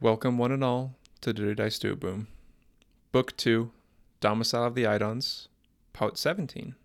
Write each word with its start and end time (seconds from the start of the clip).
Welcome, 0.00 0.38
one 0.38 0.52
and 0.52 0.62
all, 0.62 0.94
to 1.22 1.32
Dirty 1.32 1.56
Dice 1.56 1.80
Duabrume. 1.80 2.28
Book 3.10 3.36
2, 3.36 3.72
Domicile 4.20 4.66
of 4.66 4.76
the 4.76 4.84
Aydans, 4.84 5.48
Part 5.92 6.16
17. 6.16 6.76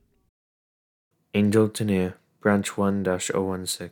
Angel 1.35 1.69
Tenier, 1.69 2.15
Branch 2.41 2.75
1 2.75 3.03
Dash 3.03 3.29
016. 3.29 3.91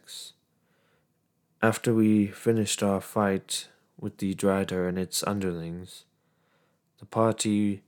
After 1.61 1.93
we 1.93 2.25
finished 2.29 2.81
our 2.81 2.99
fight 2.99 3.67
with 3.99 4.17
the 4.17 4.33
Drider 4.33 4.89
and 4.89 4.97
its 4.97 5.23
underlings, 5.27 6.05
the 6.97 7.05
party 7.05 7.83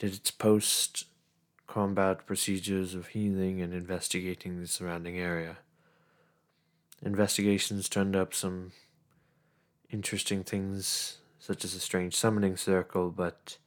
did 0.00 0.12
its 0.12 0.32
post 0.32 1.04
combat 1.68 2.26
procedures 2.26 2.96
of 2.96 3.06
healing 3.06 3.60
and 3.60 3.72
investigating 3.72 4.60
the 4.60 4.66
surrounding 4.66 5.16
area. 5.16 5.58
Investigations 7.00 7.88
turned 7.88 8.16
up 8.16 8.34
some 8.34 8.72
interesting 9.92 10.42
things, 10.42 11.18
such 11.38 11.64
as 11.64 11.74
a 11.74 11.80
strange 11.80 12.16
summoning 12.16 12.56
circle, 12.56 13.10
but 13.10 13.58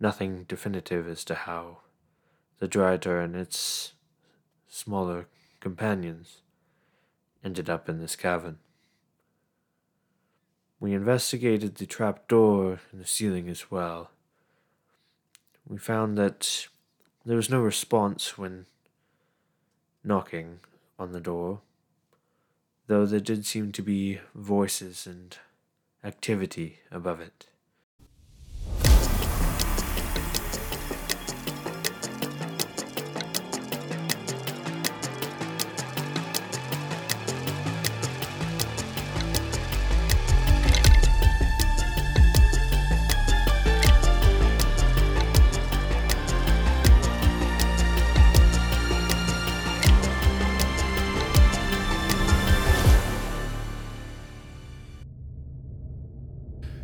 nothing 0.00 0.44
definitive 0.44 1.08
as 1.08 1.24
to 1.24 1.34
how 1.34 1.78
the 2.60 2.68
Drider 2.68 3.22
and 3.22 3.34
its 3.36 3.92
smaller 4.68 5.26
companions 5.60 6.38
ended 7.44 7.68
up 7.68 7.88
in 7.88 7.98
this 7.98 8.16
cavern. 8.16 8.58
We 10.80 10.94
investigated 10.94 11.74
the 11.74 11.86
trap 11.86 12.28
door 12.28 12.78
in 12.92 13.00
the 13.00 13.06
ceiling 13.06 13.48
as 13.48 13.70
well. 13.70 14.10
We 15.66 15.78
found 15.78 16.16
that 16.18 16.68
there 17.26 17.36
was 17.36 17.50
no 17.50 17.60
response 17.60 18.38
when 18.38 18.66
knocking 20.04 20.60
on 20.98 21.12
the 21.12 21.20
door, 21.20 21.60
though 22.86 23.06
there 23.06 23.20
did 23.20 23.44
seem 23.44 23.72
to 23.72 23.82
be 23.82 24.20
voices 24.34 25.06
and 25.06 25.36
activity 26.04 26.78
above 26.90 27.20
it. 27.20 27.46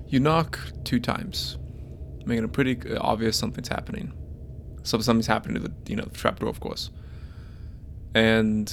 You 0.09 0.21
knock 0.21 0.59
two 0.85 1.01
times, 1.01 1.59
making 2.27 2.45
it 2.45 2.53
pretty 2.53 2.79
obvious 2.97 3.37
something's 3.37 3.69
happening. 3.69 4.13
So 4.83 4.99
something's 4.99 5.27
happening 5.27 5.63
to 5.63 5.69
the 5.69 5.75
you 5.87 5.97
know 5.97 6.05
the 6.05 6.17
trapdoor, 6.17 6.49
of 6.49 6.61
course. 6.61 6.91
And 8.15 8.73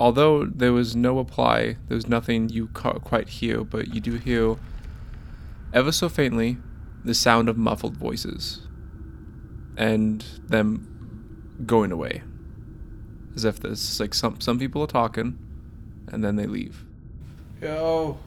although 0.00 0.46
there 0.46 0.72
was 0.72 0.96
no 0.96 1.18
apply, 1.18 1.76
there 1.88 1.94
was 1.94 2.08
nothing 2.08 2.48
you 2.48 2.68
ca- 2.68 2.98
quite 3.00 3.28
hear, 3.28 3.64
but 3.64 3.94
you 3.94 4.00
do 4.00 4.14
hear, 4.14 4.56
ever 5.72 5.92
so 5.92 6.08
faintly, 6.08 6.58
the 7.04 7.14
sound 7.14 7.48
of 7.48 7.56
muffled 7.58 7.96
voices, 7.96 8.66
and 9.76 10.24
them 10.46 10.88
going 11.66 11.92
away, 11.92 12.22
as 13.34 13.44
if 13.44 13.60
there's 13.60 14.00
like 14.00 14.14
some 14.14 14.40
some 14.40 14.58
people 14.58 14.82
are 14.82 14.86
talking, 14.86 15.38
and 16.08 16.24
then 16.24 16.36
they 16.36 16.46
leave. 16.46 16.84
Yo, 17.60 18.18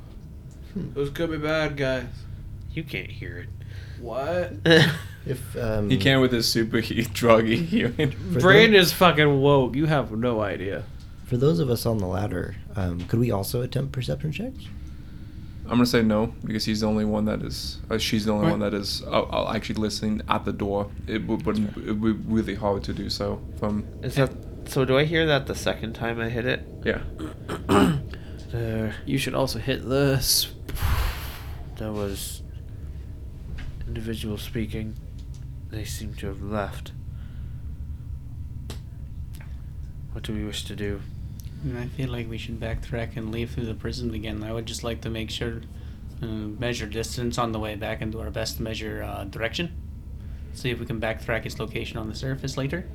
hmm. 0.74 0.94
those 0.94 1.10
could 1.10 1.32
be 1.32 1.38
bad 1.38 1.76
guys. 1.76 2.25
You 2.76 2.84
can't 2.84 3.10
hear 3.10 3.38
it. 3.40 3.50
What? 4.02 4.54
If 5.28 5.58
um, 5.58 5.90
He 5.90 5.98
can 5.98 6.22
with 6.22 6.32
his 6.32 6.48
super 6.48 6.78
heat 6.82 7.08
druggy 7.08 7.66
hearing. 7.66 8.12
for 8.12 8.40
Brain 8.42 8.74
tho- 8.74 8.78
is 8.78 8.94
fucking 8.94 9.42
woke. 9.42 9.76
You 9.76 9.88
have 9.88 10.12
no 10.12 10.42
idea. 10.42 10.84
for 11.26 11.36
those 11.38 11.58
of 11.60 11.72
us 11.72 11.88
on 11.88 11.98
the 11.98 12.06
ladder, 12.06 12.56
um, 12.76 13.00
could 13.08 13.20
we 13.20 13.32
also 13.32 13.64
attempt 13.64 13.92
perception 13.92 14.32
checks? 14.32 14.66
I'm 15.64 15.72
gonna 15.78 15.88
say 15.88 16.04
no 16.04 16.28
because 16.44 16.64
he's 16.66 16.82
the 16.82 16.86
only 16.88 17.06
one 17.06 17.26
that 17.26 17.42
is. 17.42 17.80
Uh, 17.90 17.98
she's 17.98 18.26
the 18.26 18.34
only 18.34 18.44
Right. 18.46 18.52
one 18.52 18.60
that 18.60 18.76
is 18.76 19.02
uh, 19.08 19.24
uh, 19.24 19.52
actually 19.56 19.82
listening 19.82 20.22
at 20.30 20.46
the 20.46 20.54
door. 20.54 20.92
It 21.08 21.26
would, 21.26 21.44
but 21.44 21.58
it 21.58 21.94
would 21.98 22.28
be 22.28 22.32
really 22.36 22.54
hard 22.54 22.84
to 22.84 22.94
do 22.94 23.10
so 23.10 23.42
from. 23.58 23.84
Is 24.04 24.14
that 24.14 24.32
so? 24.66 24.86
Do 24.86 24.96
I 24.96 25.06
hear 25.06 25.26
that 25.26 25.48
the 25.48 25.56
second 25.56 25.94
time 25.94 26.20
I 26.20 26.30
hit 26.30 26.46
it? 26.46 26.68
Yeah. 26.84 27.02
There, 28.52 28.96
You 29.08 29.18
should 29.18 29.34
also 29.34 29.58
hit 29.58 29.90
this. 29.90 30.52
there 31.78 31.92
was 31.92 32.44
individual 33.88 34.38
speaking. 34.38 34.96
They 35.70 35.84
seem 35.84 36.14
to 36.16 36.28
have 36.28 36.42
left. 36.42 36.92
What 40.12 40.24
do 40.24 40.34
we 40.34 40.46
wish 40.46 40.64
to 40.66 40.76
do? 40.76 41.02
I 41.78 41.88
feel 41.88 42.10
like 42.10 42.30
we 42.30 42.38
should 42.38 42.60
backtrack 42.60 43.18
and 43.18 43.32
leave 43.32 43.52
through 43.52 43.66
the 43.66 43.74
prison 43.74 44.14
again. 44.14 44.44
I 44.44 44.54
would 44.54 44.66
just 44.66 44.84
like 44.84 45.02
to 45.02 45.10
make 45.10 45.30
sure, 45.30 45.62
uh, 46.22 46.26
measure 46.26 46.86
distance 46.86 47.38
on 47.38 47.52
the 47.52 47.60
way 47.60 47.76
back 47.76 48.02
and 48.02 48.12
do 48.12 48.20
our 48.20 48.30
best 48.30 48.58
to 48.58 48.64
measure 48.64 49.04
uh, 49.04 49.24
direction. 49.26 49.76
See 50.54 50.70
if 50.70 50.80
we 50.80 50.86
can 50.86 51.02
backtrack 51.02 51.46
its 51.46 51.60
location 51.60 51.98
on 51.98 52.08
the 52.08 52.16
surface 52.16 52.56
later. 52.56 52.88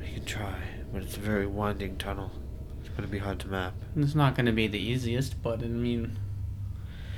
We 0.00 0.14
can 0.14 0.24
try, 0.24 0.56
but 0.92 1.02
it's 1.02 1.16
a 1.16 1.20
very 1.20 1.46
winding 1.46 1.98
tunnel. 1.98 2.32
It's 2.80 2.88
going 2.88 3.02
to 3.02 3.08
be 3.08 3.18
hard 3.18 3.38
to 3.40 3.48
map. 3.48 3.74
It's 3.94 4.14
not 4.14 4.34
going 4.34 4.46
to 4.46 4.52
be 4.52 4.66
the 4.66 4.80
easiest, 4.80 5.40
but 5.42 5.62
I 5.62 5.66
mean, 5.66 6.18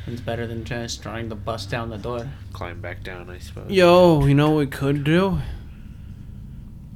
it's 0.07 0.21
better 0.21 0.47
than 0.47 0.65
just 0.65 1.03
trying 1.03 1.29
to 1.29 1.35
bust 1.35 1.71
down 1.71 1.91
the 1.91 1.99
door. 1.99 2.29
Climb 2.53 2.81
back 2.81 3.03
down, 3.03 3.31
I 3.31 3.39
suppose. 3.39 3.71
Yo, 3.71 4.25
you 4.27 4.35
know 4.35 4.51
what 4.51 4.59
we 4.59 4.67
could 4.67 5.05
do? 5.05 5.39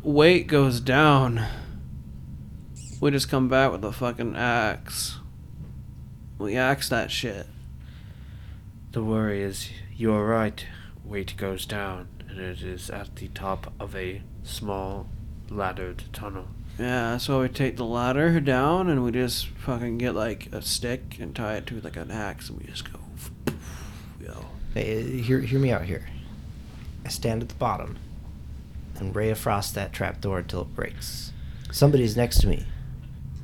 Weight 0.03 0.47
goes 0.47 0.81
down. 0.81 1.45
We 3.01 3.11
just 3.11 3.29
come 3.29 3.49
back 3.49 3.73
with 3.73 3.85
a 3.85 3.93
fucking 3.93 4.37
axe. 4.37 5.19
We 6.39 6.57
axe 6.57 6.89
that 6.89 7.11
shit. 7.11 7.47
The 8.93 9.03
worry 9.03 9.43
is, 9.43 9.71
you're 9.95 10.27
right. 10.27 10.65
Weight 11.05 11.37
goes 11.37 11.67
down, 11.67 12.09
and 12.29 12.39
it 12.39 12.63
is 12.63 12.91
at 12.91 13.17
the 13.17 13.29
top 13.29 13.73
of 13.79 13.95
a 13.95 14.23
small 14.43 15.09
laddered 15.51 16.05
tunnel. 16.13 16.47
Yeah, 16.79 17.17
so 17.17 17.41
we 17.41 17.49
take 17.49 17.77
the 17.77 17.85
ladder 17.85 18.39
down 18.41 18.91
and 18.91 19.03
we 19.03 19.11
just 19.11 19.47
fucking 19.47 19.97
get 19.99 20.15
like 20.15 20.53
a 20.53 20.61
stick 20.61 21.17
and 21.19 21.35
tie 21.35 21.57
it 21.57 21.67
to 21.69 21.81
like 21.81 21.97
an 21.97 22.11
axe 22.11 22.51
and 22.51 22.61
we 22.61 22.67
just 22.67 22.91
go. 22.93 22.96
Yo. 24.77 24.83
Hey, 24.83 25.21
hear, 25.21 25.41
hear 25.41 25.59
me 25.59 25.73
out 25.73 25.85
here. 25.85 26.07
I 27.05 27.09
stand 27.09 27.43
at 27.43 27.49
the 27.49 27.55
bottom 27.55 27.99
and 28.99 29.15
ray 29.15 29.31
of 29.31 29.39
frost 29.39 29.75
that 29.75 29.93
trapdoor 29.93 30.39
until 30.39 30.63
it 30.63 30.75
breaks. 30.75 31.33
Somebody's 31.73 32.17
next 32.17 32.41
to 32.41 32.47
me, 32.47 32.67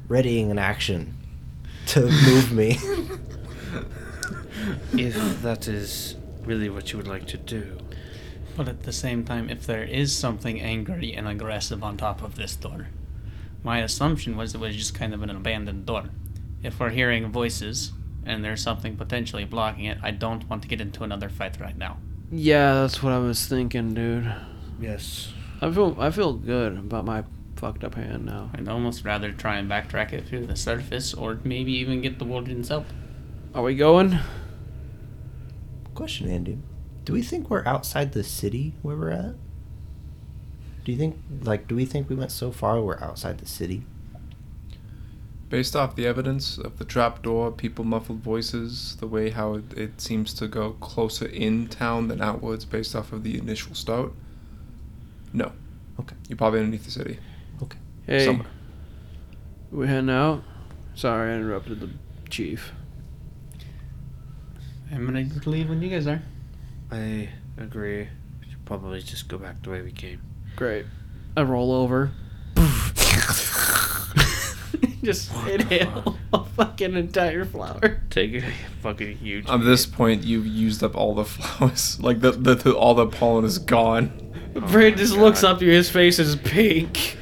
readying 0.08 0.50
an 0.50 0.58
action 0.58 1.16
to 1.86 2.00
move 2.26 2.52
me. 2.52 2.78
if 4.92 5.42
that 5.42 5.68
is 5.68 6.16
really 6.44 6.68
what 6.68 6.92
you 6.92 6.98
would 6.98 7.08
like 7.08 7.26
to 7.28 7.38
do, 7.38 7.78
But 8.56 8.68
at 8.68 8.82
the 8.82 8.92
same 8.92 9.24
time, 9.24 9.48
if 9.48 9.66
there 9.66 9.84
is 9.84 10.14
something 10.14 10.60
angry 10.60 11.14
and 11.14 11.26
aggressive 11.26 11.82
on 11.82 11.96
top 11.96 12.22
of 12.22 12.36
this 12.36 12.56
door, 12.56 12.88
my 13.62 13.78
assumption 13.78 14.36
was 14.36 14.54
it 14.54 14.60
was 14.60 14.76
just 14.76 14.94
kind 14.94 15.14
of 15.14 15.22
an 15.22 15.30
abandoned 15.30 15.86
door. 15.86 16.10
If 16.62 16.78
we're 16.78 16.90
hearing 16.90 17.32
voices 17.32 17.92
and 18.24 18.44
there's 18.44 18.62
something 18.62 18.96
potentially 18.96 19.44
blocking 19.44 19.84
it, 19.84 19.98
I 20.02 20.10
don't 20.10 20.48
want 20.48 20.62
to 20.62 20.68
get 20.68 20.80
into 20.80 21.04
another 21.04 21.28
fight 21.28 21.60
right 21.60 21.76
now. 21.76 21.98
Yeah, 22.30 22.74
that's 22.74 23.02
what 23.02 23.12
I 23.12 23.18
was 23.18 23.46
thinking, 23.46 23.94
dude. 23.94 24.32
yes, 24.80 25.32
I 25.60 25.70
feel 25.70 25.96
I 26.00 26.10
feel 26.10 26.32
good 26.32 26.78
about 26.78 27.04
my 27.04 27.24
fucked 27.56 27.84
up 27.84 27.94
hand 27.94 28.24
now. 28.26 28.50
I'd 28.54 28.68
almost 28.68 29.04
rather 29.04 29.30
try 29.32 29.56
and 29.58 29.70
backtrack 29.70 30.12
it 30.12 30.26
through 30.26 30.46
the 30.46 30.56
surface 30.56 31.14
or 31.14 31.38
maybe 31.44 31.72
even 31.72 32.00
get 32.00 32.18
the 32.18 32.24
warden's 32.24 32.68
help. 32.68 32.86
Are 33.54 33.62
we 33.62 33.74
going? 33.76 34.18
Question, 35.94 36.28
Andy. 36.30 36.58
Do 37.04 37.12
we 37.12 37.22
think 37.22 37.50
we're 37.50 37.66
outside 37.66 38.12
the 38.12 38.24
city 38.24 38.74
where 38.82 38.96
we're 38.96 39.10
at? 39.10 39.34
Do 40.84 40.90
you 40.92 40.98
think, 40.98 41.16
like, 41.42 41.68
do 41.68 41.76
we 41.76 41.84
think 41.84 42.08
we 42.08 42.16
went 42.16 42.32
so 42.32 42.50
far 42.50 42.80
we're 42.80 42.98
outside 43.00 43.38
the 43.38 43.46
city? 43.46 43.84
Based 45.52 45.76
off 45.76 45.96
the 45.96 46.06
evidence 46.06 46.56
of 46.56 46.78
the 46.78 46.84
trapdoor, 46.86 47.52
people 47.52 47.84
muffled 47.84 48.20
voices, 48.20 48.96
the 49.00 49.06
way 49.06 49.28
how 49.28 49.56
it, 49.56 49.76
it 49.76 50.00
seems 50.00 50.32
to 50.32 50.48
go 50.48 50.70
closer 50.80 51.26
in 51.26 51.68
town 51.68 52.08
than 52.08 52.22
outwards, 52.22 52.64
based 52.64 52.96
off 52.96 53.12
of 53.12 53.22
the 53.22 53.36
initial 53.36 53.74
start. 53.74 54.12
No. 55.34 55.52
Okay. 56.00 56.16
You're 56.26 56.38
probably 56.38 56.60
underneath 56.60 56.86
the 56.86 56.90
city. 56.90 57.18
Okay. 57.62 57.76
Hey, 58.06 58.24
Somewhere. 58.24 58.48
we 59.70 59.86
heading 59.86 60.08
out? 60.08 60.42
Sorry, 60.94 61.30
I 61.30 61.34
interrupted 61.34 61.80
the 61.80 61.90
chief. 62.30 62.72
I'm 64.90 65.04
gonna 65.04 65.28
leave 65.44 65.68
when 65.68 65.82
you 65.82 65.90
guys 65.90 66.06
are. 66.06 66.22
I 66.90 67.28
agree. 67.58 68.08
We 68.40 68.48
should 68.48 68.64
probably 68.64 69.02
just 69.02 69.28
go 69.28 69.36
back 69.36 69.62
the 69.62 69.68
way 69.68 69.82
we 69.82 69.92
came. 69.92 70.22
Great. 70.56 70.86
I 71.36 71.42
roll 71.42 71.72
over. 71.72 72.10
Just 75.04 75.32
inhale 75.46 76.16
a 76.32 76.44
fucking 76.44 76.94
entire 76.94 77.44
flower. 77.44 78.00
Take 78.10 78.34
a 78.34 78.52
fucking 78.82 79.16
huge. 79.18 79.48
At 79.48 79.64
this 79.64 79.84
point, 79.84 80.22
you've 80.24 80.46
used 80.46 80.82
up 80.84 80.94
all 80.96 81.14
the 81.14 81.24
flowers. 81.26 81.98
Like 82.00 82.20
the, 82.20 82.30
the, 82.32 82.54
the 82.54 82.72
all 82.74 82.94
the 82.94 83.06
pollen 83.06 83.44
is 83.44 83.58
gone. 83.58 84.12
Oh 84.54 84.60
Brain 84.60 84.96
just 84.96 85.14
looks 85.16 85.42
up 85.42 85.58
to 85.58 85.64
you, 85.64 85.72
his 85.72 85.90
face 85.90 86.18
is 86.18 86.36
pink. 86.36 87.16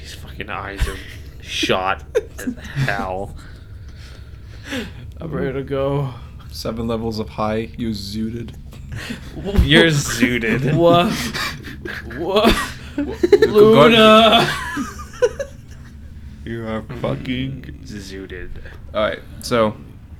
His 0.00 0.14
fucking 0.14 0.50
eyes 0.50 0.86
are 0.88 0.96
shot 1.40 2.04
as 2.38 2.54
hell. 2.54 3.36
I'm 5.20 5.30
ready 5.30 5.52
to 5.54 5.62
go. 5.62 6.12
Seven 6.50 6.86
levels 6.86 7.18
of 7.18 7.30
high. 7.30 7.70
You 7.78 7.90
zooted. 7.90 8.54
You're 9.64 9.86
zooted. 9.86 10.74
What? 10.76 11.12
What? 12.18 12.54
Go- 12.94 13.46
Luna! 13.48 14.46
You 16.44 16.66
are 16.66 16.82
fucking 17.00 17.80
zooted. 17.84 18.50
All 18.94 19.02
right. 19.02 19.20
So, 19.42 19.76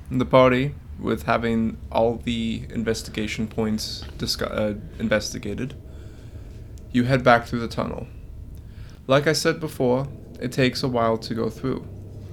the 0.09 0.25
party 0.25 0.73
with 0.99 1.23
having 1.23 1.77
all 1.91 2.15
the 2.17 2.63
investigation 2.69 3.47
points 3.47 4.03
discu- 4.17 4.49
uh, 4.51 4.75
investigated, 4.99 5.75
you 6.91 7.03
head 7.03 7.23
back 7.23 7.45
through 7.45 7.59
the 7.59 7.67
tunnel. 7.67 8.07
Like 9.07 9.27
I 9.27 9.33
said 9.33 9.59
before, 9.59 10.07
it 10.39 10.51
takes 10.51 10.81
a 10.83 10.87
while 10.87 11.17
to 11.17 11.33
go 11.33 11.49
through. 11.49 11.85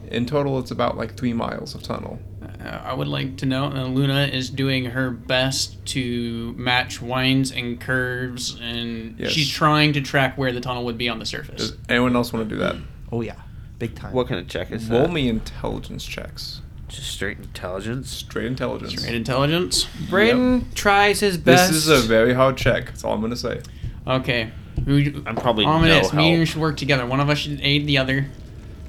In 0.08 0.26
total, 0.26 0.58
it's 0.58 0.70
about 0.70 0.96
like 0.96 1.16
three 1.16 1.32
miles 1.32 1.74
of 1.74 1.82
tunnel. 1.82 2.18
Uh, 2.42 2.68
I 2.84 2.92
would 2.94 3.08
like 3.08 3.36
to 3.38 3.46
note 3.46 3.74
that 3.74 3.86
Luna 3.86 4.26
is 4.26 4.50
doing 4.50 4.84
her 4.86 5.10
best 5.10 5.84
to 5.86 6.52
match 6.56 7.00
winds 7.00 7.50
and 7.52 7.80
curves, 7.80 8.58
and 8.60 9.18
Yes. 9.18 9.32
she's 9.32 9.48
trying 9.48 9.92
to 9.94 10.00
track 10.00 10.36
where 10.36 10.52
the 10.52 10.60
tunnel 10.60 10.84
would 10.84 10.98
be 10.98 11.08
on 11.08 11.18
the 11.18 11.26
surface. 11.26 11.70
Does 11.70 11.78
anyone 11.88 12.14
else 12.14 12.32
want 12.32 12.48
to 12.48 12.54
do 12.54 12.60
that? 12.60 12.76
Oh 13.12 13.20
yeah, 13.22 13.34
big 13.80 13.96
time. 13.96 14.12
What 14.12 14.28
kind 14.28 14.38
of 14.40 14.46
check 14.46 14.70
is 14.70 14.88
Roll 14.88 15.02
that? 15.02 15.12
me 15.12 15.28
intelligence 15.28 16.04
checks. 16.04 16.60
Just 16.86 17.10
straight 17.10 17.38
intelligence. 17.38 18.10
Straight 18.10 18.46
intelligence. 18.46 18.92
Straight 19.00 19.14
intelligence. 19.16 19.86
Braden 20.08 20.70
tries 20.74 21.18
his 21.20 21.36
best. 21.38 21.72
This 21.72 21.86
is 21.86 21.88
a 21.88 22.06
very 22.06 22.32
hard 22.34 22.56
check. 22.56 22.86
That's 22.86 23.02
all 23.04 23.12
I'm 23.14 23.20
gonna 23.20 23.34
say. 23.36 23.60
Okay. 24.06 24.50
Who? 24.84 25.22
I'm 25.26 25.34
probably 25.36 25.64
Ominous. 25.64 26.12
no 26.12 26.18
Me 26.18 26.30
and 26.30 26.38
you 26.40 26.46
should 26.46 26.60
work 26.60 26.76
together. 26.76 27.04
One 27.06 27.20
of 27.20 27.28
us 27.28 27.38
should 27.38 27.60
aid 27.60 27.86
the 27.86 27.98
other. 27.98 28.26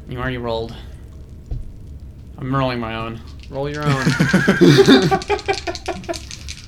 You 0.10 0.18
already 0.20 0.38
rolled. 0.38 0.76
I'm 2.38 2.56
rolling 2.56 2.80
my 2.80 2.96
own. 2.96 3.20
Roll 3.50 3.70
your 3.70 3.84
own. 3.84 4.04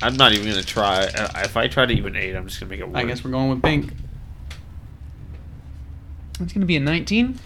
I'm 0.02 0.16
not 0.16 0.32
even 0.34 0.48
gonna 0.48 0.62
try. 0.62 1.04
Uh, 1.06 1.28
If 1.44 1.56
I 1.56 1.66
try 1.66 1.86
to 1.86 1.92
even 1.92 2.14
aid, 2.16 2.36
I'm 2.36 2.46
just 2.46 2.60
gonna 2.60 2.70
make 2.70 2.80
it 2.80 2.86
worse. 2.88 2.96
I 2.96 3.04
guess 3.04 3.24
we're 3.24 3.30
going 3.30 3.48
with 3.50 3.62
pink. 3.62 3.92
It's 6.40 6.52
gonna 6.52 6.66
be 6.66 6.76
a 6.76 6.80
19. 6.80 7.38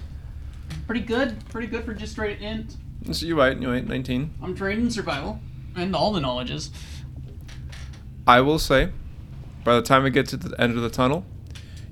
Pretty 0.89 1.05
good. 1.05 1.47
Pretty 1.51 1.69
good 1.69 1.85
for 1.85 1.93
just 1.93 2.13
straight 2.13 2.41
int. 2.41 2.77
So 3.13 3.27
you're 3.27 3.37
right. 3.37 3.57
You're 3.61 3.73
right. 3.73 3.87
19. 3.87 4.35
I'm 4.43 4.57
trained 4.57 4.81
in 4.81 4.91
survival 4.91 5.39
and 5.77 5.95
all 5.95 6.13
the 6.13 6.21
knowledges. 6.21 6.71
I 8.27 8.41
will 8.41 8.59
say, 8.59 8.89
by 9.65 9.75
the 9.77 9.83
time 9.83 10.03
we 10.03 10.11
get 10.11 10.27
to 10.29 10.39
the 10.39 10.59
end 10.61 10.77
of 10.77 10.83
the 10.83 10.89
tunnel, 10.89 11.27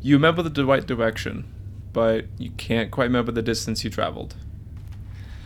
you 0.01 0.17
remember 0.17 0.43
the 0.43 0.65
right 0.65 0.85
direction, 0.85 1.45
but 1.93 2.25
you 2.39 2.51
can't 2.53 2.91
quite 2.91 3.05
remember 3.05 3.33
the 3.33 3.43
distance 3.43 3.85
you 3.85 3.91
traveled. 3.91 4.35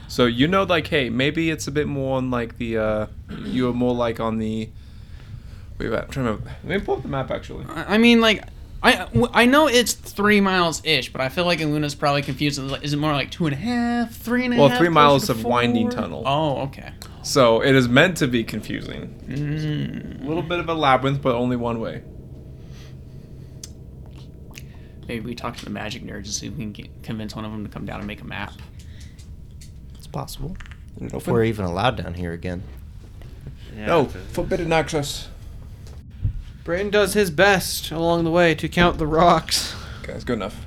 So 0.07 0.27
you 0.27 0.47
know, 0.47 0.63
like, 0.63 0.87
hey, 0.87 1.11
maybe 1.11 1.51
it's 1.51 1.67
a 1.67 1.73
bit 1.73 1.89
more 1.89 2.19
on 2.19 2.31
like 2.31 2.57
the. 2.59 2.79
uh 2.79 3.07
You 3.45 3.67
were 3.67 3.73
more 3.73 3.95
like 3.95 4.21
on 4.21 4.39
the. 4.39 4.71
Wait, 5.79 5.89
wait, 5.89 5.99
I'm 5.99 6.09
trying 6.09 6.27
to 6.27 6.33
remember. 6.33 6.51
Let 6.65 6.81
me 6.81 6.85
pull 6.85 6.97
up 6.97 7.03
the 7.03 7.09
map 7.09 7.33
actually. 7.33 7.65
I 7.69 7.95
I 7.95 7.99
mean, 7.99 8.21
like, 8.21 8.45
I 8.83 9.09
I 9.33 9.45
know 9.47 9.67
it's 9.69 9.93
three 9.93 10.41
miles 10.41 10.81
ish, 10.85 11.13
but 11.13 11.21
I 11.21 11.29
feel 11.29 11.45
like 11.45 11.61
Luna's 11.61 11.95
probably 11.95 12.23
confused. 12.23 12.59
Is 12.83 12.93
it 12.93 12.97
more 12.97 13.13
like 13.13 13.31
two 13.31 13.47
and 13.47 13.53
a 13.53 13.59
half, 13.59 14.15
three 14.15 14.45
and 14.47 14.55
a 14.55 14.57
half? 14.57 14.71
Well, 14.71 14.79
three 14.79 14.89
miles 14.89 15.27
to 15.27 15.33
of 15.33 15.45
winding 15.45 15.91
tunnel. 15.91 16.23
Oh, 16.27 16.63
okay. 16.63 16.93
So 17.23 17.63
it 17.63 17.75
is 17.75 17.89
meant 17.89 18.17
to 18.19 18.27
be 18.27 18.43
confusing. 18.43 19.23
Mm. 19.29 20.25
A 20.25 20.27
little 20.27 20.43
bit 20.43 20.61
of 20.61 20.69
a 20.69 20.75
labyrinth, 20.75 21.21
but 21.21 21.35
only 21.35 21.57
one 21.57 21.81
way. 21.81 22.03
Maybe 25.07 25.27
we 25.27 25.35
talk 25.35 25.57
to 25.57 25.65
the 25.65 25.71
magic 25.71 26.05
nerds 26.05 26.27
to 26.27 26.33
see 26.33 26.47
if 26.47 26.53
we 26.53 26.61
can 26.61 26.73
get, 26.73 27.03
convince 27.03 27.35
one 27.35 27.45
of 27.45 27.51
them 27.51 27.65
to 27.65 27.71
come 27.71 27.85
down 27.85 27.99
and 27.99 28.07
make 28.07 28.21
a 28.21 28.25
map. 28.25 28.53
It's 29.99 30.07
possible. 30.07 30.57
If 31.01 31.27
we're 31.27 31.45
even 31.45 31.65
allowed 31.65 31.97
down 31.97 32.15
here 32.15 32.33
again. 32.33 32.63
Yeah, 33.77 33.87
No, 33.87 34.03
it's 34.03 34.15
forbidden 34.33 34.73
access. 34.73 35.29
Braden 36.71 36.91
does 36.93 37.15
his 37.15 37.33
best 37.33 37.91
along 37.91 38.23
the 38.23 38.31
way 38.31 38.55
to 38.55 38.69
count 38.69 38.99
the 38.99 39.07
rocks. 39.09 39.75
Okay, 40.03 40.13
that's 40.13 40.23
good 40.23 40.35
enough. 40.35 40.65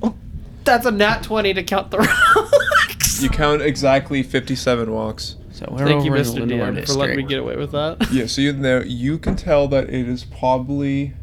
Oh, 0.00 0.14
that's 0.62 0.86
a 0.86 0.92
nat 0.92 1.24
20 1.24 1.52
to 1.54 1.64
count 1.64 1.90
the 1.90 1.98
rocks. 2.86 3.20
You 3.20 3.28
count 3.28 3.60
exactly 3.60 4.22
57 4.22 4.88
walks. 4.88 5.34
So 5.50 5.66
we're 5.68 5.78
Thank 5.84 6.04
you, 6.04 6.12
over 6.12 6.18
in 6.18 6.22
Mr. 6.22 6.46
Lindor 6.48 6.76
DM, 6.76 6.86
for 6.86 6.92
letting 6.92 7.16
me 7.16 7.24
get 7.24 7.40
away 7.40 7.56
with 7.56 7.72
that. 7.72 8.06
Yeah, 8.12 8.26
so 8.26 8.40
you 8.40 8.52
there 8.52 8.86
you 8.86 9.18
can 9.18 9.34
tell 9.34 9.66
that 9.66 9.90
it 9.90 10.08
is 10.08 10.22
probably 10.24 11.14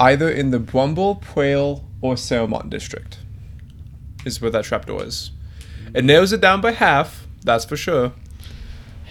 either 0.00 0.28
in 0.28 0.50
the 0.50 0.58
Brumble, 0.58 1.14
Prail, 1.14 1.84
or 2.00 2.14
Ceremont 2.14 2.68
district. 2.68 3.20
Is 4.24 4.40
where 4.40 4.50
that 4.50 4.64
trapdoor 4.64 5.04
is. 5.04 5.30
It 5.94 6.04
narrows 6.04 6.32
it 6.32 6.40
down 6.40 6.60
by 6.60 6.72
half, 6.72 7.28
that's 7.44 7.64
for 7.64 7.76
sure. 7.76 8.10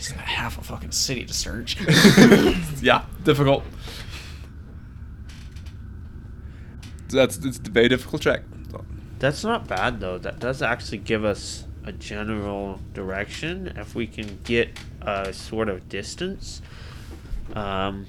It's 0.03 0.11
got 0.11 0.25
half 0.25 0.57
a 0.57 0.61
fucking 0.61 0.91
city 0.91 1.23
to 1.23 1.33
search. 1.33 1.77
yeah, 2.81 3.05
difficult. 3.23 3.63
That's 7.07 7.37
it's 7.37 7.59
a 7.59 7.71
very 7.71 7.87
difficult 7.87 8.21
check. 8.21 8.41
So, 8.69 8.83
That's 9.19 9.45
not 9.45 9.65
bad 9.69 10.01
though. 10.01 10.17
That 10.17 10.39
does 10.39 10.61
actually 10.61 10.97
give 10.97 11.23
us 11.23 11.63
a 11.85 11.93
general 11.93 12.81
direction 12.93 13.71
if 13.77 13.95
we 13.95 14.05
can 14.05 14.41
get 14.43 14.77
a 15.01 15.31
sort 15.31 15.69
of 15.69 15.87
distance. 15.87 16.61
Um, 17.53 18.05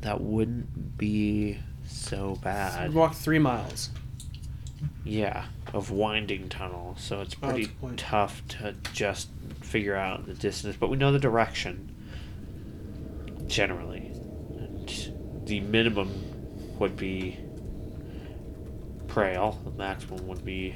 that 0.00 0.20
wouldn't 0.20 0.98
be 0.98 1.60
so 1.86 2.40
bad. 2.42 2.92
Walk 2.92 3.14
three 3.14 3.38
miles. 3.38 3.90
Yeah, 5.04 5.46
of 5.72 5.90
winding 5.90 6.48
tunnel, 6.48 6.96
so 6.98 7.20
it's 7.20 7.34
Oh, 7.42 7.48
that's 7.48 7.52
pretty 7.54 7.64
a 7.64 7.80
point. 7.80 7.98
tough 7.98 8.42
to 8.48 8.74
just 8.92 9.28
figure 9.60 9.94
out 9.96 10.26
the 10.26 10.34
distance, 10.34 10.76
but 10.78 10.88
we 10.90 10.96
know 10.96 11.12
the 11.12 11.18
direction 11.18 11.94
generally. 13.46 14.12
And 14.58 15.44
the 15.46 15.60
minimum 15.60 16.10
would 16.78 16.96
be 16.96 17.38
Prail, 19.08 19.58
the 19.64 19.70
maximum 19.72 20.26
would 20.26 20.44
be 20.44 20.74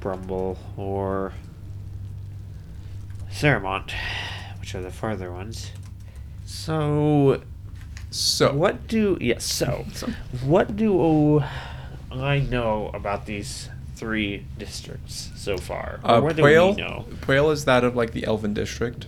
Brumble 0.00 0.58
or 0.76 1.32
Ceramont, 3.32 3.92
which 4.60 4.74
are 4.74 4.82
the 4.82 4.90
farther 4.90 5.32
ones. 5.32 5.70
So, 6.44 7.42
so 8.10 8.52
what 8.52 8.86
do 8.86 9.18
yes? 9.20 9.44
So, 9.44 9.84
what 10.44 10.76
do 10.76 11.42
I 12.22 12.40
know 12.40 12.90
about 12.94 13.26
these 13.26 13.68
three 13.96 14.44
districts 14.58 15.30
so 15.36 15.56
far? 15.56 16.00
Uh, 16.02 16.20
what 16.20 16.36
do 16.36 16.42
we 16.42 16.52
know? 16.52 17.06
Prail 17.20 17.50
is 17.50 17.64
that 17.64 17.84
of 17.84 17.94
like 17.96 18.12
the 18.12 18.24
Elven 18.26 18.54
district. 18.54 19.06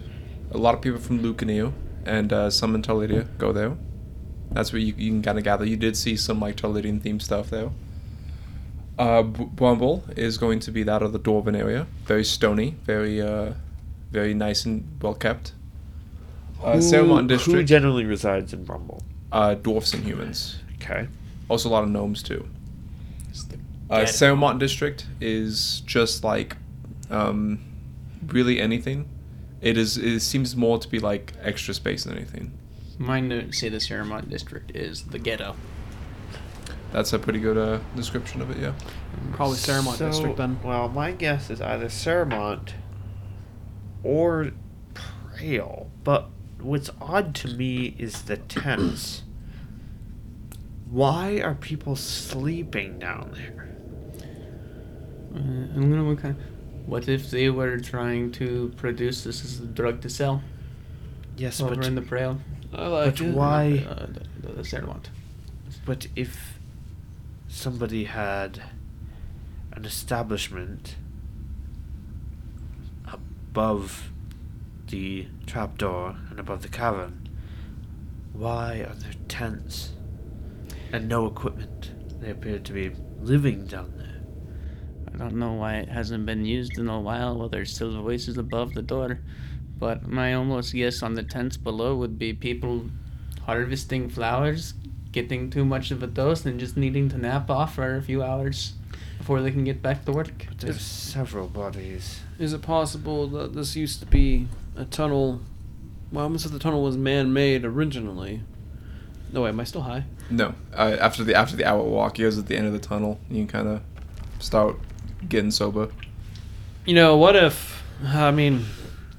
A 0.53 0.59
lot 0.59 0.75
of 0.75 0.81
people 0.81 1.01
from 1.01 1.21
Lucanio 1.23 1.73
and 2.05 2.33
uh, 2.33 2.51
some 2.51 2.75
in 2.75 2.83
Toledo 2.83 3.27
go 3.39 3.53
there. 3.53 3.77
That's 4.53 4.73
what 4.73 4.81
you, 4.83 4.95
you 4.97 5.11
can 5.11 5.23
kind 5.23 5.39
of 5.39 5.45
gather. 5.45 5.65
You 5.65 5.77
did 5.77 5.97
see 5.97 6.17
some 6.17 6.41
like 6.41 6.57
Toledan 6.57 7.01
themed 7.01 7.23
stuff 7.23 7.51
there. 7.51 7.71
Uh, 8.99 9.23
B- 9.23 9.45
Brumble 9.45 10.05
is 10.17 10.39
going 10.39 10.61
to 10.61 10.71
be 10.71 10.83
that 10.85 11.03
of 11.03 11.13
the 11.13 11.19
Dwarven 11.19 11.59
area. 11.59 11.87
Very 12.05 12.25
stony, 12.25 12.77
very 12.85 13.21
uh, 13.21 13.53
very 14.13 14.33
nice 14.35 14.65
and 14.65 14.87
well 15.03 15.15
kept. 15.15 15.53
Uh, 16.63 16.75
who, 16.75 16.79
Ceremont 16.79 17.23
who 17.23 17.27
district, 17.29 17.69
generally 17.69 18.05
resides 18.05 18.53
in 18.53 18.65
Brumble? 18.65 19.03
uh, 19.33 19.55
dwarfs 19.55 19.93
and 19.93 20.05
humans. 20.05 20.61
Okay. 20.77 21.09
Also 21.49 21.69
a 21.69 21.71
lot 21.71 21.83
of 21.85 21.91
gnomes 21.91 22.23
too. 22.23 22.49
Uh, 23.89 24.05
Dead. 24.05 24.59
District 24.59 25.07
is 25.21 25.81
just 25.87 26.25
like 26.25 26.57
um, 27.11 27.61
really 28.27 28.61
anything. 28.61 29.09
It 29.61 29.77
is. 29.77 29.97
It 29.97 30.21
seems 30.21 30.57
more 30.57 30.79
to 30.79 30.89
be 30.89 30.99
like 30.99 31.33
extra 31.41 31.73
space 31.75 32.05
than 32.05 32.17
anything. 32.17 32.59
My 32.99 33.21
notes 33.21 33.59
say 33.59 33.69
the 33.69 33.77
Ceramont 33.79 34.29
district 34.29 34.75
is 34.75 35.03
the 35.05 35.19
ghetto. 35.19 35.55
That's 36.93 37.13
a 37.13 37.19
pretty 37.19 37.41
good 37.41 37.59
uh, 37.59 37.81
description 37.95 38.41
of 38.41 38.51
it. 38.51 38.59
Yeah. 38.59 38.73
Probably 39.33 39.57
Ceramont 39.57 39.97
So, 39.97 40.09
district 40.09 40.37
then. 40.37 40.59
Well, 40.63 40.89
my 40.89 41.13
guess 41.13 41.51
is 41.51 41.61
either 41.61 41.87
Ceramont 41.87 42.71
or 44.03 44.53
Prail. 44.95 45.89
But 46.05 46.29
what's 46.61 46.91
odd 47.01 47.35
to 47.37 47.49
me 47.49 47.95
is 47.99 48.23
the 48.23 48.37
tents. 48.37 49.25
Why 50.89 51.41
are 51.41 51.55
people 51.55 51.97
sleeping 51.97 52.99
down 52.99 53.33
there? 53.35 53.66
Uh, 55.37 55.41
I'm 55.41 55.91
gonna 55.91 56.05
what 56.05 56.19
kind 56.19 56.37
what 56.87 57.09
if 57.09 57.31
they 57.31 57.51
were 57.51 57.79
trying 57.79 58.33
to 58.33 58.73
produce 58.77 59.25
this 59.25 59.45
as 59.45 59.61
a 59.61 59.67
drug 59.67 60.01
to 60.03 60.09
sell 60.09 60.43
Yes, 61.37 61.61
over 61.61 61.75
but 61.75 61.85
in 61.87 61.95
the 61.95 62.01
Prail? 62.03 62.39
I 62.73 62.87
like 62.87 63.17
But 63.17 63.21
it. 63.21 63.35
why- 63.35 63.85
Uh, 63.89 64.07
the, 64.41 64.53
the 64.53 64.63
Ceramont. 64.63 65.07
But 65.85 66.07
if 66.17 66.59
somebody 67.49 68.05
had 68.05 68.63
an 69.73 69.85
establishment 69.85 70.97
above 73.13 74.11
the 74.89 75.27
trapdoor 75.47 76.17
and 76.31 76.39
above 76.39 76.63
the 76.63 76.69
cavern. 76.69 77.29
Why 78.33 78.77
are 78.89 78.95
there 78.95 79.13
tents 79.29 79.93
and 80.93 81.09
no 81.09 81.27
equipment? 81.27 81.91
They 82.21 82.31
appear 82.31 82.59
to 82.59 82.73
be 82.73 82.93
living 83.21 83.67
down 83.67 83.93
there. 83.96 83.96
I 85.17 85.21
don't 85.21 85.37
know 85.37 85.55
why 85.55 85.77
it 85.77 85.89
hasn't 85.89 86.27
been 86.27 86.45
used 86.45 86.79
in 86.79 86.89
a 86.89 87.01
while 87.01 87.37
while 87.39 87.49
there's 87.49 87.75
still 87.75 88.03
voices 88.03 88.37
above 88.37 88.75
the 88.75 88.83
door. 88.83 89.21
But 89.79 90.07
my 90.07 90.35
almost 90.35 90.73
guess 90.73 91.03
on 91.03 91.15
the 91.15 91.23
tents 91.23 91.57
below 91.57 91.97
would 91.97 92.19
be 92.19 92.33
people 92.33 92.87
harvesting 93.45 94.09
flowers, 94.09 94.75
getting 95.13 95.51
too 95.51 95.65
much 95.65 95.91
of 95.91 96.03
a 96.03 96.07
dose, 96.07 96.45
and 96.45 96.59
just 96.61 96.77
needing 96.77 97.09
to 97.11 97.19
nap 97.19 97.51
off 97.51 97.75
for 97.75 97.97
a 97.97 98.03
few 98.03 98.23
hours 98.23 98.75
before 99.19 99.41
they 99.43 99.51
can 99.51 99.65
get 99.65 99.83
back 99.83 100.05
to 100.05 100.13
work. 100.13 100.47
But 100.49 100.59
there's 100.59 100.77
Is- 100.77 100.83
several 100.83 101.49
bodies. 101.49 102.21
Is 102.39 102.53
it 102.53 102.63
possible 102.63 103.27
that 103.29 103.55
this 103.55 103.77
used 103.77 104.01
to 104.01 104.07
be 104.07 104.49
a 104.77 104.85
tunnel? 104.85 105.41
Well, 106.13 106.25
almost 106.25 106.47
if 106.47 106.53
the 106.53 106.59
tunnel 106.59 106.83
was 106.83 106.97
man-made 106.97 107.65
originally. 107.65 108.43
No 109.33 109.43
wait, 109.43 109.51
am 109.51 109.61
I 109.61 109.65
still 109.65 109.83
high? 109.83 110.05
No, 110.31 110.55
uh, 110.75 110.97
after 111.01 111.25
the 111.25 111.35
after 111.35 111.57
the 111.57 111.65
hour 111.65 111.83
walk, 111.83 112.19
you 112.19 112.27
guys 112.27 112.39
at 112.39 112.47
the 112.47 112.57
end 112.57 112.67
of 112.67 112.73
the 112.73 112.79
tunnel. 112.79 113.19
You 113.29 113.45
can 113.45 113.49
kind 113.49 113.69
of 113.69 113.83
start 114.39 114.77
getting 115.29 115.51
sober. 115.51 115.91
You 116.85 116.95
know, 116.95 117.17
what 117.17 117.37
if? 117.37 117.83
I 118.05 118.31
mean, 118.31 118.67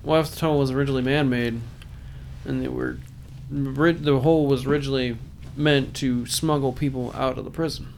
what 0.04 0.20
if 0.20 0.32
the 0.32 0.38
tunnel 0.38 0.60
was 0.60 0.72
originally 0.72 1.02
man-made, 1.02 1.62
and 2.46 2.62
they 2.62 2.68
were, 2.68 2.98
the 3.50 4.20
hole 4.20 4.48
was 4.48 4.66
originally 4.66 5.18
meant 5.56 5.96
to 5.96 6.26
smuggle 6.26 6.72
people 6.72 7.12
out 7.16 7.38
of 7.38 7.44
the 7.44 7.52
prison? 7.52 7.94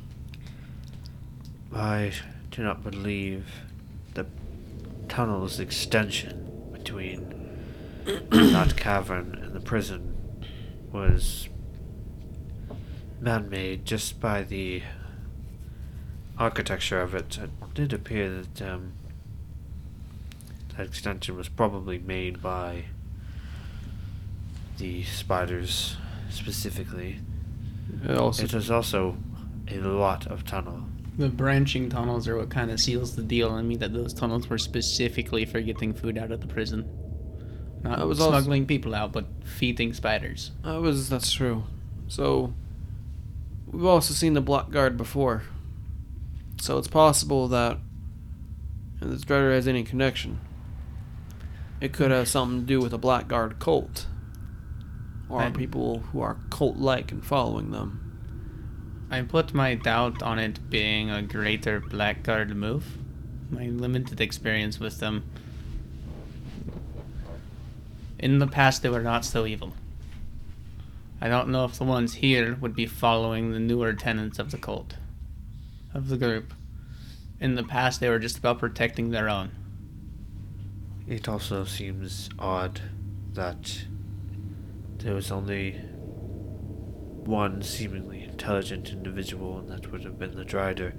I 1.74 2.14
do 2.52 2.64
not 2.64 2.84
believe 2.84 3.46
the 4.16 4.26
tunnel's 5.08 5.60
extension 5.60 6.70
between 6.72 7.58
that 8.06 8.76
cavern 8.76 9.40
and 9.44 9.54
the 9.54 9.60
prison 9.60 10.16
was 10.92 11.48
man 13.22 13.50
made 13.50 13.86
just 13.86 14.20
by 14.20 14.44
the 14.44 14.82
architecture 16.40 17.02
of 17.02 17.14
it. 17.14 17.38
It 17.38 17.50
did 17.74 17.94
appear 17.94 18.30
that 18.42 18.62
um, 18.62 18.94
that 20.78 20.88
extension 20.88 21.36
was 21.36 21.50
probably 21.50 22.00
made 22.00 22.42
by 22.42 22.86
the 24.78 25.04
spiders 25.04 25.98
specifically. 26.30 27.20
It 28.06 28.18
also, 28.18 28.44
It 28.44 28.54
was 28.54 28.72
also 28.72 29.18
a 29.68 29.78
lot 29.80 30.26
of 30.28 30.46
tunnel. 30.46 30.84
The 31.18 31.28
branching 31.28 31.90
tunnels 31.90 32.28
are 32.30 32.38
what 32.38 32.50
kind 32.50 32.72
of 32.72 32.80
seals 32.80 33.16
the 33.18 33.24
deal. 33.24 33.52
I 33.52 33.62
mean 33.62 33.80
that 33.80 33.94
those 33.94 34.14
tunnels 34.14 34.50
were 34.50 34.58
specifically 34.58 35.44
for 35.44 35.60
getting 35.60 35.94
food 35.94 36.18
out 36.18 36.32
of 36.32 36.40
the 36.40 36.48
prison. 36.48 36.88
Not 37.84 38.00
That 38.00 38.08
was 38.08 38.20
also- 38.22 38.32
smuggling 38.32 38.66
people 38.66 38.96
out, 38.96 39.12
but 39.12 39.26
feeding 39.44 39.94
spiders. 39.94 40.52
that 40.64 40.80
was 40.82 41.10
that's 41.10 41.32
true. 41.32 41.64
So, 42.08 42.54
we've 43.72 43.86
also 43.86 44.14
seen 44.14 44.34
the 44.34 44.42
blackguard 44.42 44.96
before. 44.98 45.44
So 46.60 46.78
it's 46.78 46.88
possible 46.88 47.48
that 47.48 47.78
if 49.02 49.08
this 49.08 49.24
Drider 49.24 49.54
has 49.54 49.68
any 49.68 49.84
connection, 49.84 50.40
it 51.80 51.94
could 51.94 52.12
have 52.12 52.28
something 52.28 52.62
to 52.62 52.66
do 52.66 52.80
with 52.80 52.94
a 52.94 52.98
blackguard 52.98 53.60
cult, 53.60 54.08
or 55.30 55.40
Right. 55.40 55.54
people 55.54 56.00
who 56.12 56.20
are 56.20 56.38
cult-like 56.50 57.12
and 57.12 57.24
following 57.26 57.72
them. 57.72 59.08
I 59.10 59.22
put 59.22 59.54
my 59.54 59.74
doubt 59.74 60.22
on 60.22 60.38
it 60.38 60.70
being 60.70 61.10
a 61.10 61.22
greater 61.22 61.80
blackguard 61.80 62.56
move. 62.56 62.98
My 63.50 63.68
limited 63.68 64.20
experience 64.22 64.80
with 64.80 65.00
them. 65.00 65.24
In 68.20 68.40
the 68.40 68.48
past, 68.48 68.84
they 68.84 68.90
were 68.90 69.02
not 69.02 69.24
so 69.24 69.46
evil. 69.46 69.74
I 71.22 71.30
don't 71.30 71.50
know 71.50 71.66
if 71.66 71.78
the 71.78 71.86
ones 71.86 72.16
here 72.16 72.58
would 72.60 72.76
be 72.76 72.86
following 72.86 73.52
the 73.52 73.60
newer 73.60 73.94
tenets 73.94 74.40
of 74.40 74.52
the 74.52 74.58
cult, 74.58 74.96
of 75.94 76.10
the 76.10 76.18
group. 76.18 76.54
In 77.40 77.56
the 77.56 77.64
past, 77.64 78.00
they 78.00 78.10
were 78.10 78.20
just 78.20 78.38
about 78.38 78.60
protecting 78.60 79.12
their 79.12 79.30
own. 79.30 79.52
It 81.08 81.28
also 81.28 81.64
seems 81.64 82.30
odd 82.38 82.82
that 83.34 83.86
there 84.98 85.16
was 85.16 85.32
only 85.32 85.72
one 87.26 87.62
seemingly 87.62 88.24
intelligent 88.24 88.90
individual, 88.90 89.58
and 89.60 89.70
that 89.70 89.92
would 89.92 90.04
have 90.04 90.20
been 90.20 90.36
the 90.36 90.44
Drider. 90.44 90.94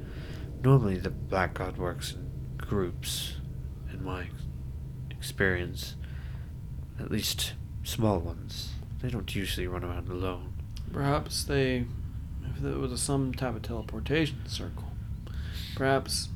Normally, 0.62 0.96
the 0.96 1.10
Blackguard 1.10 1.76
works 1.76 2.12
in 2.12 2.30
groups, 2.56 3.36
in 3.92 4.02
my 4.04 4.28
experience. 5.10 5.96
At 6.98 7.10
least 7.10 7.54
small 7.82 8.18
ones. 8.18 8.72
They 9.00 9.08
don't 9.08 9.34
usually 9.34 9.66
run 9.66 9.84
around 9.84 10.08
alone. 10.08 10.52
Perhaps 10.92 11.44
they, 11.44 11.86
if 12.44 12.64
it 12.64 12.76
was 12.76 13.00
some 13.00 13.32
type 13.32 13.56
of 13.56 13.62
teleportation 13.62 14.46
circle, 14.46 14.84
perhaps 15.76 16.28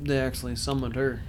they 0.00 0.18
actually 0.18 0.56
summoned 0.56 0.96
her. 0.96 1.22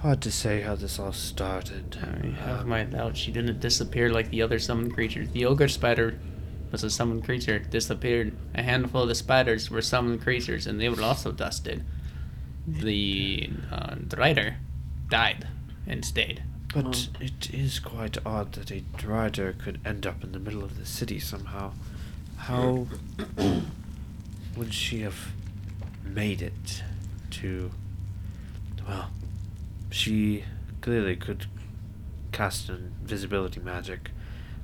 Hard 0.00 0.20
to 0.22 0.30
say 0.30 0.60
how 0.60 0.76
this 0.76 0.98
all 1.00 1.12
started. 1.12 1.98
I 2.00 2.28
have 2.44 2.66
my 2.66 2.84
doubts. 2.84 3.18
She 3.18 3.32
didn't 3.32 3.58
disappear 3.58 4.10
like 4.10 4.30
the 4.30 4.42
other 4.42 4.60
summoned 4.60 4.94
creatures. 4.94 5.30
The 5.30 5.44
ogre 5.44 5.66
spider 5.66 6.20
was 6.70 6.84
a 6.84 6.90
summoned 6.90 7.24
creature, 7.24 7.58
disappeared. 7.58 8.36
A 8.54 8.62
handful 8.62 9.02
of 9.02 9.08
the 9.08 9.14
spiders 9.16 9.70
were 9.70 9.82
summoned 9.82 10.22
creatures, 10.22 10.66
and 10.66 10.80
they 10.80 10.88
were 10.88 11.02
also 11.02 11.32
dusted. 11.32 11.84
The 12.66 13.50
uh, 13.72 13.94
Drider 13.96 14.56
died 15.08 15.48
and 15.86 16.04
stayed. 16.04 16.44
But 16.74 16.84
Um, 16.86 17.22
it 17.24 17.50
is 17.52 17.78
quite 17.78 18.18
odd 18.26 18.52
that 18.52 18.70
a 18.70 18.82
Drider 18.96 19.56
could 19.58 19.80
end 19.84 20.06
up 20.06 20.22
in 20.22 20.32
the 20.32 20.38
middle 20.38 20.62
of 20.62 20.76
the 20.78 20.84
city 20.86 21.18
somehow. 21.18 21.72
How 22.36 22.86
would 24.56 24.74
she 24.74 25.00
have 25.00 25.32
made 26.04 26.42
it 26.42 26.82
to. 27.30 27.70
Well, 28.86 29.10
she 29.90 30.44
clearly 30.80 31.16
could 31.16 31.46
cast 32.32 32.68
invisibility 32.68 33.60
magic. 33.60 34.10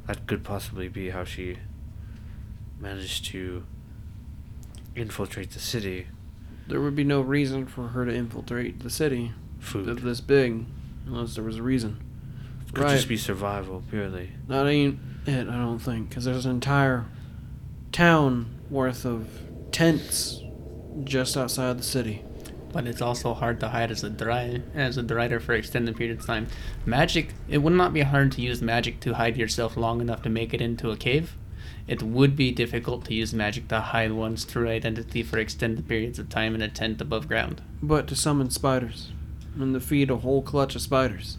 That 0.07 0.27
could 0.27 0.45
possibly 0.45 0.89
be 0.89 1.11
how 1.11 1.25
she 1.25 1.59
managed 2.81 3.25
to 3.27 3.65
infiltrate 4.95 5.51
the 5.53 5.61
city. 5.61 6.07
There 6.67 6.81
would 6.81 6.95
be 6.97 7.05
no 7.05 7.21
reason 7.21 7.67
for 7.67 7.89
her 7.89 8.05
to 8.05 8.15
infiltrate 8.15 8.81
the 8.81 8.91
city 8.91 9.33
Food. 9.59 9.87
th- 9.87 9.99
this 9.99 10.21
big, 10.21 10.65
unless 11.07 11.35
there 11.35 11.45
was 11.45 11.57
a 11.57 11.63
reason. 11.63 12.03
could 12.73 12.85
right. 12.85 12.95
just 12.95 13.09
be 13.09 13.17
survival, 13.17 13.83
purely. 13.91 14.31
That 14.49 14.67
ain't 14.67 14.99
it, 15.27 15.49
I 15.49 15.57
don't 15.57 15.79
think, 15.79 16.09
because 16.09 16.25
there's 16.25 16.47
an 16.47 16.53
entire 16.53 17.07
town 17.93 18.47
worth 18.71 19.05
of 19.05 19.29
tents 19.73 20.43
just 21.05 21.37
outside 21.37 21.79
the 21.79 21.83
city. 21.83 22.23
But 22.73 22.89
it's 22.89 23.01
also 23.01 23.35
hard 23.35 23.61
to 23.61 23.69
hide 23.69 23.93
as 23.93 24.03
a 24.03 24.11
dry 24.11 24.61
as 24.75 24.99
a 24.99 25.03
drider 25.03 25.41
for 25.41 25.53
extended 25.53 25.97
period 25.97 26.19
of 26.19 26.27
time. 26.27 26.49
Magic 26.85 27.29
it 27.49 27.59
would 27.59 27.73
not 27.73 27.93
be 27.93 28.01
hard 28.01 28.33
to 28.33 28.43
use 28.43 28.61
magic 28.61 28.99
to 29.01 29.15
hide 29.15 29.37
yourself 29.37 29.77
long 29.77 30.01
enough 30.01 30.23
to 30.23 30.29
make 30.29 30.53
it 30.53 30.61
into 30.61 30.91
a 30.91 30.97
cave. 30.97 31.37
It 31.87 32.03
would 32.03 32.35
be 32.35 32.51
difficult 32.51 33.05
to 33.05 33.15
use 33.15 33.33
magic 33.33 33.69
to 33.69 33.81
hide 33.81 34.13
one's 34.13 34.45
true 34.45 34.69
identity 34.69 35.23
for 35.23 35.39
extended 35.39 35.87
periods 35.87 36.19
of 36.19 36.29
time 36.29 36.55
in 36.55 36.63
a 36.63 36.69
tent 36.69 37.01
above 37.01 37.29
ground. 37.29 37.63
But 37.81 38.09
to 38.09 38.17
summon 38.17 38.51
spiders 38.51 39.13
and 39.59 39.75
to 39.75 39.81
feed 39.81 40.11
a 40.11 40.17
whole 40.17 40.43
clutch 40.43 40.75
of 40.75 40.83
spiders, 40.83 41.39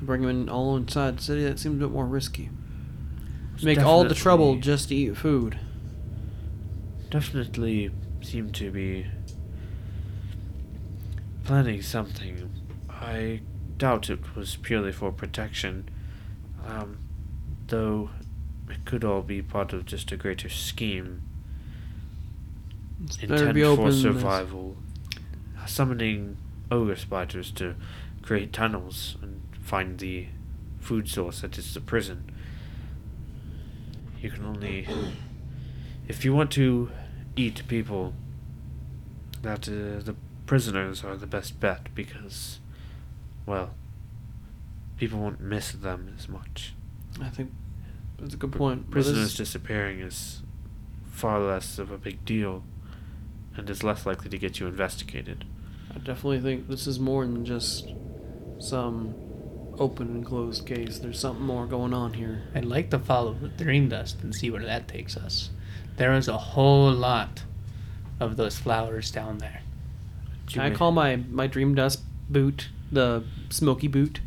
bring 0.00 0.22
them 0.22 0.30
in 0.30 0.48
all 0.48 0.76
inside 0.76 1.18
the 1.18 1.22
city, 1.22 1.44
that 1.44 1.58
seems 1.58 1.76
a 1.76 1.86
bit 1.86 1.92
more 1.92 2.06
risky. 2.06 2.50
Make 3.62 3.80
all 3.80 4.04
the 4.04 4.14
trouble 4.14 4.56
just 4.56 4.88
to 4.88 4.94
eat 4.94 5.16
food. 5.16 5.58
definitely 7.10 7.90
seem 8.20 8.50
to 8.52 8.70
be 8.70 9.06
planning 11.44 11.82
something. 11.82 12.50
I 12.90 13.40
doubt 13.76 14.10
it 14.10 14.36
was 14.36 14.56
purely 14.56 14.92
for 14.92 15.10
protection, 15.12 15.88
um, 16.66 16.98
though 17.68 18.10
it 18.68 18.84
could 18.84 19.04
all 19.04 19.22
be 19.22 19.40
part 19.42 19.72
of 19.72 19.86
just 19.86 20.12
a 20.12 20.16
greater 20.16 20.48
scheme 20.48 21.22
It's 23.04 23.16
intent 23.18 23.56
for 23.76 23.92
survival. 23.92 24.76
Summoning 25.66 26.36
ogre 26.70 26.96
spiders 26.96 27.50
to 27.52 27.74
create 28.22 28.52
tunnels 28.52 29.16
and 29.22 29.42
find 29.60 29.98
the 29.98 30.26
food 30.80 31.08
source 31.08 31.40
that 31.40 31.58
is 31.58 31.74
the 31.74 31.80
prison. 31.80 32.30
You 34.20 34.30
can 34.30 34.44
only. 34.44 34.86
If 36.08 36.24
you 36.24 36.34
want 36.34 36.50
to 36.52 36.90
eat 37.36 37.68
people, 37.68 38.14
that 39.42 39.68
uh, 39.68 40.02
the 40.02 40.16
prisoners 40.46 41.04
are 41.04 41.16
the 41.16 41.26
best 41.26 41.60
bet 41.60 41.94
because, 41.94 42.60
well, 43.44 43.74
people 44.96 45.18
won't 45.18 45.40
miss 45.40 45.72
them 45.72 46.14
as 46.16 46.28
much. 46.28 46.72
I 47.20 47.28
think 47.28 47.52
that's 48.18 48.32
a 48.32 48.36
good 48.38 48.52
point. 48.52 48.90
Prisoners 48.90 49.36
disappearing 49.36 50.00
is 50.00 50.42
far 51.10 51.40
less 51.40 51.78
of 51.78 51.90
a 51.90 51.98
big 51.98 52.24
deal 52.24 52.62
and 53.56 53.68
is 53.68 53.82
less 53.82 54.06
likely 54.06 54.30
to 54.30 54.38
get 54.38 54.60
you 54.60 54.66
investigated. 54.66 55.44
I 55.94 55.98
definitely 55.98 56.40
think 56.40 56.68
this 56.68 56.86
is 56.86 56.98
more 57.00 57.24
than 57.24 57.44
just 57.44 57.92
some 58.58 59.14
open 59.78 60.08
and 60.08 60.26
closed 60.26 60.66
case. 60.66 60.98
There's 60.98 61.18
something 61.18 61.44
more 61.44 61.66
going 61.66 61.94
on 61.94 62.14
here. 62.14 62.42
I'd 62.54 62.64
like 62.64 62.90
to 62.90 62.98
follow 62.98 63.34
the 63.34 63.48
dream 63.48 63.88
dust 63.88 64.22
and 64.22 64.34
see 64.34 64.50
where 64.50 64.64
that 64.64 64.88
takes 64.88 65.16
us. 65.16 65.50
There 65.96 66.12
is 66.14 66.28
a 66.28 66.38
whole 66.38 66.90
lot 66.90 67.42
of 68.20 68.36
those 68.36 68.58
flowers 68.58 69.10
down 69.10 69.38
there. 69.38 69.62
Can 70.46 70.62
I 70.62 70.70
call 70.70 70.92
my, 70.92 71.16
my 71.16 71.46
dream 71.46 71.74
dust 71.74 72.00
boot 72.28 72.68
the 72.90 73.24
smoky 73.50 73.88
boot? 73.88 74.20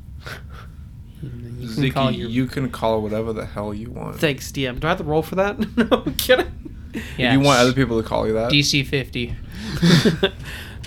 You 1.22 1.30
can 1.30 1.68
Ziki, 1.68 1.94
call 1.94 2.12
your 2.12 2.30
you 2.30 2.48
can 2.48 2.70
call 2.72 2.98
it 2.98 3.01
whatever 3.01 3.32
the 3.34 3.46
hell 3.46 3.74
you 3.74 3.91
want. 3.91 4.20
Thanks, 4.20 4.51
DM. 4.51 4.80
Do 4.80 4.88
I 4.88 4.91
have 4.91 4.98
to 4.98 5.03
roll 5.03 5.22
for 5.22 5.36
that? 5.36 5.60
no, 5.77 6.03
I'm 6.06 6.15
kidding. 6.15 6.51
yeah, 7.18 7.34
You 7.34 7.39
want 7.39 7.60
other 7.60 7.74
people 7.74 8.01
to 8.01 8.08
call 8.08 8.27
you 8.27 8.34
that? 8.34 8.51
DC 8.51 8.86
50. 8.86 9.36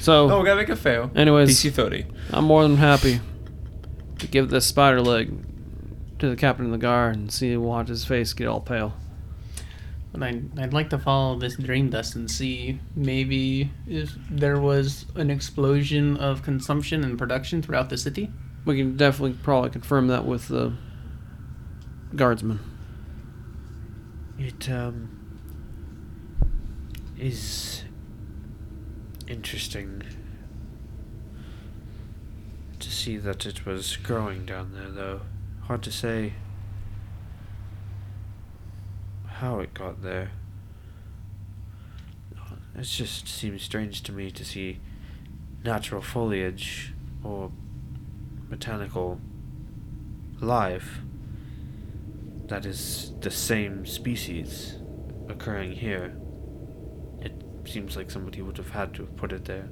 so, 0.05 0.31
Oh, 0.31 0.41
we 0.41 0.45
gotta 0.47 0.61
make 0.61 0.69
a 0.69 0.77
fail. 0.77 1.11
anyways, 1.15 1.51
DC 1.51 1.73
30. 1.73 2.07
I'm 2.33 2.45
more 2.45 2.63
than 2.63 2.77
happy 2.77 3.21
to 4.19 4.27
give 4.27 4.51
this 4.51 4.67
spider 4.67 5.01
leg 5.01 5.33
to 6.19 6.29
the 6.29 6.37
captain 6.37 6.67
of 6.67 6.73
the 6.73 6.79
guard 6.79 7.17
and 7.17 7.33
see 7.33 7.57
watch 7.57 7.89
his 7.89 8.05
face 8.05 8.33
get 8.33 8.47
all 8.47 8.61
pale. 8.61 8.95
But 10.13 10.23
I'd, 10.23 10.59
I'd 10.59 10.73
like 10.73 10.91
to 10.91 10.99
follow 10.99 11.37
this 11.39 11.57
dream 11.57 11.91
dust 11.91 12.15
and 12.15 12.31
see 12.31 12.79
maybe 12.95 13.73
if 13.89 14.15
there 14.31 14.61
was 14.61 15.07
an 15.17 15.29
explosion 15.31 16.17
of 16.19 16.43
consumption 16.45 17.03
and 17.03 17.19
production 17.19 17.63
throughout 17.63 17.91
the 17.91 17.97
city. 17.97 18.31
We 18.65 18.77
can 18.77 18.97
definitely 18.97 19.37
probably 19.43 19.71
confirm 19.71 20.07
that 20.09 20.25
with 20.25 20.47
the 20.49 20.73
guardsman. 22.15 22.61
It 24.39 24.71
um 24.71 25.09
is 27.19 27.84
interesting 29.29 30.03
to 32.79 32.91
see 32.91 33.17
that 33.17 33.47
it 33.47 33.65
was 33.65 33.97
growing 33.97 34.45
down 34.45 34.73
there 34.73 34.91
though. 34.91 35.21
Hard 35.63 35.83
to 35.85 35.93
say 35.93 36.35
how 39.27 39.61
it 39.61 39.75
got 39.75 40.03
there. 40.03 40.31
It 42.77 42.83
just 42.83 43.29
seems 43.29 43.63
strange 43.63 44.03
to 44.03 44.13
me 44.13 44.31
to 44.33 44.45
see 44.45 44.81
natural 45.65 46.03
foliage 46.03 46.93
or 47.23 47.53
botanical 48.51 49.21
life 50.41 50.99
that 52.49 52.67
is 52.67 53.13
the 53.21 53.31
same 53.31 53.87
species 53.87 54.77
occurring 55.29 55.73
here. 55.73 56.17
Seems 57.67 57.97
like 57.97 58.11
somebody 58.11 58.43
would 58.43 58.57
have 58.59 58.71
had 58.71 58.95
to 58.95 59.03
have 59.03 59.17
put 59.17 59.33
it 59.33 59.47
there 59.47 59.69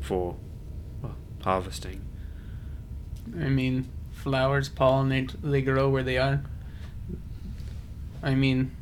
for 0.00 0.36
well, 1.02 1.16
harvesting. 1.42 2.04
I 3.38 3.48
mean, 3.48 3.88
flowers 4.12 4.68
pollinate, 4.68 5.34
they 5.42 5.62
grow 5.62 5.88
where 5.88 6.02
they 6.02 6.18
are. 6.18 6.42
I 8.22 8.34
mean, 8.34 8.76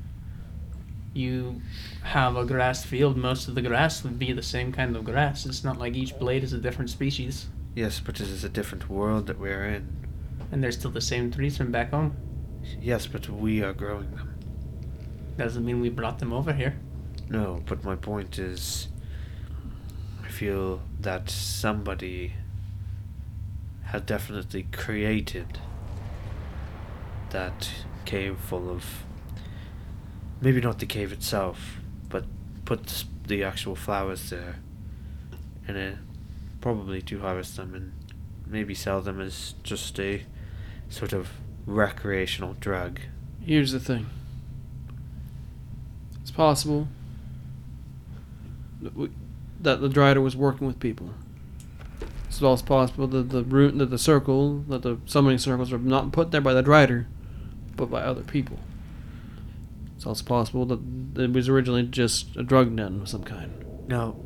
you 1.15 1.61
have 2.03 2.37
a 2.37 2.45
grass 2.45 2.85
field, 2.85 3.17
most 3.17 3.49
of 3.49 3.55
the 3.55 3.63
grass 3.63 4.03
would 4.03 4.19
be 4.19 4.33
the 4.33 4.43
same 4.43 4.73
kind 4.73 4.97
of 4.97 5.05
grass. 5.05 5.47
It's 5.47 5.65
not 5.65 5.79
like 5.79 5.95
each 5.95 6.19
blade 6.19 6.43
is 6.43 6.53
a 6.53 6.59
different 6.59 6.91
species. 6.91 7.47
Yes, 7.75 8.01
but 8.01 8.21
it 8.21 8.29
is 8.29 8.45
a 8.45 8.49
different 8.49 8.89
world 8.89 9.27
that 9.27 9.39
we're 9.39 9.65
in. 9.65 9.87
And 10.51 10.63
they're 10.63 10.73
still 10.73 10.91
the 10.91 11.01
same 11.01 11.31
trees 11.31 11.57
from 11.57 11.71
back 11.71 11.91
home. 11.91 12.17
Yes, 12.81 13.07
but 13.07 13.29
we 13.29 13.63
are 13.63 13.73
growing 13.73 14.11
them. 14.11 14.35
Doesn't 15.37 15.65
mean 15.65 15.81
we 15.81 15.89
brought 15.89 16.19
them 16.19 16.33
over 16.33 16.53
here. 16.53 16.77
No, 17.31 17.63
but 17.67 17.85
my 17.85 17.95
point 17.95 18.39
is 18.39 18.89
I 20.25 20.29
feel 20.29 20.81
that 21.01 21.29
somebody 21.29 22.35
had 23.85 24.07
definitely 24.07 24.67
created 24.73 25.59
that 27.31 27.71
cave 28.05 28.39
full 28.39 28.71
of 28.71 29.05
maybe 30.41 30.61
not 30.61 30.79
the 30.79 30.87
cave 30.87 31.13
itself, 31.13 31.79
but 32.09 32.25
put 32.65 33.05
the 33.27 33.45
actual 33.45 33.77
flowers 33.77 34.31
there 34.31 34.57
and 35.67 35.77
it 35.77 35.97
probably 36.61 37.03
to 37.03 37.21
harvest 37.21 37.57
them 37.57 37.75
and 37.75 37.93
maybe 38.47 38.75
sell 38.75 39.03
them 39.03 39.21
as 39.21 39.55
just 39.63 40.01
a 40.01 40.23
sort 40.89 41.13
of 41.13 41.29
recreational 41.67 42.55
drug. 42.55 43.01
Here's 43.45 43.73
the 43.73 43.81
thing. 43.81 44.07
It's 46.23 46.31
possible 46.31 46.89
that, 48.81 49.81
the 49.81 49.89
Drider 49.89 50.23
was 50.23 50.37
working 50.37 50.67
with 50.67 50.81
people. 50.81 51.11
It's 52.27 52.43
also 52.43 52.65
possible 52.65 53.07
that 53.09 53.31
the 53.31 53.43
root, 53.43 53.79
that 53.79 53.91
the 53.91 53.99
circle, 53.99 54.61
that 54.69 54.83
the 54.83 54.99
summoning 55.07 55.39
circles 55.39 55.73
are 55.73 55.79
not 55.79 56.13
put 56.13 56.31
there 56.31 56.41
by 56.41 56.55
the 56.55 56.63
Drider, 56.63 57.07
but 57.77 57.91
by 57.91 58.03
other 58.03 58.23
people. 58.23 58.59
It's 59.97 60.07
also 60.07 60.25
possible 60.25 60.65
that 60.67 61.21
it 61.21 61.33
was 61.33 61.49
originally 61.49 61.83
just 61.83 62.37
a 62.37 62.45
drug 62.45 62.77
den 62.77 63.01
of 63.01 63.09
some 63.09 63.25
kind. 63.25 63.65
Now, 63.89 64.17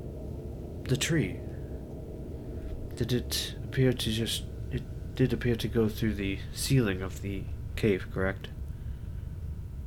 the 0.85 0.97
tree. 0.97 1.39
Did 2.97 3.13
it 3.13 3.55
appear 3.65 3.95
to 3.95 4.11
just. 4.11 4.45
It 4.71 4.83
did 5.15 5.33
appear 5.33 5.57
to 5.57 5.69
go 5.69 5.89
through 5.89 6.15
the 6.15 6.41
ceiling 6.53 7.01
of 7.01 7.23
the 7.23 7.45
cave, 7.75 8.07
correct? 8.13 8.49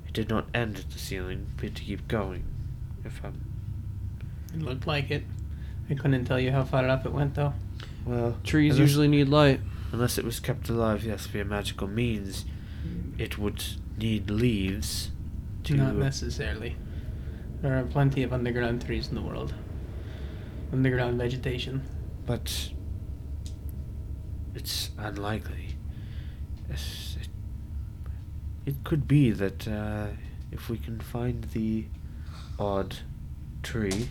It 0.08 0.14
did 0.14 0.30
not 0.30 0.48
end 0.56 0.80
at 0.80 0.90
the 0.90 0.98
ceiling, 0.98 1.52
appeared 1.56 1.76
to 1.76 1.84
keep 1.84 2.08
going. 2.08 2.46
If 3.04 3.24
I'm. 3.24 3.45
It 4.56 4.62
looked 4.62 4.88
like 4.88 5.12
it. 5.12 5.24
I 5.90 5.96
couldn't 5.96 6.26
tell 6.26 6.40
you 6.40 6.52
how 6.52 6.64
far 6.64 6.88
up 6.88 7.06
it 7.06 7.12
went, 7.12 7.36
though. 7.36 7.54
Well. 8.06 8.38
Trees 8.44 8.76
unless- 8.76 8.90
usually 8.90 9.08
need 9.08 9.28
light. 9.28 9.60
Unless 9.92 10.18
it 10.18 10.26
was 10.26 10.40
kept 10.40 10.70
alive, 10.70 11.04
yes, 11.04 11.26
via 11.28 11.46
magical 11.46 11.88
means, 11.88 12.46
it 13.18 13.38
would 13.38 13.64
need 13.98 14.30
leaves 14.30 15.12
to. 15.64 15.76
Not 15.76 15.96
necessarily. 15.96 16.76
There 17.62 17.78
are 17.78 17.84
plenty 17.84 18.24
of 18.24 18.34
underground 18.34 18.86
trees 18.86 19.08
in 19.10 19.16
the 19.16 19.22
world. 19.22 19.54
Underground 20.72 21.18
vegetation. 21.18 21.84
But. 22.26 22.72
It's 24.54 24.92
unlikely. 24.98 25.76
Yes, 26.70 27.18
it, 27.22 27.28
it 28.66 28.84
could 28.84 29.08
be 29.08 29.32
that 29.32 29.68
uh, 29.68 30.08
if 30.52 30.70
we 30.70 30.78
can 30.78 31.00
find 31.00 31.44
the 31.46 31.86
odd 32.58 32.98
tree, 33.64 34.10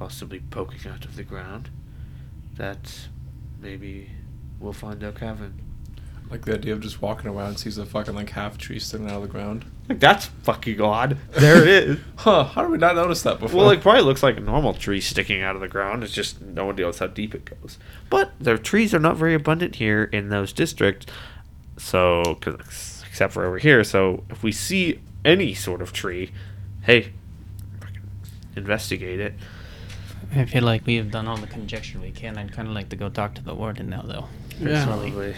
possibly 0.00 0.40
poking 0.50 0.90
out 0.90 1.04
of 1.04 1.14
the 1.14 1.22
ground, 1.22 1.68
that 2.56 3.08
maybe 3.60 4.10
we'll 4.58 4.72
find 4.72 5.04
our 5.04 5.12
cavern. 5.12 5.60
Like 6.30 6.46
the 6.46 6.54
idea 6.54 6.72
of 6.72 6.80
just 6.80 7.02
walking 7.02 7.28
around 7.28 7.48
and 7.48 7.58
sees 7.58 7.76
a 7.76 7.84
fucking 7.84 8.14
like 8.14 8.30
half 8.30 8.56
tree 8.56 8.78
sticking 8.78 9.08
out 9.08 9.16
of 9.16 9.22
the 9.22 9.28
ground. 9.28 9.66
Like, 9.90 10.00
that's 10.00 10.26
fucking 10.42 10.80
odd. 10.80 11.18
There 11.32 11.62
it 11.62 11.68
is. 11.68 11.98
Huh, 12.16 12.44
how 12.44 12.62
did 12.62 12.70
we 12.70 12.78
not 12.78 12.96
notice 12.96 13.22
that 13.22 13.40
before? 13.40 13.60
Well, 13.60 13.70
it 13.70 13.82
probably 13.82 14.02
looks 14.02 14.22
like 14.22 14.38
a 14.38 14.40
normal 14.40 14.72
tree 14.72 15.00
sticking 15.02 15.42
out 15.42 15.54
of 15.54 15.60
the 15.60 15.68
ground. 15.68 16.02
It's 16.02 16.14
just 16.14 16.40
no 16.40 16.66
one 16.66 16.76
knows 16.76 16.98
how 16.98 17.06
deep 17.06 17.34
it 17.34 17.44
goes. 17.44 17.78
But 18.08 18.32
the 18.40 18.56
trees 18.56 18.94
are 18.94 18.98
not 18.98 19.16
very 19.16 19.34
abundant 19.34 19.76
here 19.76 20.04
in 20.04 20.30
those 20.30 20.52
districts. 20.54 21.06
So, 21.76 22.38
cause, 22.40 23.04
except 23.06 23.34
for 23.34 23.44
over 23.44 23.58
here. 23.58 23.84
So, 23.84 24.24
if 24.30 24.42
we 24.42 24.52
see 24.52 25.00
any 25.26 25.52
sort 25.52 25.82
of 25.82 25.92
tree, 25.92 26.30
hey, 26.82 27.12
investigate 28.56 29.20
it. 29.20 29.34
I 30.34 30.44
feel 30.44 30.62
like 30.62 30.86
we 30.86 30.96
have 30.96 31.10
done 31.10 31.26
all 31.26 31.36
the 31.36 31.46
conjecture 31.46 31.98
we 31.98 32.10
can. 32.12 32.38
I'd 32.38 32.52
kind 32.52 32.68
of 32.68 32.74
like 32.74 32.88
to 32.90 32.96
go 32.96 33.08
talk 33.08 33.34
to 33.34 33.42
the 33.42 33.54
warden 33.54 33.90
now, 33.90 34.02
though. 34.02 34.28
Yeah. 34.58 34.84
Personally. 34.84 35.10
Probably. 35.10 35.34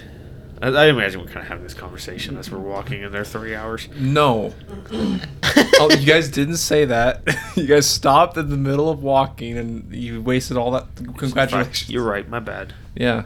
I, 0.61 0.68
I 0.68 0.87
imagine 0.87 1.20
we're 1.20 1.26
kind 1.26 1.40
of 1.40 1.46
having 1.46 1.64
this 1.64 1.74
conversation 1.74 2.37
as 2.37 2.50
we're 2.50 2.59
walking 2.59 3.02
in 3.02 3.11
there 3.11 3.24
three 3.24 3.55
hours. 3.55 3.88
no. 3.96 4.55
oh, 4.92 5.90
you 5.98 6.07
guys 6.07 6.28
didn't 6.28 6.59
say 6.59 6.85
that. 6.85 7.22
you 7.57 7.66
guys 7.66 7.88
stopped 7.88 8.37
in 8.37 8.48
the 8.48 8.57
middle 8.57 8.90
of 8.90 9.02
walking 9.02 9.59
and 9.59 9.94
you 9.94 10.22
wasted 10.22 10.57
all 10.57 10.70
that. 10.72 10.87
Congratulations. 11.16 11.90
You're 11.90 12.05
right. 12.05 12.28
My 12.28 12.40
bad. 12.40 12.74
Yeah. 12.94 13.24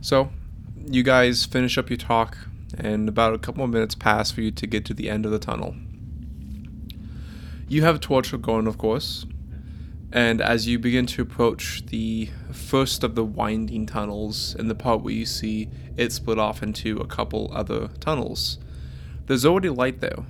So, 0.00 0.30
you 0.86 1.02
guys 1.02 1.46
finish 1.46 1.78
up 1.78 1.88
your 1.88 1.96
talk, 1.96 2.36
and 2.76 3.08
about 3.08 3.32
a 3.32 3.38
couple 3.38 3.64
of 3.64 3.70
minutes 3.70 3.94
pass 3.94 4.30
for 4.30 4.42
you 4.42 4.50
to 4.50 4.66
get 4.66 4.84
to 4.86 4.94
the 4.94 5.08
end 5.08 5.24
of 5.24 5.32
the 5.32 5.38
tunnel. 5.38 5.74
You 7.68 7.82
have 7.82 7.96
a 7.96 7.98
torch 7.98 8.38
going, 8.42 8.66
of 8.66 8.76
course, 8.76 9.24
and 10.14 10.40
as 10.40 10.66
you 10.66 10.78
begin 10.78 11.04
to 11.06 11.22
approach 11.22 11.84
the 11.86 12.30
first 12.52 13.04
of 13.04 13.14
the 13.14 13.24
winding 13.24 13.84
tunnels, 13.84 14.54
in 14.54 14.68
the 14.68 14.74
part 14.74 15.02
where 15.02 15.12
you 15.12 15.26
see 15.26 15.68
it 15.96 16.12
split 16.12 16.38
off 16.38 16.62
into 16.62 16.98
a 16.98 17.06
couple 17.06 17.50
other 17.52 17.88
tunnels, 18.00 18.58
there's 19.26 19.44
already 19.44 19.68
light 19.68 20.00
there. 20.00 20.24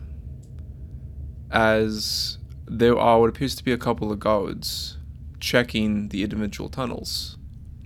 As 1.51 2.39
there 2.67 2.99
are 2.99 3.21
what 3.21 3.29
appears 3.29 3.55
to 3.55 3.63
be 3.63 3.73
a 3.73 3.79
couple 3.79 4.11
of 4.11 4.19
guards 4.19 4.99
checking 5.39 6.09
the 6.09 6.23
individual 6.25 6.71
tunnels 6.71 7.37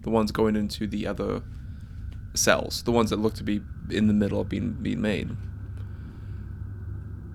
the 0.03 0.11
ones 0.11 0.33
going 0.33 0.57
into 0.57 0.87
the 0.87 1.07
other 1.07 1.43
cells, 2.35 2.83
the 2.85 2.93
ones 2.93 3.11
that 3.11 3.19
look 3.19 3.35
to 3.35 3.45
be 3.45 3.61
in 3.91 4.07
the 4.07 4.15
middle 4.15 4.41
of 4.41 4.49
being 4.49 4.73
being 4.73 5.01
made. 5.01 5.31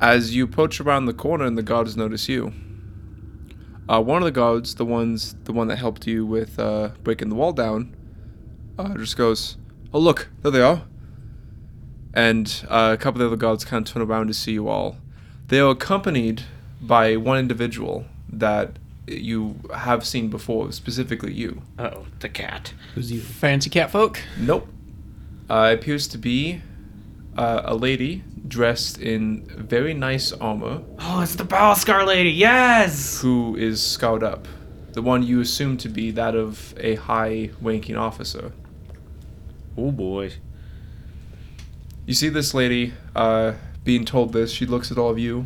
As 0.02 0.36
you 0.36 0.46
approach 0.46 0.82
around 0.82 1.06
the 1.06 1.14
corner 1.14 1.46
and 1.46 1.58
the 1.58 1.64
guards 1.64 1.96
notice 1.96 2.28
you, 2.28 2.52
uh, 3.90 4.02
one 4.02 4.22
of 4.22 4.26
the 4.26 4.32
guards, 4.32 4.76
the 4.76 4.86
ones, 4.86 5.36
the 5.44 5.54
one 5.54 5.68
that 5.68 5.78
helped 5.78 6.08
you 6.08 6.26
with 6.26 6.60
uh, 6.60 6.90
breaking 7.04 7.30
the 7.30 7.36
wall 7.36 7.54
down, 7.54 7.96
uh, 8.78 8.96
just 8.96 9.18
goes, 9.18 9.58
"Oh 9.94 10.00
look, 10.00 10.30
there 10.42 10.52
they 10.52 10.62
are." 10.62 10.84
And 12.14 12.66
uh, 12.70 12.92
a 12.94 12.98
couple 12.98 13.22
of 13.22 13.30
the 13.30 13.36
other 13.36 13.40
guards 13.40 13.66
kind 13.66 13.88
of 13.88 13.92
turn 13.94 14.04
around 14.04 14.28
to 14.28 14.34
see 14.34 14.54
you 14.54 14.68
all. 14.68 14.98
They 15.48 15.60
are 15.60 15.72
accompanied 15.72 16.44
by 16.82 17.16
one 17.16 17.40
individual 17.40 18.06
that 18.30 18.78
you 19.08 19.60
have 19.76 20.06
seen 20.06 20.30
before, 20.30 20.72
specifically 20.72 21.34
you. 21.34 21.62
Oh, 21.78 22.06
the 22.20 22.30
cat. 22.30 22.74
Who's 22.96 23.12
you? 23.12 23.20
Fancy 23.20 23.70
cat 23.70 23.92
folk. 23.92 24.22
Nope. 24.38 24.68
Uh, 25.50 25.70
it 25.72 25.80
appears 25.80 26.08
to 26.10 26.18
be 26.18 26.62
uh, 27.38 27.64
a 27.66 27.76
lady 27.76 28.24
dressed 28.48 29.00
in 29.00 29.46
very 29.48 29.94
nice 29.94 30.32
armor 30.34 30.82
Oh, 31.00 31.22
it's 31.22 31.36
the 31.36 31.46
Balscar 31.46 32.06
lady. 32.06 32.30
Yes. 32.32 33.22
who 33.22 33.56
is 33.56 33.82
scarred 33.82 34.24
up. 34.24 34.48
The 34.94 35.02
one 35.02 35.24
you 35.24 35.40
assume 35.42 35.78
to 35.78 35.90
be 35.90 36.12
that 36.12 36.36
of 36.36 36.74
a 36.78 36.96
high 36.96 37.50
ranking 37.62 37.96
officer. 37.96 38.52
Oh 39.78 39.92
boy. 39.92 40.34
You 42.06 42.14
see 42.14 42.30
this 42.30 42.54
lady 42.54 42.94
uh, 43.16 43.54
being 43.84 44.06
told 44.06 44.34
this. 44.34 44.52
She 44.52 44.66
looks 44.66 44.92
at 44.92 44.98
all 44.98 45.10
of 45.10 45.18
you, 45.18 45.46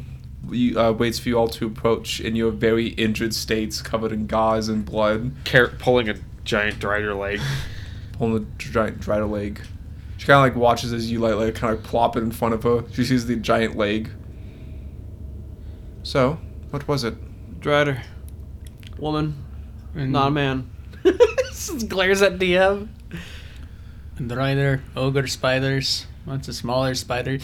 you 0.49 0.79
uh, 0.79 0.91
waits 0.91 1.19
for 1.19 1.29
you 1.29 1.38
all 1.38 1.47
to 1.49 1.67
approach 1.67 2.19
in 2.19 2.36
your 2.36 2.51
very 2.51 2.88
injured 2.89 3.33
states, 3.33 3.81
covered 3.81 4.12
in 4.12 4.25
gauze 4.27 4.67
and 4.67 4.83
blood, 4.83 5.31
Carrot 5.43 5.77
pulling 5.79 6.10
a 6.10 6.15
giant 6.43 6.79
drider 6.79 7.17
leg. 7.17 7.39
pulling 8.13 8.43
a 8.43 8.45
giant 8.57 8.99
dried 8.99 9.21
leg. 9.23 9.62
She 10.17 10.25
kind 10.25 10.38
of 10.38 10.43
like 10.43 10.56
watches 10.62 10.93
as 10.93 11.12
you 11.12 11.19
like, 11.19 11.36
like 11.36 11.56
kind 11.56 11.73
of 11.77 11.84
plop 11.84 12.17
it 12.17 12.23
in 12.23 12.32
front 12.32 12.53
of 12.53 12.63
her. 12.63 12.84
She 12.91 13.06
sees 13.06 13.25
the 13.27 13.36
giant 13.36 13.75
leg. 13.77 14.10
So, 16.03 16.39
what 16.71 16.88
was 16.88 17.03
it? 17.03 17.15
Drider. 17.60 18.01
Woman. 18.97 19.36
And 19.95 20.12
Not 20.12 20.30
a 20.30 20.32
man. 20.32 20.69
Just 21.49 21.89
glares 21.89 22.21
at 22.21 22.39
DM. 22.39 22.88
And 24.17 24.32
the 24.32 24.80
ogre 24.95 25.27
spiders. 25.27 26.08
What's 26.25 26.47
a 26.47 26.53
smaller 26.53 26.95
spider? 26.95 27.38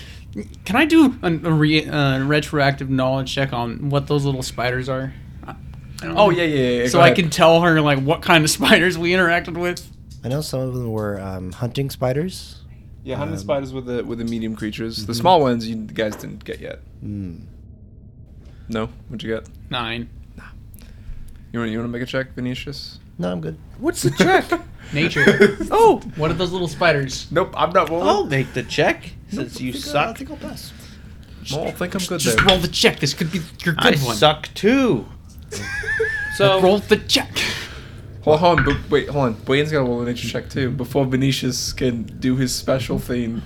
Can 0.66 0.76
I 0.76 0.86
do 0.86 1.18
a, 1.22 1.28
a 1.28 1.52
re, 1.52 1.88
uh, 1.88 2.24
retroactive 2.26 2.90
knowledge 2.90 3.34
check 3.34 3.54
on 3.54 3.90
what 3.90 4.08
those 4.08 4.26
little 4.26 4.44
spiders 4.44 4.90
are? 4.90 5.14
I- 5.46 5.52
I 6.02 6.08
don't 6.08 6.18
Oh 6.18 6.30
yeah, 6.32 6.44
yeah, 6.44 6.82
yeah. 6.82 6.88
So 6.88 6.98
go 6.98 7.02
I 7.02 7.06
ahead. 7.08 7.18
can 7.18 7.30
tell 7.30 7.62
her 7.62 7.80
like 7.80 8.00
what 8.00 8.22
kind 8.22 8.44
of 8.44 8.50
spiders 8.50 8.98
we 8.98 9.12
interacted 9.12 9.56
with. 9.58 9.90
I 10.24 10.28
know 10.30 10.42
some 10.42 10.62
of 10.62 10.74
them 10.74 10.90
were 10.92 11.20
um, 11.22 11.52
hunting 11.52 11.90
spiders. 11.90 12.60
Yeah, 13.04 13.18
hunted 13.18 13.34
Um, 13.34 13.40
spiders 13.40 13.74
with 13.74 13.86
the 13.86 14.04
with 14.04 14.20
the 14.20 14.26
medium 14.26 14.56
creatures. 14.56 15.06
The 15.06 15.14
small 15.14 15.42
ones 15.42 15.68
you 15.68 15.76
guys 15.76 16.16
didn't 16.16 16.44
get 16.46 16.60
yet. 16.60 16.80
Hmm. 17.02 17.36
No, 18.70 18.88
what'd 19.10 19.24
you 19.24 19.34
get? 19.36 19.48
Nine. 19.70 20.10
You 21.52 21.60
want 21.60 21.72
you 21.72 21.78
want 21.78 21.88
to 21.90 21.92
make 21.92 22.02
a 22.02 22.06
check, 22.06 22.34
Venetius? 22.34 23.00
No, 23.20 23.32
I'm 23.32 23.42
good. 23.42 23.58
What's 23.78 24.02
the 24.02 24.12
check? 24.12 24.46
Nature. 24.94 25.24
oh, 25.72 26.02
one 26.16 26.32
of 26.32 26.38
those 26.38 26.52
little 26.52 26.68
spiders? 26.68 27.28
Nope, 27.32 27.54
I'm 27.56 27.72
not 27.72 27.90
rolling. 27.90 28.08
I'll 28.08 28.26
make 28.26 28.54
the 28.54 28.64
check 28.64 29.12
since 29.30 29.60
you 29.62 29.70
I 29.70 29.74
think, 29.74 29.96
uh, 29.96 30.00
I 30.00 30.14
think 30.14 30.32
I'll 30.32 30.38
pass. 30.38 30.74
Well, 31.52 31.68
I 31.68 31.72
think 31.72 31.94
I'm 31.96 32.02
good 32.06 32.20
Just 32.22 32.38
there. 32.38 32.46
roll 32.48 32.58
the 32.58 32.68
check. 32.70 33.00
This 33.00 33.14
could 33.14 33.32
be 33.32 33.40
your 33.64 33.76
good 33.76 33.80
I 33.80 34.04
one. 34.04 34.16
suck 34.16 34.50
too. 34.54 35.06
So 36.36 36.60
roll 36.62 36.80
the 36.80 36.98
check. 36.98 37.30
Hold 38.24 38.42
on, 38.44 38.66
but 38.66 38.78
wait, 38.90 39.10
hold 39.10 39.26
on. 39.26 39.46
Wayne's 39.46 39.72
got 39.72 39.80
a 39.80 39.84
roll 39.84 40.02
a 40.02 40.06
nature 40.06 40.28
check 40.28 40.50
too 40.50 40.72
before 40.72 41.06
Venetius 41.06 41.74
can 41.74 42.04
do 42.04 42.36
his 42.36 42.54
special 42.56 43.00
thing. 43.00 43.42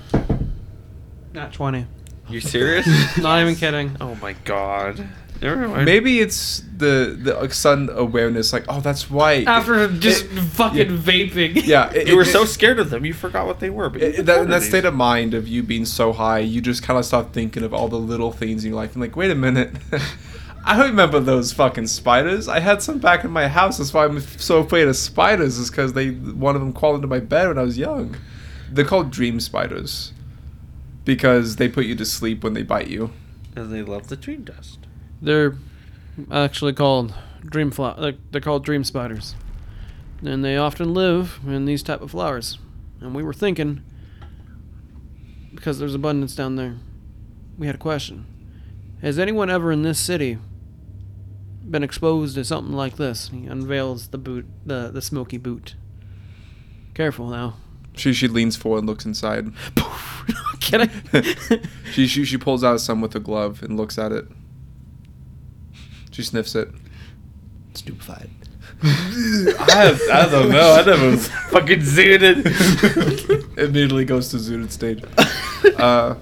not 1.34 1.54
twenty. 1.54 1.86
You 2.30 2.42
serious? 2.42 2.86
Not 3.18 3.42
even 3.42 3.56
kidding. 3.56 3.96
oh 4.02 4.16
my 4.16 4.34
god. 4.44 5.08
Never 5.42 5.68
mind. 5.68 5.86
Maybe 5.86 6.20
it's 6.20 6.62
the 6.76 7.18
the 7.22 7.36
like, 7.36 7.54
sudden 7.54 7.90
awareness, 7.90 8.52
like, 8.52 8.66
oh, 8.68 8.82
that's 8.82 9.10
right. 9.10 9.48
After 9.48 9.88
just 9.88 10.26
It- 10.26 10.30
fucking 10.32 10.78
yeah. 10.92 10.98
vaping. 10.98 11.52
yeah, 11.66 11.90
it, 11.94 12.08
you 12.08 12.16
were 12.18 12.24
it- 12.24 12.26
so 12.26 12.44
scared 12.44 12.80
of 12.80 12.90
them, 12.90 13.06
you 13.06 13.14
forgot 13.14 13.46
what 13.46 13.60
they 13.62 13.70
were. 13.70 13.90
But 13.90 14.02
it, 14.02 14.12
that, 14.12 14.20
in 14.20 14.26
that 14.26 14.40
recorded 14.42 14.62
state 14.64 14.86
of 14.86 14.94
mind 14.96 15.34
of 15.34 15.48
you 15.48 15.64
being 15.64 15.86
so 15.86 16.12
high, 16.12 16.40
you 16.40 16.60
just 16.60 16.84
kind 16.84 17.00
of 17.00 17.06
start 17.06 17.32
thinking 17.34 17.64
of 17.64 17.74
all 17.74 17.88
the 17.88 18.00
little 18.00 18.32
things 18.34 18.66
in 18.66 18.72
your 18.72 18.78
life. 18.82 18.92
And 18.94 19.02
like, 19.02 19.16
wait 19.16 19.32
a 19.32 19.36
minute, 19.36 19.72
I 20.68 20.86
remember 20.86 21.22
those 21.22 21.54
fucking 21.54 21.88
spiders. 21.88 22.50
I 22.50 22.60
had 22.60 22.82
some 22.82 23.00
back 23.00 23.24
in 23.24 23.32
my 23.32 23.48
house. 23.48 23.78
That's 23.78 23.94
why 23.94 24.04
I'm 24.04 24.20
so 24.20 24.60
afraid 24.60 24.88
of 24.90 24.98
spiders. 24.98 25.58
Is 25.58 25.70
because 25.70 25.94
they 25.94 26.10
one 26.10 26.56
of 26.56 26.62
them 26.62 26.74
crawled 26.74 26.96
into 26.96 27.08
my 27.08 27.20
bed 27.22 27.48
when 27.48 27.58
I 27.58 27.62
was 27.62 27.78
young. 27.78 28.18
They're 28.70 28.84
called 28.84 29.10
dream 29.10 29.40
spiders 29.40 30.12
because 31.06 31.56
they 31.56 31.70
put 31.70 31.86
you 31.86 31.96
to 31.96 32.06
sleep 32.06 32.44
when 32.44 32.54
they 32.54 32.64
bite 32.64 32.90
you. 32.90 33.12
and 33.56 33.72
they 33.72 33.82
love 33.82 34.10
the 34.10 34.18
dream 34.18 34.44
dust. 34.44 34.80
They're 35.22 35.56
actually 36.30 36.74
called 36.74 37.14
dream 37.46 37.72
flower. 37.72 37.96
They're, 37.98 38.16
they're 38.32 38.42
called 38.42 38.66
dream 38.66 38.84
spiders, 38.84 39.36
and 40.22 40.44
they 40.44 40.58
often 40.58 40.94
live 40.94 41.40
in 41.48 41.64
these 41.64 41.82
type 41.82 42.02
of 42.02 42.12
flowers. 42.12 42.60
And 43.00 43.16
we 43.16 43.24
were 43.24 43.34
thinking, 43.34 43.84
because 45.56 45.80
there's 45.80 45.96
abundance 45.96 46.36
down 46.36 46.58
there, 46.58 46.76
we 47.58 47.68
had 47.68 47.76
a 47.76 47.80
question: 47.80 48.26
Has 49.02 49.18
anyone 49.18 49.50
ever 49.50 49.72
in 49.72 49.84
this 49.84 49.98
city 49.98 50.40
been 51.70 51.84
exposed 51.84 52.36
to 52.36 52.44
something 52.46 52.74
like 52.74 52.98
this? 52.98 53.30
He 53.30 53.46
unveils 53.46 54.08
the 54.10 54.18
boot, 54.18 54.46
the 54.66 54.90
the 54.92 55.02
smoky 55.02 55.38
boot. 55.38 55.76
Careful 56.94 57.28
now. 57.30 57.56
She 57.96 58.14
she 58.14 58.28
leans 58.28 58.56
forward 58.56 58.80
and 58.80 58.88
looks 58.88 59.06
inside. 59.06 59.52
Can 60.60 60.82
I? 60.82 61.60
She 61.94 62.06
she 62.08 62.26
she 62.26 62.38
pulls 62.38 62.64
out 62.64 62.80
some 62.82 63.02
with 63.02 63.16
a 63.16 63.20
glove 63.20 63.64
and 63.64 63.78
looks 63.78 63.98
at 63.98 64.12
it. 64.12 64.26
She 66.12 66.22
sniffs 66.24 66.56
it. 66.56 66.70
Stupefied. 67.74 68.30
I, 68.84 69.98
I 70.14 70.30
don't 70.30 70.50
know. 70.50 70.74
I 70.74 70.84
never 70.86 71.18
Fucking 71.18 71.80
zooted. 71.80 72.46
immediately 73.58 74.06
goes 74.06 74.30
to 74.30 74.38
zooted 74.38 74.72
stage. 74.72 75.04
Uh, 75.78 76.16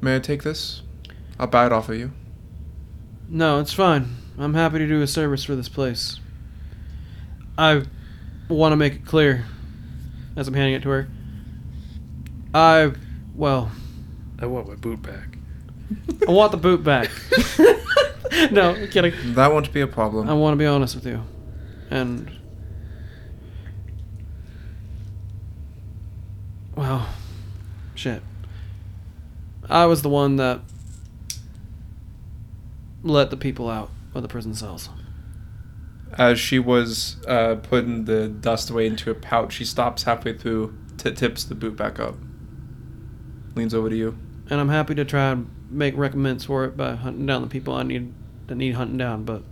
may 0.00 0.16
I 0.16 0.18
take 0.18 0.42
this? 0.42 0.82
I'll 1.38 1.46
buy 1.46 1.66
it 1.66 1.72
off 1.72 1.88
of 1.88 1.96
you. 1.96 2.12
No, 3.28 3.60
it's 3.60 3.72
fine. 3.72 4.16
I'm 4.38 4.54
happy 4.54 4.78
to 4.78 4.86
do 4.86 5.02
a 5.02 5.06
service 5.06 5.44
for 5.44 5.54
this 5.54 5.68
place. 5.68 6.18
I 7.56 7.82
want 8.48 8.72
to 8.72 8.76
make 8.76 8.94
it 8.94 9.04
clear, 9.04 9.44
as 10.36 10.48
I'm 10.48 10.54
handing 10.54 10.74
it 10.74 10.82
to 10.82 10.88
her. 10.90 11.08
I, 12.54 12.92
well, 13.34 13.70
I 14.40 14.46
want 14.46 14.68
my 14.68 14.76
boot 14.76 15.02
back. 15.02 15.36
I 16.26 16.30
want 16.30 16.52
the 16.52 16.58
boot 16.58 16.82
back. 16.82 17.10
no, 18.50 18.74
I'm 18.74 18.88
kidding. 18.88 19.12
That 19.34 19.52
won't 19.52 19.72
be 19.72 19.80
a 19.80 19.86
problem. 19.86 20.28
I 20.28 20.34
want 20.34 20.54
to 20.54 20.58
be 20.58 20.66
honest 20.66 20.94
with 20.94 21.06
you. 21.06 21.22
And. 21.90 22.30
Well, 26.76 27.08
shit. 27.94 28.22
I 29.68 29.86
was 29.86 30.02
the 30.02 30.08
one 30.08 30.36
that 30.36 30.60
let 33.02 33.30
the 33.30 33.36
people 33.36 33.68
out 33.68 33.90
of 34.14 34.22
the 34.22 34.28
prison 34.28 34.54
cells. 34.54 34.88
As 36.16 36.40
she 36.40 36.58
was 36.58 37.16
uh, 37.26 37.56
putting 37.56 38.06
the 38.06 38.28
dust 38.28 38.70
away 38.70 38.86
into 38.86 39.10
a 39.10 39.14
pouch, 39.14 39.52
she 39.52 39.64
stops 39.64 40.04
halfway 40.04 40.36
through, 40.36 40.76
t- 40.96 41.12
tips 41.12 41.44
the 41.44 41.54
boot 41.54 41.76
back 41.76 42.00
up, 42.00 42.16
leans 43.54 43.74
over 43.74 43.90
to 43.90 43.96
you. 43.96 44.18
And 44.50 44.58
I'm 44.60 44.70
happy 44.70 44.94
to 44.94 45.04
try 45.04 45.30
and 45.32 45.50
make 45.70 45.96
recompense 45.96 46.44
for 46.46 46.64
it 46.64 46.76
by 46.76 46.94
hunting 46.96 47.26
down 47.26 47.42
the 47.42 47.48
people 47.48 47.74
I 47.74 47.82
need 47.82 48.12
that 48.46 48.54
need 48.54 48.72
hunting 48.74 48.96
down, 48.96 49.24
but 49.24 49.42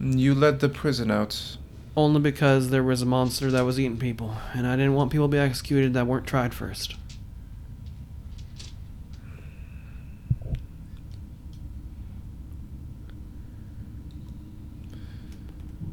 You 0.00 0.34
let 0.34 0.60
the 0.60 0.70
prison 0.70 1.10
out. 1.10 1.58
only 1.94 2.20
because 2.20 2.70
there 2.70 2.82
was 2.82 3.02
a 3.02 3.06
monster 3.06 3.50
that 3.50 3.62
was 3.66 3.78
eating 3.78 3.98
people, 3.98 4.34
and 4.54 4.66
I 4.66 4.74
didn't 4.76 4.94
want 4.94 5.12
people 5.12 5.28
to 5.28 5.32
be 5.32 5.38
executed 5.38 5.92
that 5.92 6.06
weren't 6.06 6.26
tried 6.26 6.54
first. 6.54 6.94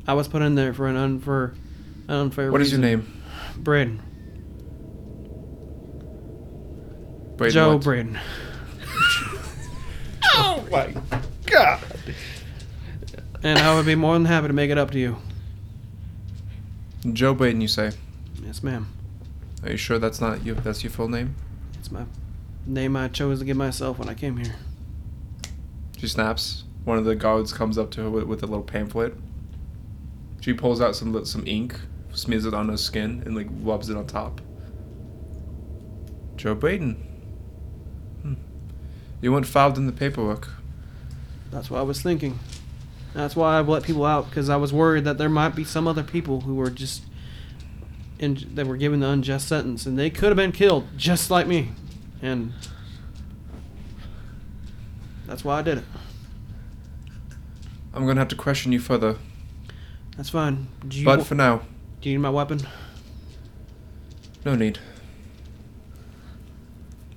I 0.08 0.14
was 0.14 0.28
put 0.28 0.42
in 0.42 0.56
there 0.56 0.74
for 0.74 0.88
an 0.88 0.96
un 0.96 1.20
for 1.20 1.54
an 2.08 2.16
unfair. 2.16 2.52
What 2.52 2.62
is 2.62 2.72
your 2.72 2.82
name? 2.82 3.22
Braden. 3.58 4.02
Braden 7.38 7.54
Joe 7.54 7.74
what? 7.74 7.84
Braden. 7.84 8.20
Oh 10.38 10.66
my 10.70 10.94
god. 11.46 11.80
And 13.42 13.58
I 13.58 13.74
would 13.76 13.86
be 13.86 13.96
more 13.96 14.16
than 14.16 14.26
happy 14.26 14.48
to 14.48 14.54
make 14.54 14.70
it 14.70 14.78
up 14.78 14.92
to 14.92 15.00
you. 15.00 15.18
Joe 17.14 17.34
Braden, 17.34 17.62
you 17.62 17.70
say? 17.70 17.92
Yes, 18.44 18.62
ma'am. 18.62 18.88
Are 19.64 19.72
you 19.72 19.78
sure 19.78 19.98
that's 19.98 20.20
not 20.20 20.46
you? 20.46 20.56
That's 20.56 20.84
your 20.84 20.92
full 20.92 21.08
name? 21.08 21.36
It's 21.80 21.90
my 21.92 22.06
name 22.66 22.98
I 22.98 23.08
chose 23.08 23.40
to 23.40 23.46
give 23.46 23.56
myself 23.56 23.98
when 24.00 24.10
I 24.10 24.14
came 24.14 24.38
here. 24.38 24.56
She 25.98 26.08
snaps. 26.08 26.64
One 26.84 26.98
of 26.98 27.06
the 27.06 27.16
guards 27.16 27.54
comes 27.54 27.78
up 27.78 27.92
to 27.92 28.02
her 28.02 28.10
with, 28.10 28.26
with 28.26 28.44
a 28.44 28.48
little 28.48 28.64
pamphlet. 28.64 29.16
She 30.42 30.54
pulls 30.54 30.82
out 30.82 30.96
some 30.96 31.26
some 31.26 31.44
ink, 31.48 31.80
smears 32.14 32.46
it 32.46 32.54
on 32.54 32.70
her 32.70 32.78
skin, 32.78 33.24
and 33.26 33.36
like 33.36 33.48
rubs 33.62 33.90
it 33.90 33.98
on 33.98 34.06
top. 34.06 34.42
Joe 36.36 36.54
Braden. 36.54 36.96
Hmm. 38.22 38.34
You 39.22 39.32
weren't 39.32 39.48
filed 39.48 39.78
in 39.78 39.88
the 39.88 39.92
paperwork. 39.92 40.50
That's 41.52 41.70
what 41.70 41.80
I 41.80 41.84
was 41.84 42.02
thinking. 42.02 42.40
That's 43.14 43.36
why 43.36 43.58
I 43.58 43.62
let 43.62 43.84
people 43.84 44.06
out 44.06 44.30
because 44.30 44.50
I 44.50 44.58
was 44.58 44.74
worried 44.74 45.06
that 45.06 45.18
there 45.18 45.30
might 45.30 45.56
be 45.56 45.64
some 45.64 45.88
other 45.88 46.04
people 46.04 46.42
who 46.42 46.56
were 46.56 46.70
just 46.70 47.04
in 48.20 48.46
that 48.56 48.68
were 48.68 48.78
given 48.78 49.00
the 49.00 49.08
unjust 49.08 49.48
sentence 49.48 49.86
and 49.86 49.98
they 49.98 50.10
could 50.10 50.28
have 50.28 50.36
been 50.36 50.52
killed 50.52 50.86
just 50.98 51.32
like 51.32 51.48
me, 51.48 51.72
and 52.22 52.52
that's 55.26 55.46
why 55.46 55.60
I 55.60 55.62
did 55.62 55.78
it. 55.80 55.86
I'm 57.94 58.06
gonna 58.06 58.20
have 58.20 58.28
to 58.30 58.36
question 58.36 58.74
you 58.74 58.80
further, 58.80 59.16
That's 60.18 60.30
fine. 60.30 60.68
Do 60.88 60.98
you 60.98 61.06
but 61.06 61.20
wa- 61.20 61.24
for 61.26 61.36
now, 61.36 61.62
do 62.02 62.10
you 62.10 62.16
need 62.18 62.22
my 62.22 62.30
weapon? 62.30 62.60
no 64.46 64.56
need. 64.56 64.78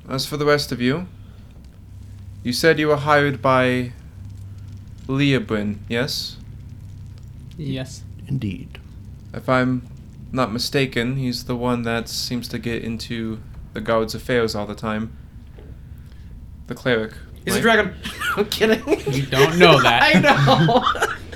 As 0.08 0.24
for 0.24 0.36
the 0.38 0.46
rest 0.46 0.72
of 0.72 0.80
you, 0.80 1.06
you 2.42 2.52
said 2.54 2.78
you 2.78 2.88
were 2.88 2.96
hired 2.96 3.42
by 3.42 3.92
Leobryn, 5.06 5.78
yes? 5.88 6.38
Yes. 7.58 8.02
Indeed. 8.26 8.78
If 9.34 9.48
I'm 9.48 9.86
not 10.32 10.50
mistaken, 10.52 11.16
he's 11.16 11.44
the 11.44 11.56
one 11.56 11.82
that 11.82 12.08
seems 12.08 12.48
to 12.48 12.58
get 12.58 12.82
into 12.82 13.40
the 13.74 13.80
guard's 13.82 14.14
affairs 14.14 14.54
all 14.54 14.66
the 14.66 14.74
time. 14.74 15.14
The 16.68 16.74
cleric. 16.74 17.12
He's 17.44 17.56
a 17.56 17.60
dragon. 17.60 17.94
I'm 18.36 18.46
kidding. 18.46 18.82
You 19.12 19.26
don't 19.26 19.58
know 19.58 19.80
that. 19.82 20.02
I 20.16 20.20
know. 20.20 21.14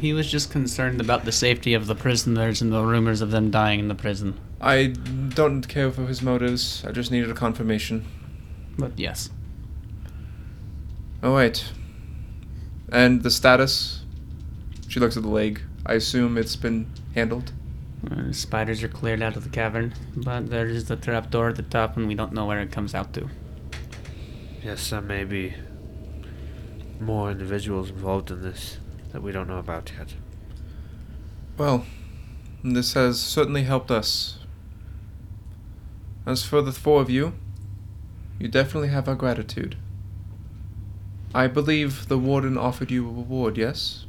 He 0.00 0.12
was 0.12 0.30
just 0.30 0.50
concerned 0.50 1.00
about 1.00 1.24
the 1.24 1.32
safety 1.32 1.74
of 1.74 1.86
the 1.86 1.94
prisoners 1.94 2.60
and 2.62 2.72
the 2.72 2.82
rumors 2.82 3.20
of 3.20 3.30
them 3.30 3.50
dying 3.50 3.80
in 3.80 3.88
the 3.88 3.94
prison. 3.94 4.38
I 4.60 4.94
don't 5.34 5.66
care 5.68 5.90
for 5.90 6.06
his 6.06 6.22
motives. 6.22 6.84
I 6.86 6.92
just 6.92 7.10
needed 7.10 7.30
a 7.30 7.34
confirmation. 7.34 8.04
But 8.78 8.98
yes. 8.98 9.30
Oh 11.22 11.34
wait. 11.34 11.72
And 12.90 13.22
the 13.22 13.30
status? 13.30 14.02
She 14.88 14.98
looks 14.98 15.16
at 15.16 15.22
the 15.22 15.28
leg. 15.28 15.62
I 15.86 15.94
assume 15.94 16.36
it's 16.36 16.56
been 16.56 16.90
handled. 17.14 17.52
Uh, 18.10 18.32
spiders 18.32 18.82
are 18.82 18.88
cleared 18.88 19.22
out 19.22 19.36
of 19.36 19.44
the 19.44 19.50
cavern, 19.50 19.94
but 20.16 20.50
there 20.50 20.66
is 20.66 20.86
the 20.86 20.96
trapdoor 20.96 21.50
at 21.50 21.56
the 21.56 21.62
top, 21.62 21.96
and 21.96 22.08
we 22.08 22.14
don't 22.14 22.32
know 22.32 22.46
where 22.46 22.60
it 22.60 22.72
comes 22.72 22.94
out 22.94 23.12
to. 23.12 23.28
Yes, 24.64 24.90
there 24.90 25.00
may 25.02 25.24
be 25.24 25.54
more 26.98 27.30
individuals 27.30 27.90
involved 27.90 28.30
in 28.30 28.42
this 28.42 28.78
that 29.12 29.22
we 29.22 29.32
don't 29.32 29.48
know 29.48 29.58
about 29.58 29.92
yet. 29.98 30.14
Well, 31.58 31.84
this 32.62 32.94
has 32.94 33.20
certainly 33.20 33.62
helped 33.64 33.90
us. 33.90 34.38
As 36.26 36.44
for 36.44 36.62
the 36.62 36.72
four 36.72 37.00
of 37.00 37.10
you, 37.10 37.32
you 38.38 38.48
definitely 38.48 38.88
have 38.88 39.08
our 39.08 39.14
gratitude. 39.14 39.76
I 41.34 41.46
believe 41.46 42.08
the 42.08 42.18
warden 42.18 42.56
offered 42.58 42.90
you 42.90 43.06
a 43.08 43.12
reward, 43.12 43.56
yes? 43.56 44.06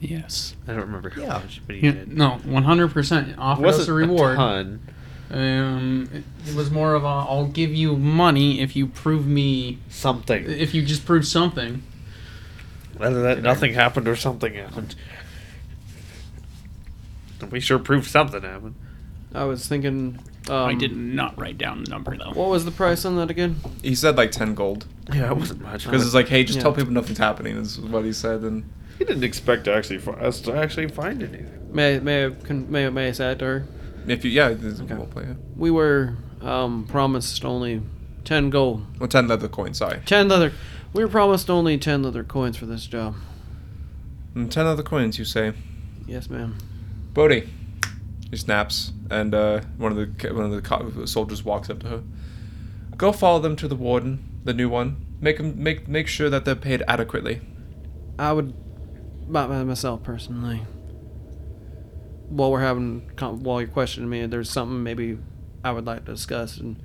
Yes. 0.00 0.54
I 0.68 0.72
don't 0.72 0.82
remember 0.82 1.10
how 1.10 1.22
Yeah. 1.22 1.28
much, 1.38 1.62
but 1.66 1.76
he 1.76 1.82
Yeah, 1.86 1.92
did. 1.92 2.16
no, 2.16 2.40
100% 2.44 3.34
offered 3.38 3.64
Wasn't 3.64 3.82
us 3.82 3.88
a 3.88 3.92
reward. 3.92 4.36
ton. 4.36 4.80
Um, 5.30 6.08
it, 6.12 6.22
it 6.50 6.54
was 6.54 6.70
more 6.70 6.94
of 6.94 7.02
a 7.02 7.06
I'll 7.06 7.46
give 7.48 7.74
you 7.74 7.96
money 7.96 8.60
if 8.60 8.76
you 8.76 8.86
prove 8.86 9.26
me, 9.26 9.78
Something. 9.88 10.44
if 10.44 10.74
you 10.74 10.82
just 10.84 11.06
prove 11.06 11.26
something. 11.26 11.82
Whether 12.96 13.22
that 13.22 13.42
nothing 13.42 13.74
happened 13.74 14.06
or 14.08 14.16
something 14.16 14.54
happened. 14.54 14.94
We 17.50 17.60
sure 17.60 17.78
proved 17.78 18.08
something 18.10 18.42
happened. 18.42 18.74
I 19.34 19.44
was 19.44 19.66
thinking. 19.66 20.18
Um, 20.48 20.54
I 20.68 20.74
did 20.74 20.94
not 20.96 21.38
write 21.38 21.58
down 21.58 21.82
the 21.84 21.90
number 21.90 22.16
though. 22.16 22.30
What 22.32 22.50
was 22.50 22.64
the 22.64 22.70
price 22.70 23.04
on 23.04 23.16
that 23.16 23.30
again? 23.30 23.56
He 23.82 23.94
said 23.94 24.16
like 24.16 24.30
10 24.30 24.54
gold. 24.54 24.86
Yeah, 25.12 25.30
it 25.30 25.36
wasn't 25.36 25.60
much. 25.62 25.84
Because 25.84 26.04
it's 26.04 26.14
like, 26.14 26.28
hey, 26.28 26.44
just 26.44 26.56
Yeah. 26.58 26.62
tell 26.62 26.72
people 26.72 26.92
nothing's 26.92 27.18
happening, 27.18 27.56
is 27.56 27.80
what 27.80 28.04
he 28.04 28.12
said. 28.12 28.42
And 28.42 28.70
he 28.98 29.04
didn't 29.04 29.24
expect 29.24 29.64
to 29.64 29.74
actually 29.74 29.98
fi- 29.98 30.12
us 30.12 30.40
to 30.42 30.54
actually 30.54 30.88
find 30.88 31.22
anything. 31.22 31.50
May 31.72 31.98
may 31.98 32.26
I 32.26 32.30
con- 32.30 32.70
may, 32.70 32.88
may 32.90 33.08
I 33.08 33.12
say 33.12 33.32
it 33.32 33.38
to 33.40 33.44
her? 33.46 33.64
if 34.06 34.24
you, 34.24 34.30
yeah, 34.30 34.50
this 34.50 34.80
Okay. 34.80 34.94
will 34.94 35.06
play 35.06 35.24
it. 35.24 35.36
We 35.56 35.70
were 35.70 36.14
um, 36.42 36.84
promised 36.86 37.44
only 37.44 37.82
ten 38.24 38.50
gold, 38.50 38.84
Well, 38.98 39.08
10 39.08 39.28
leather 39.28 39.48
coins, 39.48 39.78
sorry. 39.78 40.00
ten 40.06 40.28
leather. 40.28 40.52
We 40.94 41.02
were 41.04 41.10
promised 41.10 41.50
only 41.50 41.76
ten 41.76 42.02
leather 42.02 42.24
coins 42.24 42.56
for 42.56 42.66
this 42.66 42.86
job. 42.86 43.16
Mm, 44.34 44.50
10 44.50 44.64
leather 44.64 44.82
coins, 44.82 45.18
you 45.18 45.24
say. 45.24 45.52
Yes, 46.06 46.28
ma'am. 46.30 46.56
Bodhi. 47.12 47.48
He 48.30 48.36
snaps, 48.36 48.92
and 49.10 49.34
uh, 49.34 49.60
one 49.76 49.92
of 49.92 49.98
the 50.18 50.32
one 50.32 50.52
of 50.52 50.94
the 50.94 51.06
soldiers 51.06 51.44
walks 51.44 51.68
up 51.70 51.80
to 51.80 51.88
her. 51.88 52.02
Go 52.96 53.12
follow 53.12 53.38
them 53.40 53.54
to 53.56 53.68
the 53.68 53.76
warden, 53.76 54.40
the 54.44 54.54
new 54.54 54.68
one. 54.68 55.04
Make 55.20 55.38
'em- 55.38 55.62
make 55.62 55.86
make 55.88 56.08
sure 56.08 56.30
that 56.30 56.44
they're 56.44 56.56
paid 56.56 56.82
adequately. 56.88 57.40
I 58.18 58.32
would, 58.32 58.54
by 59.32 59.46
by 59.46 59.62
myself 59.62 60.02
personally. 60.02 60.62
While 62.28 62.50
we're 62.50 62.60
having, 62.60 63.10
while 63.20 63.60
you're 63.60 63.70
questioning 63.70 64.08
me, 64.10 64.26
there's 64.26 64.50
something 64.50 64.82
maybe 64.82 65.18
I 65.62 65.70
would 65.70 65.86
like 65.86 66.04
to 66.06 66.12
discuss, 66.12 66.56
and 66.56 66.76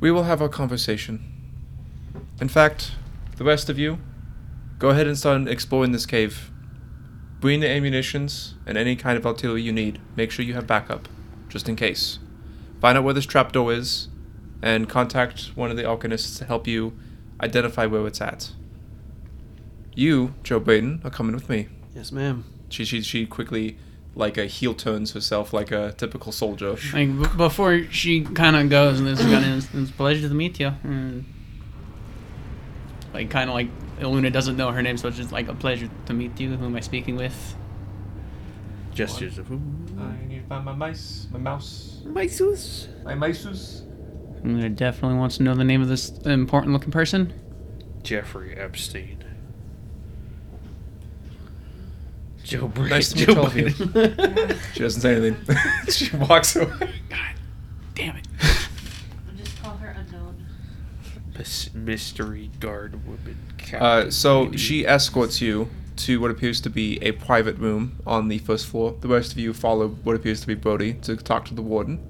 We 0.00 0.10
will 0.10 0.24
have 0.24 0.42
our 0.42 0.48
conversation. 0.48 1.31
In 2.42 2.48
fact, 2.48 2.96
the 3.36 3.44
rest 3.44 3.70
of 3.70 3.78
you, 3.78 4.00
go 4.80 4.88
ahead 4.88 5.06
and 5.06 5.16
start 5.16 5.46
exploring 5.46 5.92
this 5.92 6.06
cave. 6.06 6.50
Bring 7.38 7.60
the 7.60 7.68
ammunitions 7.68 8.56
and 8.66 8.76
any 8.76 8.96
kind 8.96 9.16
of 9.16 9.24
artillery 9.24 9.62
you 9.62 9.70
need. 9.70 10.00
Make 10.16 10.32
sure 10.32 10.44
you 10.44 10.54
have 10.54 10.66
backup, 10.66 11.08
just 11.48 11.68
in 11.68 11.76
case. 11.76 12.18
Find 12.80 12.98
out 12.98 13.04
where 13.04 13.14
this 13.14 13.26
trapdoor 13.26 13.72
is, 13.72 14.08
and 14.60 14.88
contact 14.88 15.52
one 15.54 15.70
of 15.70 15.76
the 15.76 15.84
alchemists 15.84 16.36
to 16.40 16.44
help 16.44 16.66
you 16.66 16.98
identify 17.40 17.86
where 17.86 18.08
it's 18.08 18.20
at. 18.20 18.50
You, 19.94 20.34
Joe 20.42 20.58
Braden, 20.58 21.02
are 21.04 21.10
coming 21.10 21.36
with 21.36 21.48
me. 21.48 21.68
yes, 21.94 22.10
ma'am. 22.10 22.44
She 22.70 22.84
she 22.84 23.02
she 23.02 23.24
quickly, 23.24 23.78
like 24.16 24.36
a 24.36 24.46
heel 24.46 24.74
turns 24.74 25.12
herself 25.12 25.52
like 25.52 25.70
a 25.70 25.92
typical 25.92 26.32
soldier. 26.32 26.76
Like 26.92 27.16
b- 27.16 27.36
before 27.36 27.84
she 27.92 28.22
kind 28.22 28.56
of 28.56 28.68
goes, 28.68 28.98
and 28.98 29.06
this 29.06 29.20
is 29.20 29.26
gonna 29.26 29.58
it's, 29.58 29.68
it's 29.72 29.90
a 29.90 29.92
pleasure 29.92 30.28
to 30.28 30.34
meet 30.34 30.58
you. 30.58 30.72
And, 30.82 31.24
like 33.12 33.30
kind 33.30 33.48
of 33.50 33.54
like 33.54 33.68
Luna 34.00 34.30
doesn't 34.30 34.56
know 34.56 34.70
her 34.70 34.82
name, 34.82 34.96
so 34.96 35.08
it's 35.08 35.16
just 35.16 35.32
like 35.32 35.48
a 35.48 35.54
pleasure 35.54 35.88
to 36.06 36.12
meet 36.12 36.38
you. 36.40 36.56
Who 36.56 36.64
am 36.66 36.76
I 36.76 36.80
speaking 36.80 37.16
with? 37.16 37.54
Gestures 38.94 39.38
of 39.38 39.46
who? 39.48 39.60
I 39.98 40.26
need 40.26 40.42
to 40.42 40.46
find 40.48 40.64
my 40.64 40.74
mice, 40.74 41.26
my 41.32 41.38
mouse, 41.38 42.00
Mysus. 42.04 42.88
my 43.04 43.14
mices. 43.14 43.82
Luna 44.44 44.68
definitely 44.70 45.16
wants 45.18 45.36
to 45.38 45.42
know 45.44 45.54
the 45.54 45.64
name 45.64 45.80
of 45.82 45.88
this 45.88 46.10
important 46.26 46.72
looking 46.72 46.90
person. 46.90 47.32
Jeffrey 48.02 48.54
Epstein. 48.56 49.22
Joe 52.42 52.66
Brady. 52.68 52.90
Nice 52.90 53.10
to 53.12 53.18
meet 53.18 53.28
Joe 53.28 53.40
all 53.40 53.46
of 53.46 53.56
you. 53.56 53.70
Brady. 53.86 54.54
She 54.74 54.80
doesn't 54.80 55.00
say 55.00 55.14
anything. 55.16 55.56
she 55.90 56.14
walks 56.16 56.56
away. 56.56 56.68
God 57.08 57.34
damn 57.94 58.16
it. 58.16 58.26
We'll 59.26 59.36
just 59.36 59.62
call 59.62 59.76
her 59.76 59.90
unknown. 59.96 60.44
Mys- 61.36 61.70
Mystery 61.74 62.50
guard 62.60 63.06
woman. 63.06 63.36
Uh, 63.78 64.10
so 64.10 64.42
Lady. 64.42 64.56
she 64.58 64.86
escorts 64.86 65.40
you 65.40 65.68
to 65.96 66.20
what 66.20 66.30
appears 66.30 66.60
to 66.62 66.70
be 66.70 66.98
a 67.02 67.12
private 67.12 67.56
room 67.58 67.98
on 68.06 68.28
the 68.28 68.38
first 68.38 68.66
floor. 68.66 68.96
The 69.00 69.08
rest 69.08 69.32
of 69.32 69.38
you 69.38 69.52
follow 69.52 69.88
what 69.88 70.16
appears 70.16 70.40
to 70.42 70.46
be 70.46 70.54
Brody 70.54 70.94
to 70.94 71.16
talk 71.16 71.44
to 71.46 71.54
the 71.54 71.62
warden. 71.62 72.00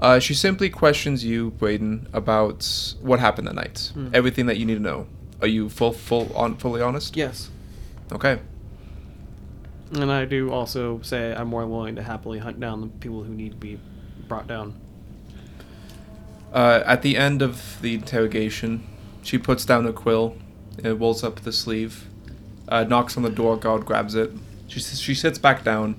Uh, 0.00 0.18
she 0.20 0.32
simply 0.32 0.70
questions 0.70 1.24
you, 1.24 1.50
Braden, 1.52 2.08
about 2.12 2.94
what 3.00 3.18
happened 3.18 3.48
that 3.48 3.54
night. 3.56 3.90
Hmm. 3.94 4.08
Everything 4.14 4.46
that 4.46 4.56
you 4.58 4.64
need 4.64 4.74
to 4.76 4.80
know. 4.80 5.06
Are 5.40 5.48
you 5.48 5.68
full, 5.68 5.92
full, 5.92 6.32
on, 6.36 6.56
fully 6.56 6.80
honest? 6.82 7.16
Yes, 7.16 7.50
Okay. 8.12 8.38
and 9.92 10.10
I 10.12 10.24
do 10.24 10.50
also 10.52 11.00
say 11.02 11.32
I'm 11.34 11.48
more 11.48 11.66
willing 11.66 11.96
to 11.96 12.02
happily 12.02 12.38
hunt 12.38 12.60
down 12.60 12.80
the 12.80 12.86
people 12.88 13.22
who 13.24 13.32
need 13.34 13.50
to 13.52 13.56
be 13.56 13.80
brought 14.28 14.46
down. 14.46 14.74
Uh, 16.52 16.82
at 16.86 17.02
the 17.02 17.16
end 17.16 17.42
of 17.42 17.80
the 17.82 17.94
interrogation, 17.94 18.86
she 19.22 19.38
puts 19.38 19.64
down 19.64 19.86
a 19.86 19.92
quill, 19.92 20.36
and 20.82 21.00
rolls 21.00 21.22
up 21.22 21.40
the 21.40 21.52
sleeve, 21.52 22.06
uh, 22.68 22.84
knocks 22.84 23.16
on 23.16 23.22
the 23.22 23.30
door. 23.30 23.56
Guard 23.56 23.84
grabs 23.84 24.14
it. 24.14 24.30
She 24.66 24.80
she 24.80 25.14
sits 25.14 25.38
back 25.38 25.64
down, 25.64 25.96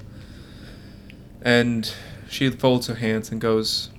and 1.42 1.92
she 2.30 2.50
folds 2.50 2.88
her 2.88 2.96
hands 2.96 3.32
and 3.32 3.40
goes, 3.40 3.90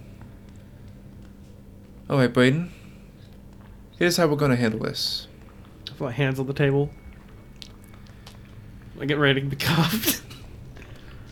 "All 2.08 2.18
right, 2.18 2.32
Braden. 2.32 2.72
Here's 3.98 4.16
how 4.16 4.26
we're 4.26 4.36
gonna 4.36 4.56
handle 4.56 4.80
this. 4.80 5.28
I 5.88 5.90
put 5.90 6.04
my 6.06 6.12
hands 6.12 6.40
on 6.40 6.46
the 6.46 6.54
table. 6.54 6.90
I 9.00 9.04
get 9.04 9.18
ready 9.18 9.40
to 9.40 9.46
be 9.46 9.56
cuffed. 9.56 10.22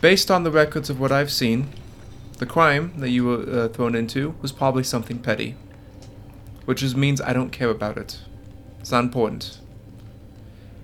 Based 0.01 0.31
on 0.31 0.43
the 0.43 0.51
records 0.51 0.89
of 0.89 0.99
what 0.99 1.11
I've 1.11 1.31
seen, 1.31 1.69
the 2.39 2.45
crime 2.45 2.93
that 2.97 3.09
you 3.09 3.25
were 3.25 3.45
uh, 3.49 3.67
thrown 3.67 3.95
into 3.95 4.33
was 4.41 4.51
probably 4.51 4.83
something 4.83 5.19
petty, 5.19 5.55
which 6.65 6.81
is, 6.81 6.95
means 6.95 7.21
I 7.21 7.33
don't 7.33 7.51
care 7.51 7.69
about 7.69 7.97
it. 7.97 8.19
It's 8.79 8.91
not 8.91 9.03
important. 9.03 9.59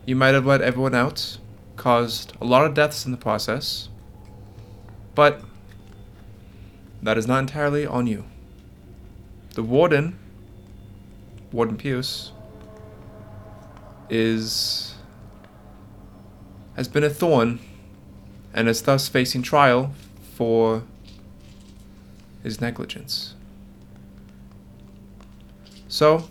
You 0.06 0.16
might 0.16 0.34
have 0.34 0.46
let 0.46 0.62
everyone 0.62 0.94
out, 0.94 1.38
caused 1.78 2.34
a 2.42 2.46
lot 2.46 2.66
of 2.66 2.74
deaths 2.74 3.06
in 3.06 3.12
the 3.12 3.18
process. 3.18 3.90
But 5.16 5.42
that 7.02 7.18
is 7.18 7.26
not 7.26 7.40
entirely 7.40 7.86
on 7.86 8.06
you. 8.06 8.26
The 9.54 9.64
warden, 9.64 10.20
Warden 11.54 11.78
Pierce, 11.78 12.34
is 14.10 14.96
has 16.76 16.90
been 16.90 17.06
a 17.06 17.10
thorn 17.10 17.60
and 18.54 18.68
is 18.68 18.82
thus 18.82 19.08
facing 19.08 19.42
trial 19.42 19.94
for 20.36 20.84
his 22.46 22.62
negligence. 22.62 23.34
So, 25.88 26.30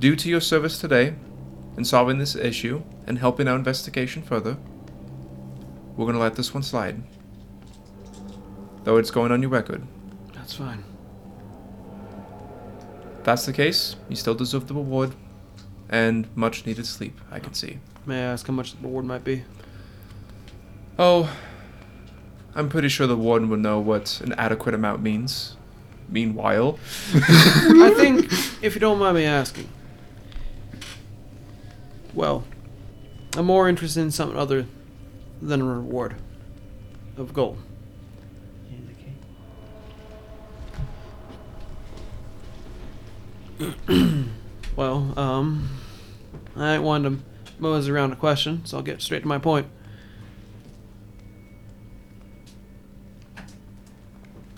due 0.00 0.16
to 0.16 0.28
your 0.28 0.40
service 0.40 0.80
today 0.80 1.14
in 1.76 1.84
solving 1.84 2.18
this 2.18 2.34
issue 2.34 2.82
and 3.06 3.18
helping 3.18 3.46
our 3.46 3.54
investigation 3.54 4.22
further, 4.22 4.56
we're 5.96 6.06
going 6.06 6.16
to 6.16 6.20
let 6.20 6.34
this 6.34 6.52
one 6.52 6.64
slide. 6.64 7.02
Though 8.82 8.96
it's 8.96 9.12
going 9.12 9.30
on 9.30 9.42
your 9.42 9.50
record. 9.50 9.86
That's 10.34 10.54
fine. 10.54 10.82
If 13.18 13.24
that's 13.24 13.46
the 13.46 13.52
case, 13.52 13.94
you 14.08 14.16
still 14.16 14.34
deserve 14.34 14.66
the 14.66 14.74
reward 14.74 15.14
and 15.88 16.26
much 16.34 16.66
needed 16.66 16.84
sleep, 16.84 17.20
I 17.30 17.38
can 17.38 17.50
oh. 17.50 17.54
see. 17.54 17.78
May 18.06 18.18
I 18.18 18.32
ask 18.32 18.46
how 18.46 18.52
much 18.52 18.72
the 18.72 18.82
reward 18.82 19.04
might 19.04 19.22
be? 19.22 19.44
Oh, 20.98 21.32
I'm 22.54 22.68
pretty 22.68 22.88
sure 22.88 23.06
the 23.06 23.16
warden 23.16 23.48
would 23.50 23.60
know 23.60 23.80
what 23.80 24.20
an 24.20 24.32
adequate 24.34 24.74
amount 24.74 25.02
means. 25.02 25.56
Meanwhile, 26.08 26.78
I 27.14 27.92
think, 27.96 28.26
if 28.62 28.74
you 28.74 28.80
don't 28.80 28.98
mind 28.98 29.16
me 29.16 29.24
asking, 29.24 29.68
well, 32.12 32.44
I'm 33.36 33.46
more 33.46 33.68
interested 33.68 34.00
in 34.02 34.10
something 34.10 34.38
other 34.38 34.66
than 35.40 35.62
a 35.62 35.64
reward 35.64 36.14
of 37.16 37.32
gold. 37.32 37.58
Well, 44.76 45.16
um, 45.16 45.68
I 46.56 46.78
one 46.78 47.02
to 47.04 47.18
mosey 47.60 47.92
around 47.92 48.12
a 48.12 48.16
question, 48.16 48.64
so 48.64 48.78
I'll 48.78 48.82
get 48.82 49.00
straight 49.00 49.22
to 49.22 49.28
my 49.28 49.38
point. 49.38 49.68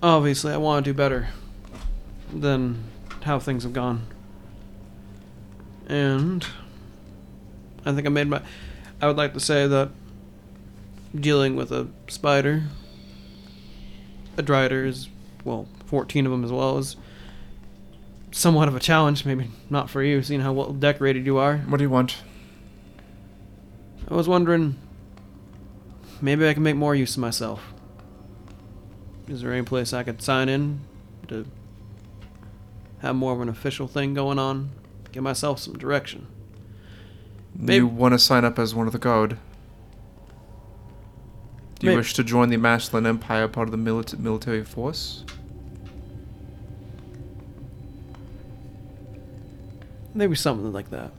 Obviously, 0.02 0.52
I 0.52 0.59
want 0.59 0.85
to 0.85 0.92
do 0.92 0.96
better 0.96 1.28
than 2.32 2.85
how 3.22 3.38
things 3.38 3.62
have 3.62 3.72
gone. 3.72 4.06
And 5.88 6.46
I 7.85 7.92
think 7.92 8.06
I 8.06 8.11
made 8.11 8.28
my. 8.28 8.42
I 9.00 9.06
would 9.06 9.16
like 9.16 9.35
to 9.35 9.40
say 9.40 9.66
that 9.66 9.90
dealing 11.14 11.56
with 11.56 11.70
a 11.72 11.88
spider, 12.09 12.64
a 14.37 14.42
drider 14.42 14.87
is, 14.87 15.09
well, 15.44 15.68
14 15.87 16.26
of 16.26 16.32
them 16.32 16.44
as 16.44 16.52
well, 16.52 16.78
is 16.78 16.96
somewhat 18.32 18.68
of 18.68 18.76
a 18.76 18.80
challenge. 18.80 19.24
Maybe 19.24 19.50
not 19.70 19.88
for 19.88 20.02
you, 20.02 20.22
seeing 20.22 20.40
how 20.40 20.52
well 20.52 20.72
decorated 20.72 21.24
you 21.24 21.38
are. 21.38 21.59
what 21.59 21.78
do 21.78 21.85
you 21.85 21.90
want? 21.90 22.16
I 24.09 24.14
was 24.14 24.28
wondering, 24.28 24.76
maybe 26.20 26.48
I 26.48 26.54
can 26.54 26.62
make 26.62 26.76
more 26.76 26.94
use 26.94 27.14
of 27.16 27.20
myself. 27.20 27.72
Is 29.29 29.43
there 29.43 29.53
any 29.53 29.65
place 29.65 29.93
I 29.93 30.03
could 30.03 30.23
sign 30.23 30.49
in 30.49 30.81
to 31.29 31.47
have 33.01 33.17
more 33.17 33.33
of 33.33 33.41
an 33.41 33.49
official 33.49 33.89
thing 33.89 34.15
going 34.15 34.39
on? 34.39 34.71
Give 35.12 35.23
myself 35.23 35.59
some 35.59 35.77
direction. 35.77 36.27
Maybe- 37.55 37.77
You 37.77 37.87
want 37.87 38.12
to 38.12 38.19
sign 38.19 38.45
up 38.45 38.59
as 38.59 38.75
one 38.75 38.87
of 38.87 38.93
the 38.93 38.99
guard? 38.99 39.39
Do 41.79 41.87
you 41.87 41.91
May- 41.93 41.97
wish 41.97 42.15
to 42.15 42.25
join 42.25 42.49
the 42.51 42.57
Masculine 42.57 43.07
Empire, 43.07 43.49
part 43.49 43.69
of 43.69 43.73
the 43.73 43.79
milita- 43.79 44.19
military 44.19 44.65
force? 44.65 45.25
Maybe 50.15 50.35
something 50.35 50.73
like 50.73 50.91
that. 50.91 51.12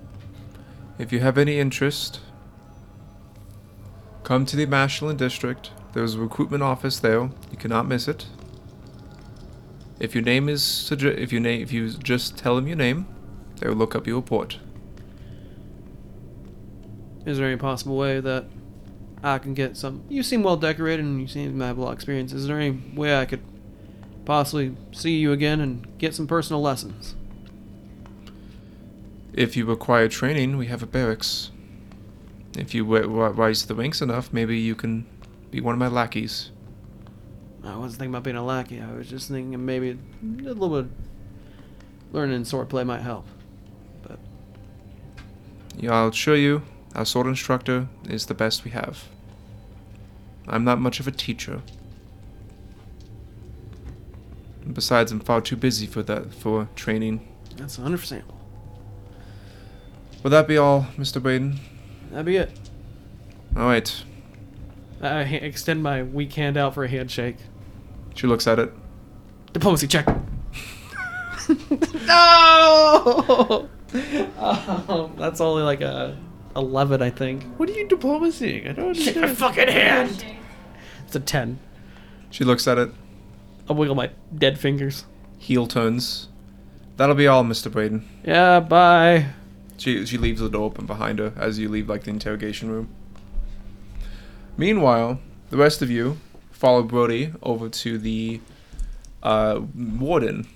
If 0.97 1.11
you 1.11 1.19
have 1.19 1.37
any 1.37 1.59
interest, 1.59 2.19
come 4.23 4.45
to 4.47 4.55
the 4.55 4.65
Masculine 4.65 5.17
District. 5.17 5.69
There's 5.97 6.13
a 6.13 6.19
recruitment 6.19 6.61
office 6.61 6.99
there. 6.99 7.21
You 7.23 7.57
cannot 7.57 7.87
miss 7.87 8.07
it. 8.07 8.27
If 9.99 10.13
your 10.13 10.23
name 10.23 10.47
is 10.47 10.91
if 10.91 11.33
you 11.33 11.39
name 11.39 11.59
if 11.59 11.73
you 11.73 11.89
just 11.89 12.37
tell 12.37 12.55
them 12.55 12.67
your 12.67 12.77
name, 12.77 13.07
they 13.55 13.67
will 13.67 13.77
look 13.77 13.95
up 13.95 14.05
your 14.05 14.17
report. 14.17 14.59
Is 17.25 17.39
there 17.39 17.47
any 17.47 17.57
possible 17.57 17.97
way 17.97 18.19
that 18.19 18.45
I 19.23 19.39
can 19.39 19.55
get 19.55 19.75
some? 19.75 20.03
You 20.07 20.21
seem 20.21 20.43
well 20.43 20.55
decorated 20.55 21.03
and 21.03 21.19
you 21.19 21.27
seem 21.27 21.57
to 21.57 21.65
have 21.65 21.79
a 21.79 21.81
lot 21.81 21.87
of 21.87 21.95
experience. 21.95 22.31
Is 22.31 22.45
there 22.45 22.59
any 22.59 22.79
way 22.93 23.19
I 23.19 23.25
could 23.25 23.41
possibly 24.23 24.77
see 24.91 25.17
you 25.17 25.31
again 25.31 25.59
and 25.59 25.97
get 25.97 26.13
some 26.13 26.27
personal 26.27 26.61
lessons? 26.61 27.15
If 29.33 29.57
you 29.57 29.65
require 29.65 30.07
training, 30.09 30.57
we 30.57 30.67
have 30.67 30.83
a 30.83 30.87
barracks. 30.87 31.49
If 32.55 32.75
you 32.75 32.85
rise 32.85 33.63
to 33.63 33.67
the 33.67 33.73
ranks 33.73 33.99
enough, 33.99 34.31
maybe 34.31 34.59
you 34.59 34.75
can 34.75 35.07
be 35.51 35.61
one 35.61 35.73
of 35.73 35.79
my 35.79 35.87
lackeys. 35.87 36.51
I 37.63 37.75
wasn't 37.75 37.99
thinking 37.99 38.13
about 38.13 38.23
being 38.23 38.35
a 38.37 38.45
lackey. 38.45 38.81
I 38.81 38.91
was 38.93 39.09
just 39.09 39.29
thinking 39.29 39.65
maybe 39.65 39.91
a 39.91 39.97
little 40.53 40.81
bit 40.81 40.91
learning 42.13 42.41
swordplay 42.43 42.85
might 42.85 43.01
help. 43.01 43.25
But 44.03 44.19
Yeah, 45.77 45.93
I'll 45.93 46.07
assure 46.09 46.35
you, 46.35 46.61
our 46.95 47.05
sword 47.05 47.27
instructor 47.27 47.87
is 48.07 48.25
the 48.27 48.33
best 48.33 48.63
we 48.63 48.71
have. 48.71 49.05
I'm 50.47 50.63
not 50.63 50.79
much 50.79 50.99
of 51.01 51.07
a 51.07 51.11
teacher. 51.11 51.61
And 54.63 54.73
Besides, 54.73 55.11
I'm 55.11 55.19
far 55.19 55.41
too 55.41 55.57
busy 55.57 55.85
for 55.87 56.03
that 56.03 56.33
for 56.33 56.69
training. 56.75 57.27
that's 57.57 57.79
understandable. 57.79 58.35
Will 60.23 60.31
that 60.31 60.47
be 60.47 60.57
all, 60.57 60.87
Mr. 60.97 61.21
Braden? 61.21 61.59
That'd 62.11 62.25
be 62.25 62.37
it. 62.37 62.51
All 63.55 63.65
right. 63.65 64.03
I 65.01 65.23
ha- 65.23 65.37
extend 65.41 65.83
my 65.83 66.03
weak 66.03 66.33
hand 66.33 66.57
out 66.57 66.73
for 66.73 66.83
a 66.83 66.87
handshake. 66.87 67.37
She 68.15 68.27
looks 68.27 68.47
at 68.47 68.59
it. 68.59 68.73
Diplomacy 69.53 69.87
check. 69.87 70.05
no. 72.05 73.69
Um, 74.37 75.13
that's 75.17 75.39
only 75.39 75.63
like 75.63 75.81
a 75.81 76.17
eleven, 76.55 77.01
I 77.01 77.09
think. 77.09 77.43
What 77.57 77.69
are 77.69 77.73
you 77.73 77.87
diplomacy? 77.87 78.67
I 78.67 78.73
don't 78.73 78.87
understand. 78.87 79.05
Shake 79.05 79.15
my 79.15 79.21
understand. 79.29 79.55
fucking 79.55 79.73
hand. 79.73 80.25
It's 81.05 81.15
a 81.15 81.19
ten. 81.19 81.59
She 82.29 82.43
looks 82.43 82.67
at 82.67 82.77
it. 82.77 82.91
I 83.69 83.73
wiggle 83.73 83.95
my 83.95 84.09
dead 84.35 84.59
fingers. 84.59 85.05
Heel 85.37 85.67
turns. 85.67 86.27
That'll 86.97 87.15
be 87.15 87.27
all, 87.27 87.43
Mr. 87.43 87.71
Braden. 87.71 88.07
Yeah, 88.25 88.59
bye. 88.59 89.27
She 89.77 90.05
she 90.05 90.17
leaves 90.17 90.41
the 90.41 90.49
door 90.49 90.65
open 90.65 90.85
behind 90.85 91.19
her 91.19 91.31
as 91.37 91.59
you 91.59 91.69
leave 91.69 91.87
like 91.87 92.03
the 92.03 92.09
interrogation 92.09 92.69
room. 92.69 92.89
Meanwhile, 94.57 95.19
the 95.51 95.57
rest 95.57 95.83
of 95.83 95.91
you 95.91 96.17
follow 96.51 96.81
Brody 96.81 97.31
over 97.43 97.69
to 97.69 97.97
the 97.99 98.41
uh, 99.21 99.61
warden. 99.75 100.47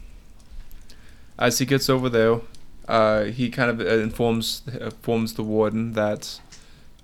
As 1.38 1.60
he 1.60 1.66
gets 1.66 1.88
over 1.90 2.10
there, 2.10 2.42
uh, 2.88 3.26
he 3.26 3.50
kind 3.50 3.70
of 3.70 3.80
uh, 3.80 4.00
informs 4.02 4.64
informs 4.80 5.36
the 5.36 5.44
warden 5.44 5.94
that 5.94 6.42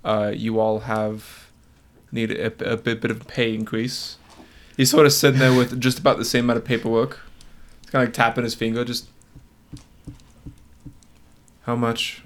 uh, 0.03 0.31
you 0.35 0.59
all 0.59 0.81
have 0.81 1.51
need 2.11 2.31
a, 2.31 2.47
a 2.73 2.77
bit, 2.77 3.01
bit 3.01 3.11
of 3.11 3.21
a 3.21 3.25
pay 3.25 3.53
increase. 3.53 4.17
He's 4.75 4.89
sort 4.89 5.05
of 5.05 5.13
sitting 5.13 5.39
there 5.39 5.53
with 5.53 5.79
just 5.79 5.99
about 5.99 6.17
the 6.17 6.25
same 6.25 6.45
amount 6.45 6.57
of 6.57 6.65
paperwork. 6.65 7.19
He's 7.81 7.91
kind 7.91 8.03
of 8.03 8.07
like 8.09 8.13
tapping 8.15 8.43
his 8.43 8.55
finger, 8.55 8.83
just 8.83 9.07
how 11.63 11.75
much? 11.75 12.23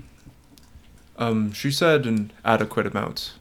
Um, 1.17 1.51
she 1.51 1.71
said 1.71 2.05
an 2.05 2.31
adequate 2.45 2.87
amount. 2.87 3.33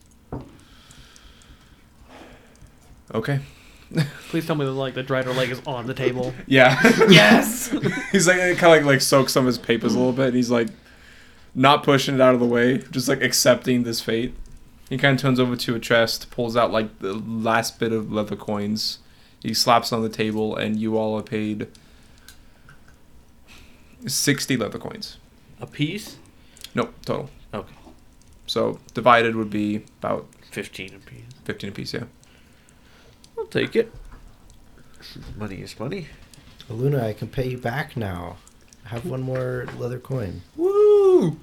Okay. 3.13 3.39
Please 4.29 4.45
tell 4.47 4.55
me 4.55 4.63
that 4.65 4.71
like 4.71 4.93
the 4.93 5.03
drider 5.03 5.35
leg 5.35 5.49
is 5.49 5.61
on 5.65 5.85
the 5.85 5.93
table. 5.93 6.33
Yeah. 6.47 6.79
yes. 7.09 7.69
he's 8.11 8.27
like 8.27 8.37
kind 8.37 8.53
of 8.53 8.61
like 8.61 8.83
like 8.83 9.01
soaks 9.01 9.33
some 9.33 9.43
of 9.43 9.47
his 9.47 9.57
papers 9.57 9.93
a 9.93 9.97
little 9.97 10.13
bit. 10.13 10.27
And 10.27 10.35
he's 10.35 10.49
like 10.51 10.69
not 11.53 11.83
pushing 11.83 12.15
it 12.15 12.21
out 12.21 12.33
of 12.33 12.39
the 12.39 12.45
way, 12.45 12.77
just 12.77 13.07
like 13.09 13.21
accepting 13.21 13.83
this 13.83 13.99
fate. 14.01 14.33
He 14.89 14.97
kind 14.97 15.15
of 15.15 15.21
turns 15.21 15.39
over 15.39 15.55
to 15.55 15.75
a 15.75 15.79
chest, 15.79 16.31
pulls 16.31 16.55
out 16.57 16.71
like 16.71 16.99
the 16.99 17.13
last 17.13 17.79
bit 17.79 17.91
of 17.91 18.11
leather 18.11 18.35
coins. 18.35 18.99
He 19.41 19.53
slaps 19.53 19.91
it 19.91 19.95
on 19.95 20.01
the 20.03 20.09
table, 20.09 20.55
and 20.55 20.77
you 20.79 20.97
all 20.97 21.17
are 21.17 21.23
paid 21.23 21.67
sixty 24.07 24.57
leather 24.57 24.77
coins. 24.79 25.17
A 25.59 25.67
piece? 25.67 26.17
Nope, 26.75 26.93
total. 27.05 27.29
Okay. 27.53 27.73
So 28.47 28.79
divided 28.93 29.35
would 29.35 29.49
be 29.49 29.83
about 29.99 30.27
15 30.51 30.95
a 30.95 30.99
piece. 30.99 31.21
fifteen 31.45 31.69
apiece. 31.69 31.93
Yeah. 31.93 32.03
I'll 33.53 33.61
take 33.61 33.75
it. 33.75 33.91
Money 35.37 35.57
is 35.57 35.77
money. 35.77 36.07
Luna, 36.69 37.05
I 37.05 37.11
can 37.11 37.27
pay 37.27 37.49
you 37.49 37.57
back 37.57 37.97
now. 37.97 38.37
I 38.85 38.89
have 38.89 39.05
one 39.05 39.21
more 39.21 39.67
leather 39.77 39.99
coin. 39.99 40.41
Woo! 40.55 41.35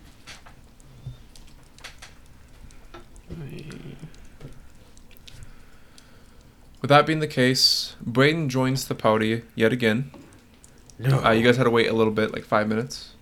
With 6.80 6.88
that 6.90 7.06
being 7.06 7.18
the 7.20 7.26
case, 7.26 7.96
Braden 8.00 8.48
joins 8.48 8.86
the 8.86 8.94
party 8.94 9.42
yet 9.54 9.72
again. 9.72 10.10
No. 10.98 11.22
Uh, 11.24 11.30
you 11.30 11.42
guys 11.42 11.56
had 11.56 11.64
to 11.64 11.70
wait 11.70 11.88
a 11.88 11.92
little 11.92 12.12
bit, 12.12 12.32
like 12.32 12.44
five 12.44 12.68
minutes. 12.68 13.14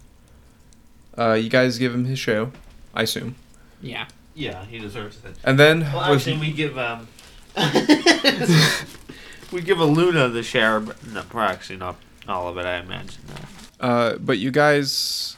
Uh, 1.17 1.33
you 1.33 1.49
guys 1.49 1.79
give 1.79 1.95
him 1.95 2.05
his 2.05 2.19
show, 2.19 2.53
I 2.95 3.03
assume. 3.03 3.35
Yeah. 3.81 4.07
Yeah, 4.35 4.67
he 4.67 4.79
deserves 4.79 5.19
it. 5.25 5.35
And 5.45 5.59
then, 5.59 5.81
Well, 5.81 6.11
with- 6.11 6.19
actually, 6.21 6.39
we 6.39 6.53
give 6.53 6.77
um, 6.77 7.09
we 9.53 9.61
give 9.63 9.79
a 9.79 9.85
Luna 9.85 10.29
the 10.29 10.43
share, 10.43 10.81
but 10.81 11.05
no, 11.07 11.23
well, 11.33 11.49
actually 11.49 11.77
not 11.77 11.97
all 12.29 12.49
of 12.49 12.59
it. 12.59 12.67
I 12.67 12.79
imagine. 12.79 13.23
No. 13.29 13.87
uh, 13.89 14.19
but 14.19 14.39
you 14.39 14.51
guys 14.51 15.37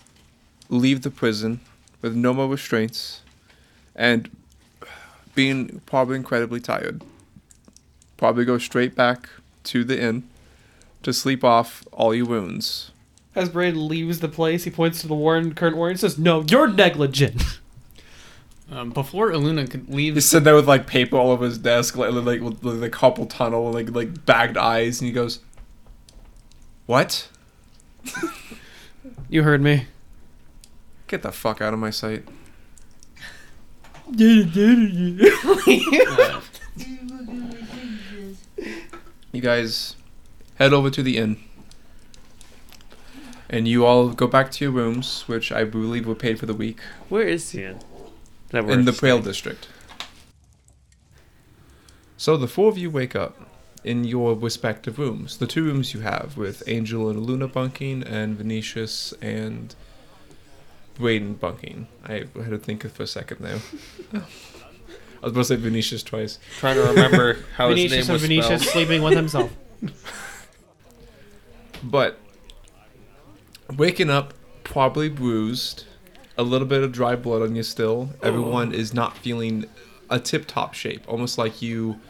leave 0.69 1.03
the 1.03 1.11
prison 1.11 1.61
with 2.03 2.15
no 2.15 2.35
more 2.35 2.49
restraints, 2.49 3.23
and 3.95 4.29
being 5.35 5.81
probably 5.87 6.17
incredibly 6.17 6.61
tired. 6.61 7.03
Probably 8.17 8.45
go 8.45 8.59
straight 8.59 8.97
back 8.97 9.29
to 9.65 9.85
the 9.85 10.01
inn 10.01 10.25
to 11.05 11.13
sleep 11.13 11.45
off 11.45 11.87
all 11.93 12.13
your 12.15 12.27
wounds. 12.27 12.91
As 13.37 13.49
Braden 13.51 13.87
leaves 13.87 14.19
the 14.19 14.29
place, 14.29 14.65
he 14.65 14.71
points 14.71 15.01
to 15.03 15.07
the 15.07 15.15
warden, 15.15 15.55
current 15.55 15.77
warden, 15.77 15.93
and 15.93 16.01
says, 16.01 16.19
"No, 16.19 16.43
you're 16.49 16.67
negligent." 16.69 17.61
Um, 18.71 18.91
before 18.91 19.31
Aluna 19.31 19.71
could 19.71 19.89
leave, 19.93 20.15
He's 20.15 20.27
sitting 20.27 20.45
there 20.45 20.55
with 20.55 20.69
like 20.69 20.87
paper 20.87 21.17
all 21.17 21.31
over 21.31 21.47
his 21.47 21.57
desk, 21.57 21.97
like 21.97 22.13
like 22.13 22.43
with 22.43 22.63
like, 22.63 22.81
the 22.81 22.91
carpal 22.91 23.29
tunnel, 23.29 23.73
like 23.73 23.91
like 23.91 24.27
bagged 24.27 24.59
eyes, 24.59 25.01
and 25.01 25.07
he 25.09 25.13
goes, 25.13 25.41
"What? 26.87 27.29
You 29.31 29.43
heard 29.43 29.61
me. 29.61 29.87
Get 31.07 31.21
the 31.21 31.33
fuck 31.33 31.61
out 31.61 31.75
of 31.75 31.79
my 31.79 31.91
sight!" 31.91 32.25
uh, 34.09 34.13
You 39.33 39.43
guys 39.43 39.97
head 40.55 40.73
over 40.73 40.89
to 40.89 41.03
the 41.03 41.19
inn, 41.19 41.37
and 43.51 43.69
you 43.69 43.85
all 43.85 44.09
go 44.09 44.27
back 44.27 44.51
to 44.53 44.65
your 44.65 44.73
rooms, 44.73 45.25
which 45.27 45.53
I 45.53 45.65
believe 45.65 46.07
were 46.07 46.15
paid 46.15 46.39
for 46.39 46.47
the 46.47 46.55
week 46.55 46.81
Where 47.11 47.29
is 47.29 47.51
he 47.51 47.65
in? 47.65 47.81
That 48.51 48.65
in 48.69 48.85
the 48.85 48.93
we're 48.93 48.97
Prail 48.97 48.99
staying? 48.99 49.23
district. 49.23 49.69
So 52.17 52.37
the 52.37 52.49
four 52.49 52.69
of 52.69 52.79
you 52.79 52.91
wake 52.91 53.15
up 53.15 53.37
in 53.85 54.05
your 54.05 54.35
respective 54.35 54.99
rooms. 54.99 55.39
The 55.39 55.47
two 55.47 55.65
rooms 55.65 55.95
you 55.95 56.01
have 56.01 56.37
with 56.37 56.63
Angel 56.67 57.09
and 57.09 57.25
Luna 57.25 57.47
bunking, 57.49 58.03
and 58.03 58.37
Venetius 58.37 59.15
and 59.23 59.75
Braden 60.97 61.35
bunking. 61.35 61.87
I 62.05 62.25
had 62.37 62.51
to 62.51 62.59
think 62.59 62.91
for 62.91 63.03
a 63.05 63.07
second 63.07 63.39
there. 63.41 63.61
I 65.21 65.27
was 65.27 65.33
supposed 65.33 65.49
to 65.51 65.57
say 65.57 65.63
Venetius 65.63 66.03
twice. 66.03 66.39
Trying 66.59 66.77
to 66.77 66.83
remember 66.83 67.39
how 67.57 67.71
his 67.71 67.77
Venetius 67.91 67.93
name 67.93 68.01
and 68.01 68.13
was 68.13 68.23
Venetius 68.23 68.47
spelled. 68.63 68.63
sleeping 68.73 69.03
with 69.03 69.15
himself. 69.17 69.51
But 71.83 72.19
waking 73.77 74.11
up 74.11 74.35
probably 74.65 75.09
bruised, 75.09 75.85
a 76.39 76.43
little 76.43 76.67
bit 76.67 76.83
of 76.83 76.93
dry 76.93 77.17
blood 77.17 77.43
on 77.43 77.57
you 77.57 77.65
still. 77.65 78.11
Everyone 78.23 78.73
is 78.73 78.95
not 78.95 79.19
feeling 79.19 79.67
a 80.09 80.21
tip 80.21 80.47
top 80.47 80.73
shape, 80.73 81.03
almost 81.09 81.37
like 81.37 81.61
you 81.61 82.01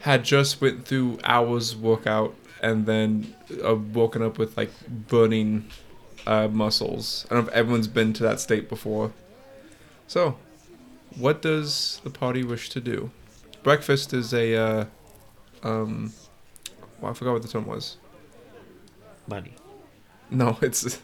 had 0.00 0.24
just 0.24 0.60
went 0.60 0.84
through 0.84 1.18
hours 1.24 1.74
workout 1.74 2.34
and 2.62 2.86
then 2.86 3.34
uh, 3.64 3.74
woken 3.74 4.22
up 4.22 4.38
with 4.38 4.56
like 4.56 4.70
burning 4.88 5.66
uh, 6.26 6.48
muscles. 6.48 7.26
I 7.30 7.34
don't 7.34 7.44
know 7.44 7.50
if 7.50 7.54
everyone's 7.54 7.88
been 7.88 8.12
to 8.14 8.22
that 8.24 8.40
state 8.40 8.68
before. 8.68 9.12
So, 10.06 10.36
what 11.16 11.40
does 11.40 12.00
the 12.04 12.10
party 12.10 12.44
wish 12.44 12.68
to 12.70 12.80
do? 12.80 13.10
Breakfast 13.62 14.12
is 14.12 14.34
a 14.34 14.54
uh, 14.54 14.84
um, 15.62 16.12
well, 17.00 17.10
I 17.10 17.14
forgot 17.14 17.32
what 17.32 17.42
the 17.42 17.48
term 17.48 17.66
was. 17.66 17.96
Money. 19.26 19.54
No, 20.30 20.58
it's 20.62 21.00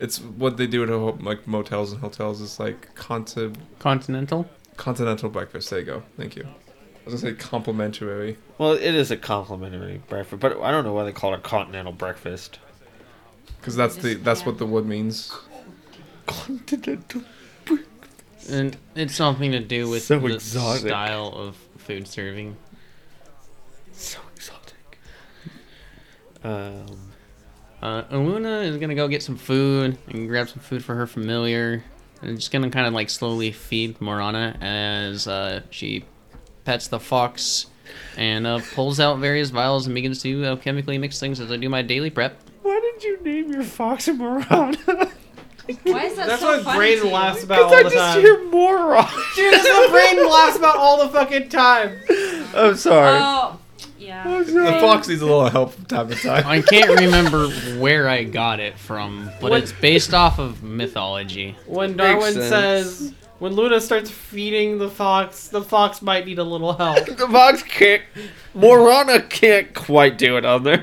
it's 0.00 0.18
what 0.20 0.56
they 0.56 0.66
do 0.66 0.82
at 0.82 0.88
ho- 0.88 1.18
like 1.20 1.46
motels 1.46 1.92
and 1.92 2.00
hotels. 2.00 2.40
It's 2.42 2.58
like 2.58 2.94
conti- 2.94 3.52
Continental. 3.78 4.48
continental 4.76 5.28
breakfast. 5.30 5.70
There 5.70 5.78
you 5.80 5.84
go. 5.84 6.02
Thank 6.16 6.34
you. 6.36 6.44
I 6.44 7.10
was 7.10 7.22
gonna 7.22 7.34
say 7.34 7.38
complimentary. 7.38 8.36
Well, 8.58 8.72
it 8.72 8.94
is 8.94 9.10
a 9.10 9.16
complimentary 9.16 10.02
breakfast, 10.08 10.40
but 10.40 10.60
I 10.60 10.70
don't 10.70 10.84
know 10.84 10.92
why 10.92 11.04
they 11.04 11.12
call 11.12 11.32
it 11.34 11.38
a 11.38 11.42
continental 11.42 11.92
breakfast. 11.92 12.58
because 13.60 13.76
that's 13.76 13.96
the 13.96 14.14
that's 14.14 14.44
what 14.46 14.58
the 14.58 14.66
word 14.66 14.86
means. 14.86 15.32
Continental. 16.26 17.22
And 18.48 18.76
it's 18.96 19.14
something 19.14 19.52
to 19.52 19.60
do 19.60 19.88
with 19.88 20.02
So 20.02 20.18
the 20.18 20.34
exotic. 20.34 20.88
style 20.88 21.28
of 21.36 21.56
food 21.78 22.08
serving. 22.08 22.56
So 23.92 24.18
exotic. 24.34 24.98
Um. 26.42 27.09
Uh, 27.82 28.02
Aluna 28.04 28.64
is 28.64 28.76
gonna 28.76 28.94
go 28.94 29.08
get 29.08 29.22
some 29.22 29.36
food 29.36 29.96
and 30.08 30.28
grab 30.28 30.48
some 30.48 30.60
food 30.60 30.84
for 30.84 30.94
her 30.94 31.06
familiar, 31.06 31.82
and 32.22 32.36
just 32.36 32.50
gonna 32.50 32.70
kind 32.70 32.86
of 32.86 32.92
like 32.92 33.08
slowly 33.08 33.52
feed 33.52 34.00
Morana 34.00 34.56
as 34.60 35.26
uh, 35.26 35.62
she 35.70 36.04
pets 36.64 36.88
the 36.88 37.00
fox 37.00 37.66
and 38.16 38.46
uh, 38.46 38.60
pulls 38.74 39.00
out 39.00 39.18
various 39.18 39.50
vials 39.50 39.86
and 39.86 39.94
begins 39.94 40.20
to 40.22 40.44
uh, 40.44 40.56
chemically 40.56 40.98
mix 40.98 41.18
things 41.18 41.40
as 41.40 41.50
I 41.50 41.56
do 41.56 41.68
my 41.70 41.80
daily 41.82 42.10
prep. 42.10 42.38
Why 42.62 42.78
did 42.80 43.02
you 43.02 43.18
name 43.22 43.50
your 43.50 43.62
fox 43.64 44.06
Morana? 44.08 44.76
Why 45.84 46.04
is 46.04 46.16
that 46.16 46.26
That's 46.26 46.40
so 46.42 46.48
what 46.56 46.64
funny 46.64 46.78
Braden 46.78 47.02
to 47.02 47.06
you? 47.08 47.14
laughs 47.14 47.44
about 47.44 47.62
all 47.62 47.74
I 47.74 47.82
the 47.84 47.90
just 47.90 47.96
time. 47.96 48.20
hear 48.20 48.44
moron. 48.50 49.06
Dude, 49.36 49.54
that's 49.54 49.68
what 49.68 49.90
Braden 49.90 50.28
laughs 50.28 50.56
about 50.56 50.76
all 50.76 50.98
the 51.06 51.08
fucking 51.12 51.48
time. 51.48 51.98
I'm 52.54 52.76
sorry. 52.76 53.16
Oh, 54.12 54.40
yeah. 54.40 54.72
The 54.74 54.80
fox 54.80 55.08
needs 55.08 55.22
a 55.22 55.26
little 55.26 55.48
help 55.48 55.72
from 55.74 55.84
time 55.86 56.08
to 56.08 56.14
time. 56.16 56.46
I 56.46 56.60
can't 56.62 56.98
remember 57.00 57.48
where 57.78 58.08
I 58.08 58.24
got 58.24 58.60
it 58.60 58.78
from, 58.78 59.30
but 59.40 59.50
What- 59.50 59.62
it's 59.62 59.72
based 59.72 60.14
off 60.14 60.38
of 60.38 60.62
mythology. 60.62 61.56
When 61.66 61.96
Darwin 61.96 62.32
sense. 62.34 62.48
says, 62.48 63.12
when 63.38 63.54
Luna 63.54 63.80
starts 63.80 64.10
feeding 64.10 64.78
the 64.78 64.88
fox, 64.90 65.48
the 65.48 65.62
fox 65.62 66.02
might 66.02 66.26
need 66.26 66.38
a 66.38 66.44
little 66.44 66.72
help. 66.74 67.06
the 67.16 67.28
fox 67.28 67.62
can't. 67.62 68.02
Morana 68.54 69.22
can't 69.22 69.72
quite 69.74 70.18
do 70.18 70.36
it 70.36 70.44
on 70.44 70.62
there. 70.64 70.82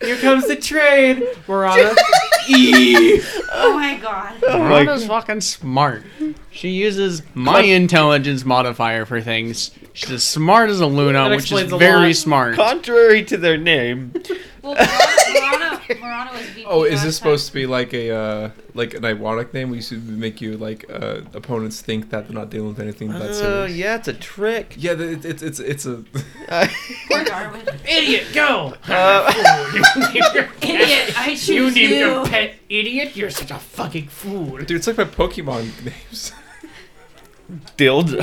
Here 0.00 0.16
comes 0.18 0.46
the 0.46 0.56
train, 0.56 1.22
Morana. 1.48 1.94
E. 2.48 3.20
Oh 3.52 3.74
my 3.74 3.96
god. 3.96 4.40
Morana's 4.40 5.04
fucking 5.04 5.40
smart. 5.40 6.04
She 6.52 6.68
uses 6.68 7.22
my 7.34 7.62
intelligence 7.62 8.44
modifier 8.44 9.04
for 9.04 9.20
things. 9.20 9.72
She's 9.96 10.10
as 10.10 10.24
smart 10.24 10.68
as 10.68 10.80
a 10.80 10.86
Luna, 10.86 11.20
That 11.24 11.30
which 11.30 11.38
is 11.38 11.44
explains 11.44 11.72
a 11.72 11.78
very 11.78 12.08
lot. 12.08 12.16
smart. 12.16 12.54
Contrary 12.56 13.24
to 13.24 13.36
their 13.38 13.56
name, 13.56 14.12
Well, 14.62 14.74
Morana, 14.74 15.80
Morana, 15.88 16.00
Morana 16.00 16.30
was 16.32 16.42
VP 16.50 16.64
Oh, 16.68 16.82
is 16.84 17.02
this 17.02 17.02
time. 17.02 17.12
supposed 17.12 17.46
to 17.46 17.52
be 17.54 17.64
like 17.66 17.94
a 17.94 18.10
uh, 18.10 18.50
like 18.74 18.92
an 18.94 19.04
ironic 19.06 19.54
name? 19.54 19.70
We 19.70 19.80
should 19.80 20.06
make 20.06 20.40
you 20.42 20.56
like 20.58 20.84
uh, 20.92 21.20
opponents 21.32 21.80
think 21.80 22.10
that 22.10 22.26
they're 22.26 22.34
not 22.34 22.50
dealing 22.50 22.68
with 22.68 22.80
anything 22.80 23.08
that's 23.08 23.40
uh, 23.40 23.66
serious. 23.68 23.76
yeah, 23.76 23.94
it's 23.96 24.08
a 24.08 24.12
trick. 24.12 24.74
Yeah, 24.76 24.94
the- 24.94 25.12
it, 25.12 25.24
it's 25.24 25.42
it's 25.42 25.60
it's 25.60 25.86
a. 25.86 26.04
Poor 27.08 27.54
Idiot, 27.88 28.26
go! 28.34 28.74
Uh, 28.88 29.32
Idiot, 30.62 31.18
I 31.18 31.36
choose 31.38 31.48
You 31.48 31.64
you. 31.64 31.70
need 31.88 31.98
your 32.00 32.26
pet 32.26 32.54
idiot. 32.68 33.16
You're 33.16 33.30
such 33.30 33.50
a 33.50 33.58
fucking 33.58 34.08
fool. 34.08 34.58
Dude, 34.58 34.72
it's 34.72 34.86
like 34.86 34.98
my 34.98 35.04
Pokemon 35.04 35.84
names. 35.84 36.32
Dildo. 37.76 38.22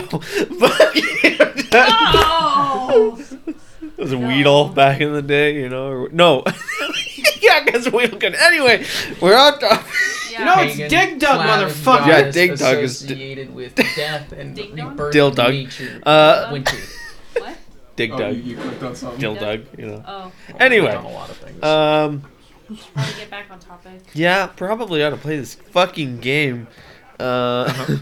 But 0.59 0.93
Oh! 1.76 3.19
it 3.82 3.97
was 3.97 4.11
a 4.11 4.17
Weedle 4.17 4.69
back 4.69 5.01
in 5.01 5.13
the 5.13 5.21
day, 5.21 5.55
you 5.55 5.69
know. 5.69 5.88
Or, 5.88 6.09
no. 6.09 6.43
yeah, 7.41 7.63
because 7.65 7.91
Weedle 7.91 8.19
can. 8.19 8.36
Anyway, 8.36 8.86
we're 9.21 9.34
out. 9.34 9.59
top. 9.59 9.84
Yeah. 10.32 10.43
No, 10.45 10.61
it's 10.63 10.76
Dig 10.78 11.19
Dug, 11.19 11.39
motherfucker. 11.45 12.07
Yeah, 12.07 12.32
Dig 12.32 12.57
Dug 12.57 12.78
is 12.80 12.99
d- 12.99 13.05
associated 13.13 13.53
with 13.53 13.76
death 13.76 14.32
and 14.32 14.55
Dig 14.55 14.74
rebirth 14.76 15.13
Dill 15.13 15.32
Dug. 15.32 15.51
nature. 15.53 15.99
Uh, 16.05 16.49
winter. 16.51 16.78
What? 17.38 17.57
Dig 17.95 18.11
Oh, 18.11 18.17
Dug. 18.17 18.36
you, 18.36 18.41
you 18.41 18.55
clicked 18.57 18.84
on 18.84 18.95
something. 18.95 19.19
Dill 19.19 19.36
Dug? 19.36 19.65
Dug, 19.65 19.80
you 19.80 19.86
know. 19.88 20.03
Oh, 20.07 20.32
Anyway, 20.59 20.95
On 20.95 21.05
a 21.05 21.09
lot 21.09 21.30
of 21.30 21.38
things. 21.38 21.63
um, 21.63 22.24
probably 22.93 23.13
get 23.19 23.30
back 23.30 23.45
on 23.51 23.59
topic. 23.59 24.01
yeah, 24.15 24.47
probably 24.47 25.03
ought 25.03 25.11
to 25.11 25.17
play 25.17 25.38
this 25.38 25.53
fucking 25.55 26.17
game. 26.19 26.67
Uh, 27.19 27.97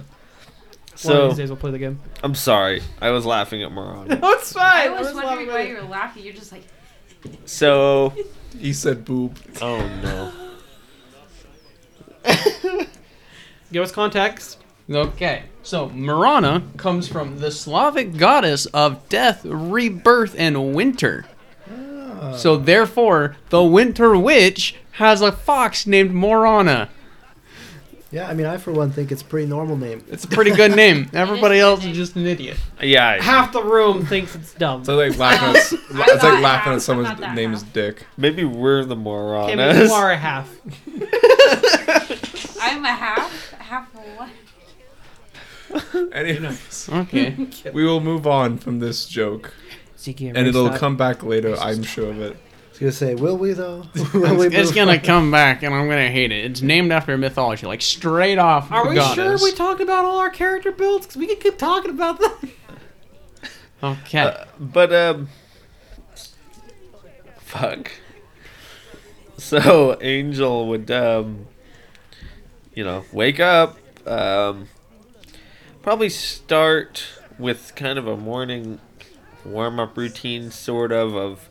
One 1.04 1.16
of 1.16 1.22
so 1.22 1.28
these 1.30 1.38
days 1.38 1.50
we'll 1.50 1.58
play 1.58 1.72
the 1.72 1.80
game. 1.80 2.00
I'm 2.24 2.36
sorry, 2.36 2.82
I 3.02 3.12
was 3.12 3.26
laughing 3.26 3.64
at 3.64 3.72
Moron. 3.72 4.08
No, 4.22 4.32
it's 4.32 4.56
I 4.56 4.88
fine. 4.88 4.92
was 5.00 5.14
We're 5.14 5.24
wondering 5.24 5.48
why 5.48 5.62
you 5.64 5.76
were 5.76 5.82
laughing. 5.84 6.24
You're 6.24 6.34
just 6.34 6.52
like, 6.52 6.64
So, 7.46 8.14
He 8.60 8.74
said 8.74 9.06
boob. 9.06 9.38
oh 9.62 9.78
no. 10.04 10.32
Give 13.72 13.84
us 13.84 13.92
context. 13.92 14.58
Okay, 14.90 15.44
so 15.64 15.90
Morana 15.90 16.64
comes 16.76 17.08
from 17.08 17.40
the 17.40 17.50
Slavic 17.52 18.18
goddess 18.18 18.66
of 18.68 19.08
death, 19.08 19.46
rebirth, 19.46 20.36
and 20.38 20.74
winter. 20.76 21.26
Ah. 21.72 22.34
So 22.36 22.58
therefore, 22.58 23.38
the 23.50 23.64
Winter 23.64 24.18
Witch 24.18 24.76
has 24.94 25.22
a 25.22 25.32
fox 25.32 25.88
named 25.88 26.12
Morana. 26.12 26.90
Yeah, 28.12 28.28
I 28.28 28.34
mean, 28.34 28.46
I 28.46 28.58
for 28.58 28.74
one 28.74 28.92
think 28.92 29.10
it's 29.12 29.22
a 29.22 29.26
pretty 29.26 29.48
normal 29.48 29.78
name. 29.78 30.04
It's 30.10 30.26
a 30.26 30.28
pretty 30.28 30.52
good 30.52 30.76
name. 30.76 31.10
Everybody 31.14 31.56
good 31.56 31.62
else 31.62 31.80
name. 31.82 31.92
is 31.92 31.98
just 31.98 32.16
an 32.18 32.26
idiot. 32.26 32.58
Yeah, 32.82 33.22
Half 33.22 33.54
the 33.54 33.64
room 33.64 34.06
thinks 34.06 34.36
it's 34.36 34.54
dumb. 34.54 34.84
So 34.84 34.98
like 34.98 35.18
laughing 35.18 35.50
at, 35.52 35.56
s- 35.56 35.74
I 35.74 36.06
it's 36.10 36.24
like 36.24 36.42
laughing 36.44 36.74
at 36.74 36.82
someone's 36.88 37.08
not 37.10 37.20
that 37.22 37.36
name 37.36 37.54
is. 37.54 37.64
Dick. 37.64 38.06
maybe 38.18 38.44
we're 38.44 38.84
the 38.84 38.98
moron. 38.98 39.46
Okay, 39.46 39.56
maybe 39.56 39.86
you 39.88 39.94
are 39.94 40.12
a 40.12 40.18
half. 40.18 40.54
I'm 42.62 42.84
a 42.86 42.90
half. 42.94 43.52
Half 43.60 43.96
of 43.96 44.02
what? 44.18 44.30
Anyways, 46.14 46.90
Okay. 46.92 47.48
we 47.74 47.86
will 47.86 48.02
move 48.02 48.28
on 48.28 48.58
from 48.58 48.80
this 48.80 49.06
joke, 49.06 49.54
Ziki, 49.98 50.28
and 50.28 50.38
it'll 50.48 50.70
come 50.72 50.98
back 50.98 51.24
later. 51.24 51.56
I'm 51.58 51.82
sure 51.84 52.10
of 52.10 52.20
it. 52.20 52.36
I 52.82 52.86
was 52.86 53.00
gonna 53.00 53.12
say, 53.12 53.22
will 53.22 53.38
we 53.38 53.54
though? 53.54 53.86
will 54.14 54.38
we 54.38 54.48
It's, 54.48 54.56
it's 54.56 54.72
gonna 54.72 54.94
on? 54.94 55.00
come 55.02 55.30
back, 55.32 55.62
and 55.62 55.74
I'm 55.74 55.88
gonna 55.88 56.10
hate 56.10 56.32
it. 56.32 56.46
It's 56.46 56.62
named 56.62 56.92
after 56.92 57.16
mythology, 57.16 57.68
like 57.68 57.82
straight 57.82 58.40
off. 58.40 58.72
Are 58.72 58.90
we 58.90 58.96
goddess. 58.96 59.42
sure 59.42 59.50
we 59.50 59.56
talked 59.56 59.82
about 59.82 60.04
all 60.04 60.18
our 60.18 60.32
character 60.32 60.72
builds? 60.72 61.06
Because 61.06 61.18
we 61.18 61.28
can 61.28 61.38
keep 61.38 61.58
talking 61.58 61.92
about 61.92 62.20
them. 62.20 62.52
Okay. 63.84 64.20
Uh, 64.20 64.46
but 64.60 64.94
um, 64.94 65.28
fuck. 67.40 67.92
So 69.40 69.98
Angel 70.00 70.68
would 70.68 70.92
um, 70.92 71.48
you 72.76 72.84
know, 72.84 73.06
wake 73.12 73.40
up, 73.40 73.80
um, 74.08 74.68
probably 75.82 76.10
start 76.10 77.06
with 77.40 77.74
kind 77.76 77.98
of 77.98 78.06
a 78.06 78.16
morning 78.16 78.80
warm 79.44 79.80
up 79.80 79.98
routine, 79.98 80.52
sort 80.52 80.92
of 80.92 81.16
of. 81.16 81.50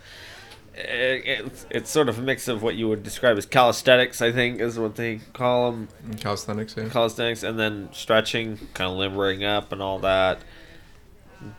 It's, 0.83 1.66
it's 1.70 1.91
sort 1.91 2.09
of 2.09 2.18
a 2.18 2.22
mix 2.22 2.49
of 2.49 2.62
what 2.62 2.74
you 2.74 2.89
would 2.89 3.03
describe 3.03 3.37
as 3.39 3.47
calisthenics, 3.47 4.20
I 4.22 4.33
think, 4.33 4.61
is 4.61 4.78
what 4.78 4.97
they 4.97 5.20
call 5.33 5.70
them 5.70 5.89
Calisthenics, 6.18 6.74
yeah. 6.76 6.89
calisthenics 6.89 7.43
and 7.43 7.59
then 7.59 7.89
stretching, 7.93 8.59
kind 8.74 8.91
of 8.91 8.97
limbering 8.97 9.45
up 9.45 9.72
and 9.72 9.83
all 9.83 9.99
that. 10.01 10.41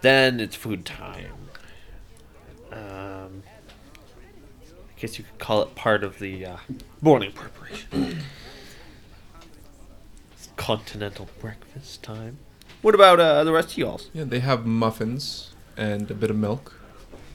Then 0.01 0.39
it's 0.39 0.55
food 0.55 0.85
time. 0.85 1.33
Um, 2.71 3.43
I 4.75 4.99
guess 4.99 5.17
you 5.17 5.25
could 5.25 5.39
call 5.39 5.61
it 5.61 5.75
part 5.75 6.03
of 6.03 6.19
the 6.19 6.45
uh, 6.45 6.57
morning 7.01 7.31
preparation. 7.31 8.19
it's 10.33 10.49
continental 10.55 11.27
breakfast 11.39 12.03
time. 12.03 12.37
What 12.81 12.95
about 12.95 13.19
uh, 13.19 13.43
the 13.43 13.51
rest 13.51 13.71
of 13.71 13.77
y'all's? 13.77 14.09
Yeah, 14.13 14.23
they 14.23 14.39
have 14.39 14.65
muffins 14.65 15.53
and 15.77 16.09
a 16.09 16.13
bit 16.13 16.29
of 16.29 16.35
milk. 16.35 16.79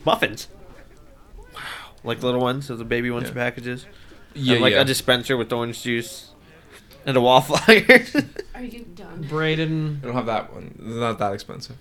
Muffins. 0.05 0.49
Wow. 2.07 2.13
Like 2.13 2.23
little 2.23 2.41
ones, 2.41 2.67
so 2.67 2.77
the 2.77 2.85
baby 2.85 3.11
ones 3.11 3.29
Yeah. 3.29 3.35
packages. 3.35 3.87
Yeah, 4.35 4.55
and 4.55 4.63
like 4.63 4.75
yeah. 4.75 4.83
a 4.83 4.85
dispenser 4.85 5.37
with 5.37 5.53
orange 5.53 5.83
juice. 5.83 6.31
And 7.05 7.17
a 7.17 7.21
waffle 7.21 7.57
iron. 7.69 8.31
Are 8.55 8.63
you 8.65 8.85
done? 8.95 9.27
Braden, 9.29 10.01
I 10.03 10.07
don't 10.07 10.15
have 10.15 10.27
that 10.27 10.53
one. 10.53 10.75
It's 10.79 10.97
not 10.97 11.19
that 11.19 11.33
expensive. 11.33 11.77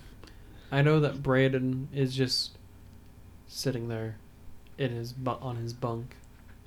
I 0.70 0.82
know 0.82 1.00
that 1.00 1.22
Braden 1.22 1.88
is 1.92 2.14
just 2.14 2.52
sitting 3.48 3.88
there 3.88 4.16
in 4.78 4.90
his 4.92 5.12
bu- 5.12 5.30
on 5.40 5.56
his 5.56 5.72
bunk 5.72 6.14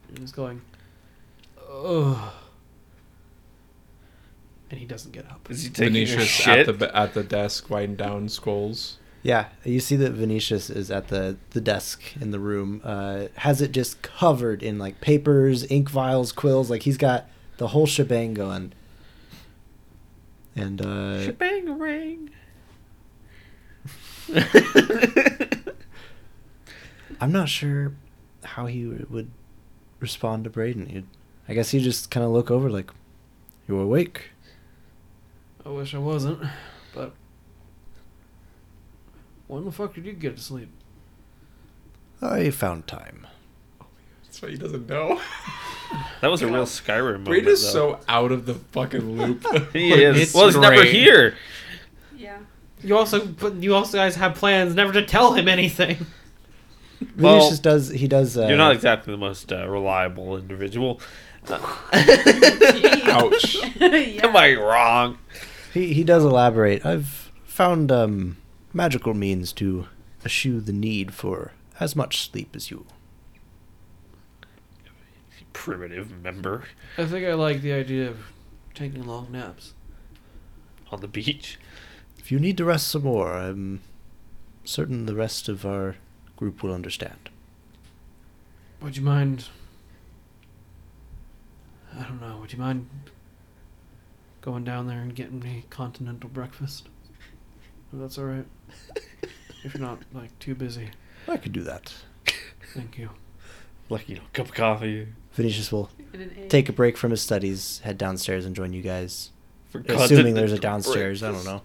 and 0.07 0.20
he's 0.20 0.32
going, 0.32 0.62
ugh. 1.72 2.34
And 4.72 4.80
he 4.80 4.86
doesn't 4.86 5.12
get 5.12 5.26
up. 5.26 5.49
Is 5.49 5.64
he 5.64 5.70
taking 5.70 5.95
a 5.95 6.05
Venetius 6.05 6.28
shit? 6.28 6.68
at 6.70 6.80
the 6.80 6.95
at 6.95 7.14
the 7.14 7.24
desk 7.24 7.70
writing 7.70 7.95
down 7.95 8.30
scrolls. 8.30 8.99
Yeah, 9.22 9.48
you 9.66 9.80
see 9.82 9.96
that 9.98 10.12
Venetius 10.12 10.70
is 10.70 10.90
at 10.90 11.10
the, 11.10 11.38
the 11.50 11.60
desk 11.60 12.02
in 12.22 12.32
the 12.32 12.40
room. 12.40 12.80
Uh, 12.84 13.26
has 13.36 13.62
it 13.62 13.72
just 13.72 14.02
covered 14.02 14.64
in 14.64 14.80
like 14.80 15.02
papers, 15.02 15.70
ink 15.70 15.90
vials, 15.90 16.32
quills. 16.32 16.70
Like 16.70 16.84
he's 16.84 16.98
got 16.98 17.28
the 17.58 17.68
whole 17.68 17.86
shebang 17.86 18.34
going. 18.34 18.72
And 20.56 20.82
uh, 20.82 21.24
Shebang 21.24 21.78
ring. 21.78 22.30
I'm 27.22 27.32
not 27.32 27.50
sure 27.50 27.94
how 28.44 28.66
he 28.66 28.86
would 28.86 29.32
respond 30.00 30.46
to 30.46 30.50
Braden. 30.50 30.88
He'd, 30.88 31.06
I 31.48 31.54
guess 31.54 31.72
he'd 31.72 31.82
just 31.82 32.12
kind 32.12 32.26
of 32.26 32.32
look 32.32 32.50
over 32.52 32.70
like, 32.70 32.92
"You 33.68 33.80
awake?" 33.80 34.32
I 35.66 35.70
wish 35.70 35.94
I 35.94 35.98
wasn't, 35.98 36.42
but 36.94 37.14
when 39.50 39.66
the 39.66 39.72
fuck 39.72 39.95
did 39.95 40.06
you 40.06 40.14
get 40.14 40.38
to 40.38 40.41
sleep? 40.41 40.70
I 42.22 42.52
found 42.52 42.88
time. 42.88 43.28
That's 44.24 44.41
why 44.41 44.52
he 44.52 44.58
doesn't 44.58 44.88
know. 44.88 45.20
That 46.22 46.30
was 46.30 46.43
a 46.43 46.47
real 46.47 46.66
Skyrim 46.66 47.14
moment. 47.14 47.26
Braid 47.26 47.47
is 47.47 47.64
though. 47.64 47.93
so 47.93 48.00
out 48.08 48.32
of 48.32 48.45
the 48.45 48.54
fucking 48.54 49.18
loop. 49.18 49.43
He 49.74 49.91
is. 49.91 50.22
It's 50.22 50.34
well, 50.36 50.45
he's 50.45 50.56
never 50.56 50.76
great. 50.76 50.93
here. 50.93 51.36
Yeah. 52.16 52.38
You 52.84 52.95
also, 52.95 53.26
but 53.26 53.56
you 53.56 53.74
also 53.74 53.97
guys 53.97 54.16
have 54.18 54.36
plans 54.36 54.76
never 54.76 54.93
to 54.93 55.04
tell 55.04 55.34
him 55.34 55.47
anything. 55.47 56.06
Well, 57.18 57.38
Venetius 57.39 57.60
does. 57.60 57.89
He 57.89 58.08
does. 58.08 58.38
Uh, 58.38 58.45
You're 58.45 58.58
not 58.58 58.74
exactly 58.74 59.12
the 59.12 59.18
most 59.18 59.52
uh, 59.52 59.68
reliable 59.68 60.38
individual. 60.38 61.02
Ouch. 61.50 61.66
yeah. 63.80 64.28
Am 64.28 64.38
I 64.38 64.56
wrong? 64.60 65.18
He 65.74 65.91
he 65.93 66.04
does 66.04 66.24
elaborate. 66.24 66.86
I've 66.86 67.32
found 67.45 67.91
um 67.91 68.38
magical 68.74 69.14
means 69.14 69.52
to 69.54 69.88
eschew 70.26 70.60
the 70.62 70.74
need 70.74 71.14
for 71.14 71.54
as 71.80 71.96
much 71.96 72.30
sleep 72.30 72.56
as 72.56 72.70
you. 72.70 72.86
Primitive 75.54 76.22
member 76.22 76.64
I 76.98 77.06
think 77.06 77.26
I 77.26 77.34
like 77.34 77.62
the 77.62 77.74
idea 77.74 78.08
of 78.10 78.18
taking 78.74 79.06
long 79.06 79.32
naps. 79.32 79.74
on 80.92 81.02
the 81.02 81.08
beach. 81.08 81.60
If 82.18 82.32
you 82.32 82.40
need 82.40 82.58
to 82.58 82.66
rest 82.66 82.88
some 82.88 83.04
more, 83.04 83.34
I'm 83.34 83.82
certain 84.64 85.06
the 85.06 85.16
rest 85.16 85.50
of 85.50 85.66
our 85.66 85.96
group 86.38 86.64
will 86.64 86.74
understand. 86.74 87.30
Would 88.82 88.96
you 88.96 89.04
mind? 89.04 89.50
I 91.98 92.04
don't 92.04 92.22
know. 92.22 92.38
Would 92.40 92.54
you 92.54 92.60
mind 92.60 92.88
going 94.42 94.64
down 94.64 94.88
there 94.88 95.00
and 95.02 95.14
getting 95.14 95.40
me 95.40 95.66
continental 95.70 96.30
breakfast? 96.30 96.88
If 97.92 98.00
that's 98.00 98.18
all 98.18 98.26
right. 98.26 98.46
if 99.64 99.74
you're 99.74 99.82
not 99.82 100.00
like 100.14 100.38
too 100.40 100.56
busy, 100.56 100.90
I 101.28 101.38
could 101.38 101.54
do 101.54 101.64
that. 101.64 101.94
thank 102.74 102.98
you. 102.98 103.10
Like 103.90 104.08
you 104.08 104.16
know, 104.16 104.22
cup 104.34 104.48
of 104.48 104.54
coffee. 104.54 105.08
Venetius 105.34 105.72
will 105.72 105.90
And 106.14 106.50
take 106.50 106.70
a 106.70 106.74
break 106.74 106.98
from 106.98 107.12
his 107.12 107.22
studies, 107.22 107.80
head 107.84 107.98
downstairs, 107.98 108.46
and 108.46 108.56
join 108.56 108.74
you 108.74 108.82
guys. 108.82 109.32
For 109.70 109.84
Assuming 109.88 110.34
there's 110.34 110.52
a 110.52 110.58
continental 110.58 110.94
downstairs. 110.94 111.24
I 111.24 111.32
don't 111.32 111.46
know. 111.46 111.62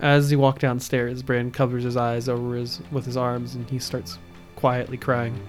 As 0.00 0.30
he 0.30 0.36
walk 0.36 0.58
downstairs, 0.58 1.22
Brandon 1.22 1.52
covers 1.52 1.84
his 1.84 1.96
eyes 1.96 2.28
over 2.28 2.56
his 2.56 2.80
with 2.90 3.04
his 3.06 3.16
arms, 3.16 3.54
and 3.54 3.68
he 3.70 3.78
starts 3.78 4.18
quietly 4.56 4.96
crying. 4.96 5.40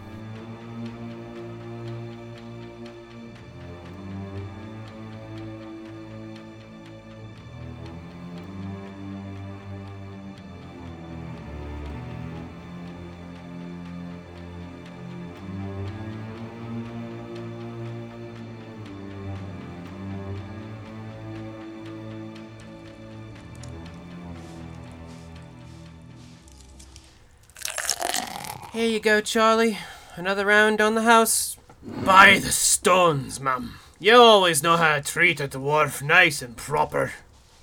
Here 28.84 28.92
you 28.92 29.00
go, 29.00 29.22
Charlie. 29.22 29.78
Another 30.18 30.46
round 30.46 30.82
on 30.82 30.94
the 30.94 31.04
house. 31.04 31.56
By 31.82 32.38
the 32.40 32.52
stones, 32.52 33.40
ma'am. 33.40 33.76
You 33.98 34.16
always 34.16 34.62
know 34.62 34.76
how 34.76 34.96
to 34.96 35.02
treat 35.02 35.40
a 35.40 35.48
dwarf 35.48 36.02
nice 36.02 36.42
and 36.42 36.58
proper. 36.58 37.14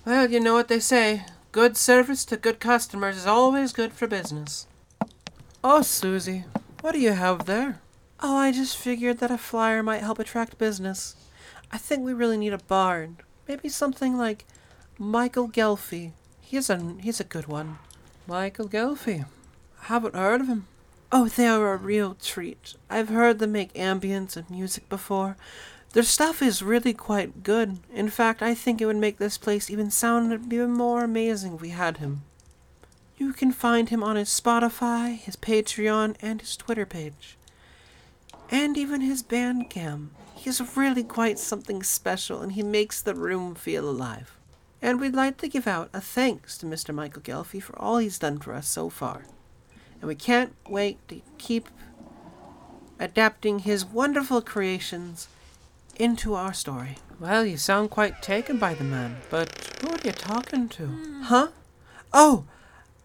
Well, 0.07 0.31
you 0.31 0.41
know 0.41 0.55
what 0.55 0.68
they 0.68 0.81
say. 0.81 1.27
Good 1.53 1.77
service 1.77 2.25
to 2.25 2.39
good 2.39 2.59
customers 2.59 3.18
is 3.18 3.27
always 3.27 3.75
good 3.75 3.93
for 3.93 4.07
business. 4.07 4.66
Oh, 5.62 5.83
Susie, 5.83 6.47
what 6.81 6.93
do 6.93 6.99
you 6.99 7.12
have 7.12 7.45
there? 7.45 7.83
Oh, 8.21 8.37
I 8.37 8.51
just 8.51 8.79
figured 8.79 9.18
that 9.18 9.31
a 9.31 9.37
flyer 9.37 9.83
might 9.83 10.01
help 10.01 10.21
attract 10.21 10.57
business. 10.57 11.16
I 11.71 11.77
think 11.77 12.03
we 12.03 12.14
really 12.14 12.39
need 12.39 12.55
a 12.55 12.64
bard. 12.64 13.16
Maybe 13.47 13.68
something 13.68 14.16
like 14.16 14.47
Michael 14.99 15.51
Ghelfi. 15.51 16.12
He's 16.41 16.71
a 16.71 16.95
he's 16.99 17.21
a 17.21 17.25
good 17.25 17.47
one. 17.47 17.77
Michael 18.27 18.71
Ghelfi. 18.71 19.27
Haven't 19.81 20.14
heard 20.14 20.41
of 20.41 20.47
him. 20.47 20.66
Oh, 21.13 21.27
they 21.29 21.47
are 21.49 21.73
a 21.73 21.77
real 21.77 22.15
treat. 22.15 22.75
I've 22.89 23.09
heard 23.09 23.41
them 23.41 23.53
make 23.53 23.73
ambience 23.75 24.37
and 24.37 24.49
music 24.49 24.89
before. 24.89 25.37
Their 25.93 26.05
stuff 26.05 26.41
is 26.41 26.63
really 26.63 26.95
quite 26.95 27.43
good. 27.43 27.79
In 27.93 28.09
fact, 28.09 28.43
I 28.43 28.55
think 28.55 28.81
it 28.81 28.87
would 28.87 28.97
make 28.97 29.19
this 29.19 29.37
place 29.37 29.69
even 29.71 29.91
sound 29.91 30.53
even 30.53 30.71
more 30.71 31.03
amazing 31.03 31.55
if 31.55 31.61
we 31.61 31.71
had 31.71 31.97
him. 31.97 32.23
You 33.19 33.33
can 33.33 33.51
find 33.53 33.89
him 33.89 34.03
on 34.05 34.15
his 34.17 34.29
Spotify, 34.29 35.19
his 35.19 35.35
Patreon, 35.37 36.15
and 36.23 36.41
his 36.41 36.57
Twitter 36.57 36.87
page. 36.87 37.37
and 38.53 38.77
even 38.77 39.01
his 39.01 39.23
Bandcamp. 39.23 40.09
He 40.35 40.51
is 40.51 40.77
really 40.77 41.05
quite 41.05 41.39
something 41.39 41.83
special, 41.83 42.41
and 42.41 42.53
he 42.53 42.63
makes 42.63 43.01
the 43.01 43.15
room 43.15 43.55
feel 43.55 43.89
alive. 43.89 44.37
And 44.83 45.01
we'd 45.01 45.15
like 45.15 45.37
to 45.39 45.49
give 45.49 45.67
out 45.67 45.91
a 45.93 46.01
thanks 46.01 46.57
to 46.59 46.67
Mr. 46.67 46.95
Michael 46.95 47.23
Ghelfi 47.23 47.63
for 47.63 47.79
all 47.79 47.99
he's 47.99 48.19
done 48.19 48.39
for 48.39 48.55
us 48.55 48.67
so 48.69 48.89
far. 48.89 49.27
And 50.01 50.09
we 50.09 50.14
can't 50.14 50.55
wait 50.68 50.98
to 51.09 51.20
keep 51.38 51.68
adapting 52.98 53.61
his 53.61 53.84
wonderful 53.84 54.40
creations 54.40 55.28
into 55.96 56.34
our 56.34 56.55
story. 56.55 56.96
Well, 57.18 57.44
you 57.44 57.57
sound 57.59 57.90
quite 57.90 58.22
taken 58.22 58.59
by 58.59 58.74
the 58.74 58.84
man, 58.84 59.18
but 59.28 59.78
who 59.80 59.90
are 59.90 59.98
you 60.03 60.12
talking 60.12 60.68
to? 60.70 61.20
Huh? 61.24 61.48
Oh! 62.12 62.44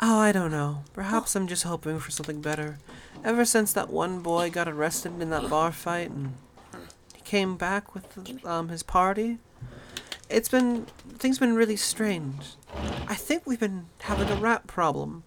Oh, 0.02 0.20
I 0.20 0.32
don't 0.32 0.52
know. 0.52 0.84
Perhaps 0.94 1.36
I'm 1.36 1.48
just 1.48 1.64
hoping 1.64 2.00
for 2.00 2.12
something 2.12 2.42
better. 2.42 2.80
Ever 3.24 3.46
since 3.46 3.72
that 3.74 3.90
one 3.90 4.22
boy 4.22 4.50
got 4.50 4.68
arrested 4.68 5.22
in 5.22 5.30
that 5.30 5.50
bar 5.50 5.72
fight 5.72 6.12
and 6.12 6.34
he 7.14 7.22
came 7.22 7.56
back 7.56 7.94
with 7.94 8.46
um, 8.46 8.70
his 8.70 8.84
party, 8.84 9.38
it's 10.30 10.50
been 10.50 10.86
things 11.18 11.40
been 11.40 11.56
really 11.56 11.78
strange. 11.78 12.56
I 13.08 13.16
think 13.16 13.44
we've 13.46 13.60
been 13.60 13.86
having 14.00 14.30
a 14.30 14.36
rat 14.36 14.68
problem. 14.68 15.24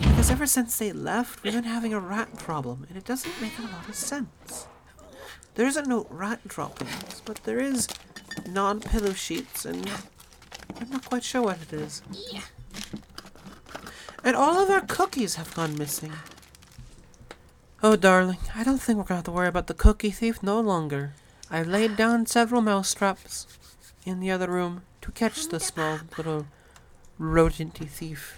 Because 0.00 0.30
ever 0.30 0.46
since 0.46 0.78
they 0.78 0.92
left, 0.92 1.42
we've 1.42 1.52
been 1.52 1.64
having 1.64 1.94
a 1.94 2.00
rat 2.00 2.36
problem, 2.38 2.86
and 2.88 2.96
it 2.98 3.04
doesn't 3.04 3.40
make 3.40 3.58
a 3.58 3.62
lot 3.62 3.88
of 3.88 3.94
sense. 3.94 4.66
There 5.54 5.66
isn't 5.66 5.86
no 5.88 6.06
rat 6.10 6.46
droppings, 6.46 7.22
but 7.24 7.40
there 7.44 7.60
is 7.60 7.88
non-pillow 8.48 9.12
sheets, 9.12 9.64
and 9.64 9.90
I'm 10.80 10.90
not 10.90 11.04
quite 11.04 11.24
sure 11.24 11.42
what 11.42 11.62
it 11.62 11.72
is. 11.72 12.02
And 14.24 14.36
all 14.36 14.60
of 14.62 14.70
our 14.70 14.82
cookies 14.82 15.36
have 15.36 15.54
gone 15.54 15.76
missing. 15.76 16.12
Oh, 17.82 17.96
darling, 17.96 18.38
I 18.54 18.64
don't 18.64 18.80
think 18.80 18.98
we're 18.98 19.04
going 19.04 19.08
to 19.08 19.14
have 19.16 19.24
to 19.24 19.30
worry 19.30 19.48
about 19.48 19.68
the 19.68 19.74
cookie 19.74 20.10
thief 20.10 20.42
no 20.42 20.60
longer. 20.60 21.14
I 21.50 21.62
laid 21.62 21.96
down 21.96 22.26
several 22.26 22.60
mouse 22.60 22.92
traps 22.92 23.46
in 24.04 24.20
the 24.20 24.30
other 24.30 24.50
room 24.50 24.82
to 25.00 25.12
catch 25.12 25.46
the 25.48 25.60
small 25.60 26.00
little 26.16 26.46
rodenty 27.20 27.88
thief. 27.88 28.36